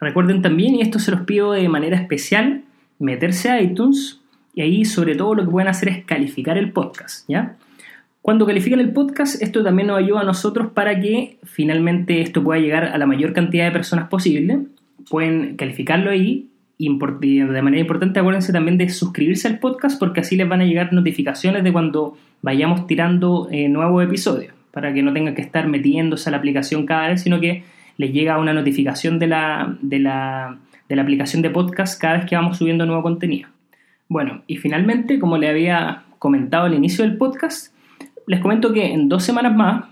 Recuerden 0.00 0.42
también, 0.42 0.74
y 0.74 0.80
esto 0.80 0.98
se 0.98 1.12
los 1.12 1.20
pido 1.20 1.52
de 1.52 1.68
manera 1.68 1.96
especial, 1.96 2.64
meterse 2.98 3.48
a 3.48 3.62
iTunes 3.62 4.20
y 4.54 4.62
ahí 4.62 4.84
sobre 4.84 5.14
todo 5.14 5.34
lo 5.34 5.44
que 5.44 5.50
pueden 5.50 5.68
hacer 5.68 5.88
es 5.88 6.04
calificar 6.04 6.58
el 6.58 6.72
podcast, 6.72 7.28
¿ya? 7.28 7.56
Cuando 8.22 8.46
califican 8.46 8.80
el 8.80 8.92
podcast, 8.92 9.40
esto 9.42 9.62
también 9.62 9.88
nos 9.88 9.98
ayuda 9.98 10.20
a 10.20 10.24
nosotros 10.24 10.72
para 10.72 10.98
que 10.98 11.36
finalmente 11.42 12.22
esto 12.22 12.42
pueda 12.42 12.60
llegar 12.60 12.84
a 12.84 12.98
la 12.98 13.06
mayor 13.06 13.34
cantidad 13.34 13.66
de 13.66 13.70
personas 13.70 14.08
posible. 14.08 14.60
Pueden 15.10 15.56
calificarlo 15.56 16.10
ahí 16.10 16.48
de 16.78 17.62
manera 17.62 17.80
importante 17.80 18.18
acuérdense 18.18 18.52
también 18.52 18.78
de 18.78 18.88
suscribirse 18.88 19.46
al 19.46 19.58
podcast 19.58 19.98
porque 19.98 20.20
así 20.20 20.36
les 20.36 20.48
van 20.48 20.60
a 20.60 20.64
llegar 20.64 20.92
notificaciones 20.92 21.62
de 21.62 21.72
cuando 21.72 22.16
vayamos 22.42 22.86
tirando 22.86 23.48
eh, 23.50 23.68
nuevos 23.68 24.04
episodios, 24.04 24.52
para 24.70 24.92
que 24.92 25.02
no 25.02 25.12
tengan 25.12 25.34
que 25.34 25.42
estar 25.42 25.68
metiéndose 25.68 26.28
a 26.28 26.32
la 26.32 26.38
aplicación 26.38 26.84
cada 26.84 27.08
vez, 27.08 27.22
sino 27.22 27.40
que 27.40 27.62
les 27.96 28.12
llega 28.12 28.38
una 28.38 28.52
notificación 28.52 29.18
de 29.18 29.28
la, 29.28 29.76
de 29.80 30.00
la, 30.00 30.58
de 30.88 30.96
la 30.96 31.02
aplicación 31.02 31.42
de 31.42 31.50
podcast 31.50 32.00
cada 32.00 32.18
vez 32.18 32.26
que 32.26 32.34
vamos 32.34 32.58
subiendo 32.58 32.86
nuevo 32.86 33.02
contenido. 33.02 33.48
Bueno, 34.08 34.42
y 34.46 34.56
finalmente, 34.56 35.18
como 35.18 35.38
le 35.38 35.48
había 35.48 36.02
comentado 36.18 36.66
al 36.66 36.74
inicio 36.74 37.04
del 37.04 37.16
podcast, 37.16 37.72
les 38.26 38.40
comento 38.40 38.72
que 38.72 38.92
en 38.92 39.08
dos 39.08 39.22
semanas 39.22 39.54
más 39.54 39.84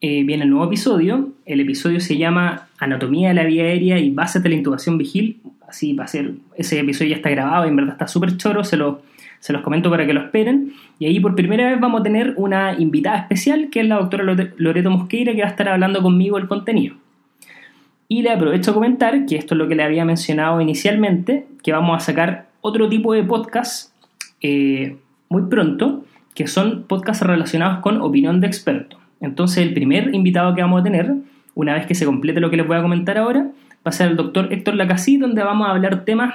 eh, 0.00 0.24
viene 0.24 0.44
el 0.44 0.50
nuevo 0.50 0.64
episodio. 0.66 1.32
El 1.44 1.60
episodio 1.60 2.00
se 2.00 2.16
llama 2.16 2.68
Anatomía 2.78 3.28
de 3.28 3.34
la 3.34 3.44
vía 3.44 3.64
aérea 3.64 3.98
y 3.98 4.10
bases 4.10 4.42
de 4.42 4.48
la 4.48 4.54
intubación 4.54 4.96
vigil 4.96 5.40
así 5.70 5.94
va 5.94 6.04
a 6.04 6.08
ser, 6.08 6.32
ese 6.56 6.78
episodio 6.78 7.10
ya 7.10 7.16
está 7.16 7.30
grabado 7.30 7.64
y 7.64 7.68
en 7.68 7.76
verdad 7.76 7.92
está 7.92 8.06
súper 8.06 8.36
choro, 8.36 8.62
se, 8.64 8.76
se 9.38 9.52
los 9.52 9.62
comento 9.62 9.90
para 9.90 10.06
que 10.06 10.12
lo 10.12 10.20
esperen. 10.20 10.72
Y 10.98 11.06
ahí 11.06 11.18
por 11.20 11.34
primera 11.34 11.70
vez 11.70 11.80
vamos 11.80 12.00
a 12.00 12.04
tener 12.04 12.34
una 12.36 12.74
invitada 12.78 13.18
especial, 13.18 13.70
que 13.70 13.80
es 13.80 13.86
la 13.86 13.96
doctora 13.96 14.24
Loreto 14.56 14.90
Mosqueira, 14.90 15.32
que 15.32 15.40
va 15.40 15.48
a 15.48 15.50
estar 15.50 15.68
hablando 15.68 16.02
conmigo 16.02 16.38
el 16.38 16.46
contenido. 16.46 16.96
Y 18.08 18.22
le 18.22 18.30
aprovecho 18.30 18.72
a 18.72 18.74
comentar, 18.74 19.24
que 19.24 19.36
esto 19.36 19.54
es 19.54 19.58
lo 19.58 19.68
que 19.68 19.76
le 19.76 19.84
había 19.84 20.04
mencionado 20.04 20.60
inicialmente, 20.60 21.46
que 21.62 21.72
vamos 21.72 21.96
a 21.96 22.00
sacar 22.00 22.48
otro 22.60 22.88
tipo 22.88 23.14
de 23.14 23.22
podcast 23.22 23.94
eh, 24.42 24.96
muy 25.28 25.42
pronto, 25.42 26.04
que 26.34 26.46
son 26.46 26.84
podcasts 26.88 27.24
relacionados 27.24 27.78
con 27.78 28.00
opinión 28.02 28.40
de 28.40 28.48
expertos. 28.48 28.98
Entonces 29.20 29.58
el 29.58 29.74
primer 29.74 30.14
invitado 30.14 30.54
que 30.54 30.62
vamos 30.62 30.80
a 30.80 30.84
tener, 30.84 31.14
una 31.54 31.74
vez 31.74 31.86
que 31.86 31.94
se 31.94 32.04
complete 32.04 32.40
lo 32.40 32.50
que 32.50 32.56
les 32.56 32.66
voy 32.66 32.76
a 32.76 32.82
comentar 32.82 33.16
ahora, 33.18 33.50
va 33.86 33.90
a 33.90 33.92
ser 33.92 34.08
el 34.08 34.16
doctor 34.16 34.52
Héctor 34.52 34.74
Lacasí, 34.74 35.16
donde 35.16 35.42
vamos 35.42 35.68
a 35.68 35.72
hablar 35.72 36.04
temas 36.04 36.34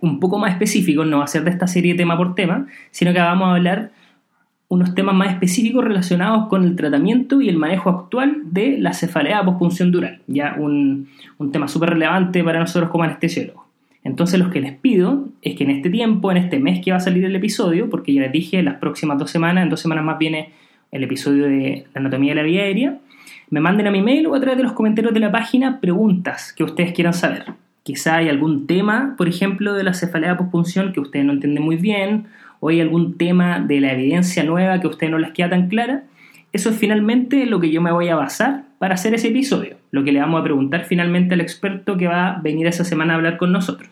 un 0.00 0.20
poco 0.20 0.38
más 0.38 0.52
específicos, 0.52 1.06
no 1.06 1.18
va 1.18 1.24
a 1.24 1.28
ser 1.28 1.44
de 1.44 1.50
esta 1.50 1.66
serie 1.66 1.94
tema 1.94 2.16
por 2.16 2.34
tema, 2.34 2.66
sino 2.90 3.12
que 3.12 3.20
vamos 3.20 3.48
a 3.48 3.54
hablar 3.54 3.90
unos 4.68 4.94
temas 4.94 5.14
más 5.14 5.28
específicos 5.28 5.84
relacionados 5.84 6.48
con 6.48 6.64
el 6.64 6.76
tratamiento 6.76 7.42
y 7.42 7.48
el 7.50 7.58
manejo 7.58 7.90
actual 7.90 8.38
de 8.46 8.78
la 8.78 8.94
cefalea 8.94 9.44
pospunción 9.44 9.92
dural, 9.92 10.20
ya 10.26 10.56
un, 10.58 11.08
un 11.36 11.52
tema 11.52 11.68
súper 11.68 11.90
relevante 11.90 12.42
para 12.42 12.58
nosotros 12.58 12.90
como 12.90 13.04
anestesiólogos. 13.04 13.62
Entonces 14.02 14.40
lo 14.40 14.50
que 14.50 14.60
les 14.60 14.72
pido 14.72 15.28
es 15.42 15.54
que 15.56 15.64
en 15.64 15.70
este 15.70 15.90
tiempo, 15.90 16.30
en 16.30 16.38
este 16.38 16.58
mes 16.58 16.82
que 16.82 16.90
va 16.90 16.96
a 16.96 17.00
salir 17.00 17.24
el 17.24 17.36
episodio, 17.36 17.90
porque 17.90 18.12
ya 18.12 18.22
les 18.22 18.32
dije, 18.32 18.62
las 18.62 18.76
próximas 18.76 19.18
dos 19.18 19.30
semanas, 19.30 19.62
en 19.62 19.70
dos 19.70 19.80
semanas 19.80 20.04
más 20.04 20.18
viene 20.18 20.52
el 20.90 21.04
episodio 21.04 21.44
de 21.44 21.86
la 21.94 22.00
anatomía 22.00 22.32
de 22.32 22.36
la 22.36 22.42
vía 22.42 22.62
aérea, 22.62 22.98
me 23.52 23.60
manden 23.60 23.86
a 23.86 23.90
mi 23.90 24.00
mail 24.00 24.26
o 24.28 24.34
a 24.34 24.40
través 24.40 24.56
de 24.56 24.62
los 24.62 24.72
comentarios 24.72 25.12
de 25.12 25.20
la 25.20 25.30
página 25.30 25.78
preguntas 25.78 26.54
que 26.54 26.64
ustedes 26.64 26.92
quieran 26.92 27.12
saber. 27.12 27.44
Quizá 27.82 28.16
hay 28.16 28.30
algún 28.30 28.66
tema, 28.66 29.14
por 29.18 29.28
ejemplo, 29.28 29.74
de 29.74 29.84
la 29.84 29.92
cefalea 29.92 30.38
pospunción 30.38 30.94
que 30.94 31.00
ustedes 31.00 31.26
no 31.26 31.34
entienden 31.34 31.62
muy 31.62 31.76
bien, 31.76 32.28
o 32.60 32.70
hay 32.70 32.80
algún 32.80 33.18
tema 33.18 33.60
de 33.60 33.80
la 33.80 33.92
evidencia 33.92 34.42
nueva 34.42 34.80
que 34.80 34.86
a 34.86 34.90
ustedes 34.90 35.10
no 35.10 35.18
les 35.18 35.32
queda 35.32 35.50
tan 35.50 35.68
clara, 35.68 36.04
eso 36.54 36.70
es 36.70 36.76
finalmente 36.76 37.44
lo 37.44 37.60
que 37.60 37.70
yo 37.70 37.82
me 37.82 37.92
voy 37.92 38.08
a 38.08 38.16
basar 38.16 38.64
para 38.78 38.94
hacer 38.94 39.12
ese 39.12 39.28
episodio, 39.28 39.76
lo 39.90 40.02
que 40.02 40.12
le 40.12 40.20
vamos 40.20 40.40
a 40.40 40.44
preguntar 40.44 40.86
finalmente 40.86 41.34
al 41.34 41.42
experto 41.42 41.98
que 41.98 42.08
va 42.08 42.28
a 42.28 42.40
venir 42.40 42.66
esa 42.66 42.84
semana 42.84 43.12
a 43.12 43.16
hablar 43.16 43.36
con 43.36 43.52
nosotros. 43.52 43.90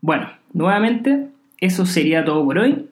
Bueno, 0.00 0.28
nuevamente, 0.52 1.26
eso 1.58 1.86
sería 1.86 2.24
todo 2.24 2.44
por 2.44 2.58
hoy. 2.58 2.86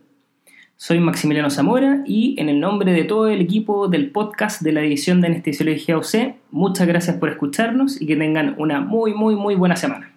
Soy 0.83 0.99
Maximiliano 0.99 1.51
Zamora 1.51 2.03
y 2.07 2.41
en 2.41 2.49
el 2.49 2.59
nombre 2.59 2.95
de 2.95 3.05
todo 3.05 3.28
el 3.28 3.43
equipo 3.43 3.89
del 3.89 4.11
podcast 4.12 4.62
de 4.62 4.72
la 4.72 4.81
División 4.81 5.20
de 5.20 5.26
Anestesiología 5.26 5.99
UC, 5.99 6.37
muchas 6.53 6.89
gracias 6.89 7.18
por 7.18 7.28
escucharnos 7.28 8.01
y 8.01 8.07
que 8.07 8.16
tengan 8.16 8.55
una 8.57 8.81
muy, 8.81 9.12
muy, 9.12 9.37
muy 9.37 9.57
buena 9.57 9.76
semana. 9.76 10.11